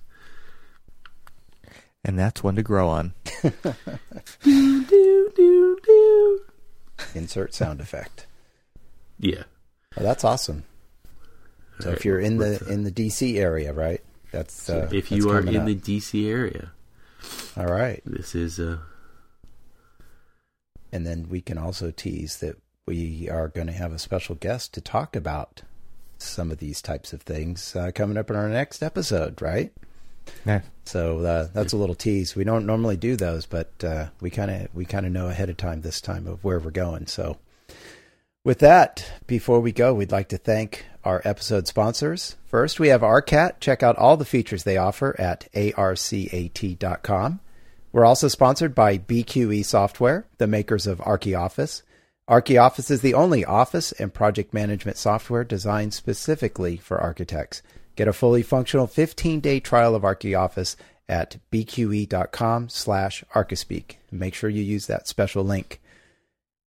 And 2.03 2.19
that's 2.19 2.43
one 2.43 2.55
to 2.55 2.63
grow 2.63 2.87
on. 2.87 3.13
do, 3.41 4.85
do, 4.85 5.31
do, 5.35 5.77
do. 5.83 6.41
Insert 7.15 7.53
sound 7.55 7.81
effect. 7.81 8.27
Yeah. 9.17 9.43
Oh, 9.97 10.03
that's 10.03 10.23
awesome. 10.23 10.65
So 11.79 11.87
Alright, 11.87 11.97
if 11.97 12.05
you're 12.05 12.19
in 12.19 12.37
the 12.37 12.63
in 12.69 12.83
the 12.83 12.91
DC 12.91 13.37
area, 13.37 13.73
right? 13.73 14.01
That's 14.31 14.69
uh, 14.69 14.89
if 14.91 15.09
that's 15.09 15.11
you 15.11 15.29
are 15.29 15.39
in 15.39 15.57
up. 15.57 15.65
the 15.65 15.75
DC 15.75 16.27
area, 16.29 16.71
all 17.57 17.67
right, 17.67 18.01
this 18.05 18.35
is 18.35 18.59
uh 18.59 18.77
and 20.91 21.05
then 21.05 21.27
we 21.29 21.41
can 21.41 21.57
also 21.57 21.91
tease 21.91 22.37
that 22.37 22.57
we 22.85 23.29
are 23.29 23.49
going 23.49 23.67
to 23.67 23.73
have 23.73 23.91
a 23.91 23.99
special 23.99 24.35
guest 24.35 24.73
to 24.73 24.81
talk 24.81 25.15
about 25.15 25.63
some 26.17 26.51
of 26.51 26.59
these 26.59 26.81
types 26.81 27.13
of 27.13 27.21
things 27.21 27.75
uh, 27.75 27.91
coming 27.93 28.17
up 28.17 28.29
in 28.29 28.35
our 28.35 28.47
next 28.47 28.81
episode, 28.81 29.41
right? 29.41 29.73
Yeah. 30.45 30.61
So 30.85 31.19
uh, 31.19 31.47
that's 31.53 31.73
a 31.73 31.77
little 31.77 31.95
tease. 31.95 32.35
We 32.35 32.43
don't 32.43 32.65
normally 32.65 32.97
do 32.97 33.15
those, 33.15 33.45
but 33.45 33.71
uh, 33.83 34.07
we 34.21 34.29
kind 34.29 34.51
of 34.51 34.73
we 34.73 34.85
kind 34.85 35.05
of 35.05 35.11
know 35.11 35.27
ahead 35.27 35.49
of 35.49 35.57
time 35.57 35.81
this 35.81 36.01
time 36.01 36.27
of 36.27 36.43
where 36.43 36.59
we're 36.59 36.71
going. 36.71 37.07
So 37.07 37.37
with 38.45 38.59
that, 38.59 39.11
before 39.27 39.59
we 39.59 39.73
go, 39.73 39.93
we'd 39.93 40.13
like 40.13 40.29
to 40.29 40.37
thank 40.37 40.85
our 41.03 41.21
episode 41.25 41.67
sponsors. 41.67 42.37
First, 42.45 42.79
we 42.79 42.87
have 42.87 43.01
ARCAT. 43.01 43.59
Check 43.59 43.83
out 43.83 43.97
all 43.97 44.15
the 44.15 44.23
features 44.23 44.63
they 44.63 44.77
offer 44.77 45.19
at 45.19 45.51
arcat.com. 45.53 47.41
We're 47.91 48.05
also 48.05 48.27
sponsored 48.27 48.75
by 48.75 48.97
BQE 48.97 49.65
Software, 49.65 50.25
the 50.37 50.47
makers 50.47 50.87
of 50.87 50.99
ArchiOffice. 50.99 51.81
ArchiOffice 52.29 52.91
is 52.91 53.01
the 53.01 53.13
only 53.13 53.45
office 53.45 53.91
and 53.93 54.13
project 54.13 54.53
management 54.53 54.97
software 54.97 55.43
designed 55.43 55.93
specifically 55.93 56.77
for 56.77 56.99
architects. 56.99 57.61
Get 57.95 58.07
a 58.07 58.13
fully 58.13 58.41
functional 58.43 58.87
15-day 58.87 59.59
trial 59.61 59.95
of 59.95 60.03
ArchiOffice 60.03 60.75
at 61.07 61.37
bqe.com 61.51 62.69
slash 62.69 63.23
archispeak. 63.33 63.95
Make 64.11 64.33
sure 64.33 64.49
you 64.49 64.63
use 64.63 64.87
that 64.87 65.07
special 65.07 65.43
link. 65.43 65.79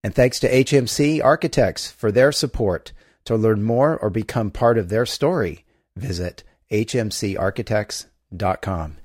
And 0.03 0.14
thanks 0.14 0.40
to 0.40 0.51
HMC 0.51 1.22
Architects 1.22 1.90
for 1.90 2.11
their 2.12 2.32
support. 2.32 2.92
To 3.24 3.36
learn 3.36 3.62
more 3.62 3.99
or 3.99 4.11
become 4.11 4.51
part 4.51 4.78
of 4.78 4.88
their 4.88 5.05
story, 5.05 5.66
visit 5.96 6.44
hmcarchitects.com. 6.70 8.96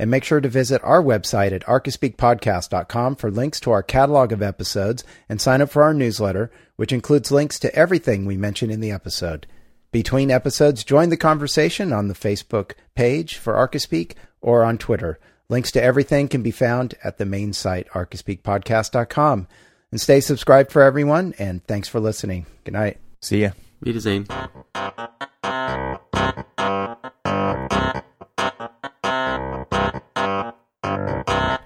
And 0.00 0.10
make 0.10 0.24
sure 0.24 0.40
to 0.40 0.48
visit 0.48 0.80
our 0.84 1.02
website 1.02 1.52
at 1.52 1.64
archispeakpodcast.com 1.64 3.16
for 3.16 3.30
links 3.30 3.60
to 3.60 3.70
our 3.72 3.82
catalog 3.82 4.32
of 4.32 4.42
episodes 4.42 5.04
and 5.28 5.40
sign 5.40 5.60
up 5.60 5.70
for 5.70 5.82
our 5.82 5.94
newsletter, 5.94 6.52
which 6.76 6.92
includes 6.92 7.32
links 7.32 7.58
to 7.60 7.74
everything 7.74 8.24
we 8.24 8.36
mention 8.36 8.70
in 8.70 8.80
the 8.80 8.92
episode. 8.92 9.46
Between 9.90 10.30
episodes, 10.30 10.84
join 10.84 11.08
the 11.08 11.16
conversation 11.16 11.92
on 11.92 12.08
the 12.08 12.14
Facebook 12.14 12.72
page 12.94 13.36
for 13.36 13.54
Archispeak 13.54 14.14
or 14.40 14.62
on 14.62 14.78
Twitter. 14.78 15.18
Links 15.48 15.72
to 15.72 15.82
everything 15.82 16.28
can 16.28 16.42
be 16.42 16.50
found 16.50 16.94
at 17.02 17.18
the 17.18 17.24
main 17.24 17.52
site, 17.52 17.88
archispeakpodcast.com. 17.90 19.48
And 19.90 20.00
stay 20.00 20.20
subscribed 20.20 20.70
for 20.70 20.82
everyone, 20.82 21.34
and 21.38 21.64
thanks 21.64 21.88
for 21.88 21.98
listening. 21.98 22.44
Good 22.64 22.74
night. 22.74 22.98
See 23.22 23.42
ya. 23.42 23.50
Meet 23.80 24.00
Zane. 24.00 24.26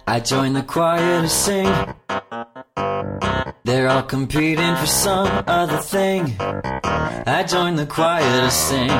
I 0.06 0.20
joined 0.20 0.54
the 0.54 0.62
choir 0.62 1.22
to 1.22 1.28
sing. 1.28 1.72
They're 3.64 3.88
all 3.88 4.02
competing 4.02 4.76
for 4.76 4.86
some 4.86 5.26
other 5.46 5.78
thing. 5.78 6.36
I 6.38 7.44
joined 7.48 7.78
the 7.78 7.86
choir 7.86 8.20
to 8.20 8.50
sing. 8.50 8.90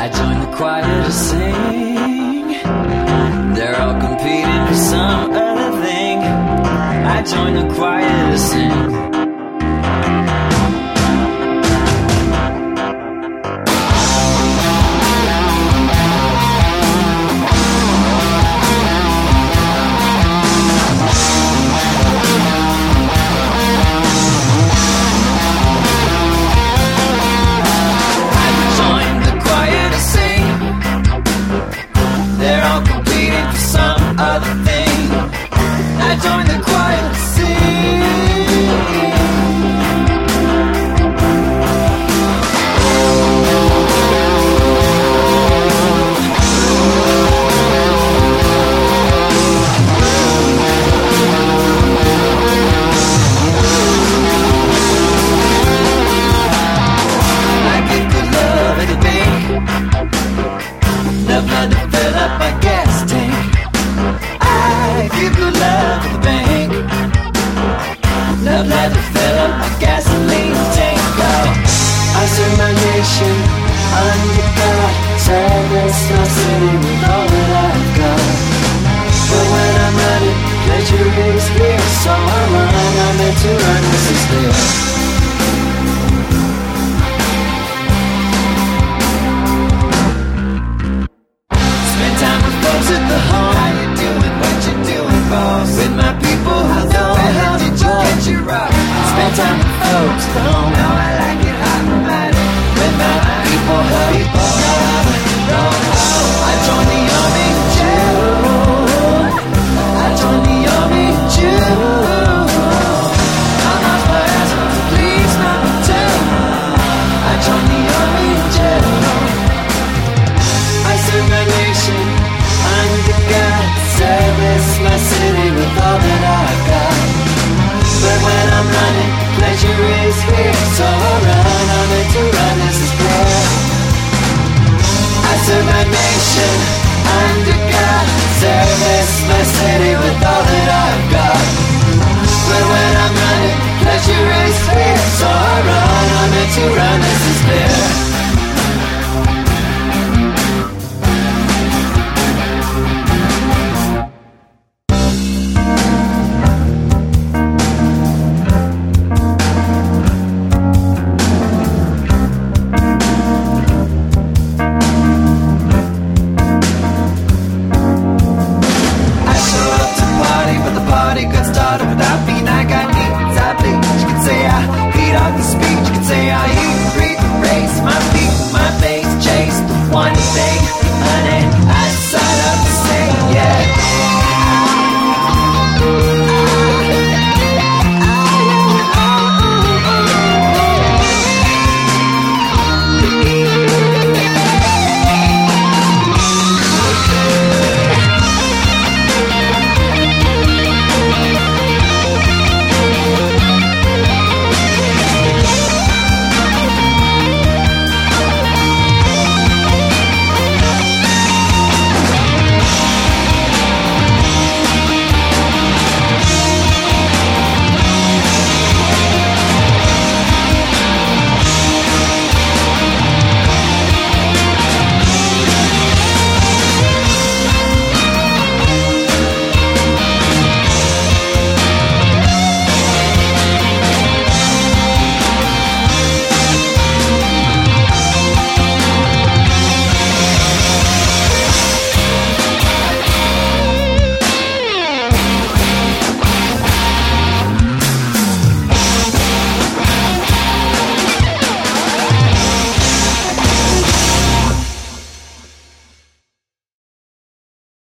I 0.00 0.08
joined 0.08 0.42
the 0.42 0.56
choir 0.56 1.04
to 1.04 1.12
sing. 1.12 1.41
I 7.22 7.24
joined 7.24 7.56
the 7.56 7.74
choir 7.76 8.32
to 8.32 8.36
sing. 8.36 9.01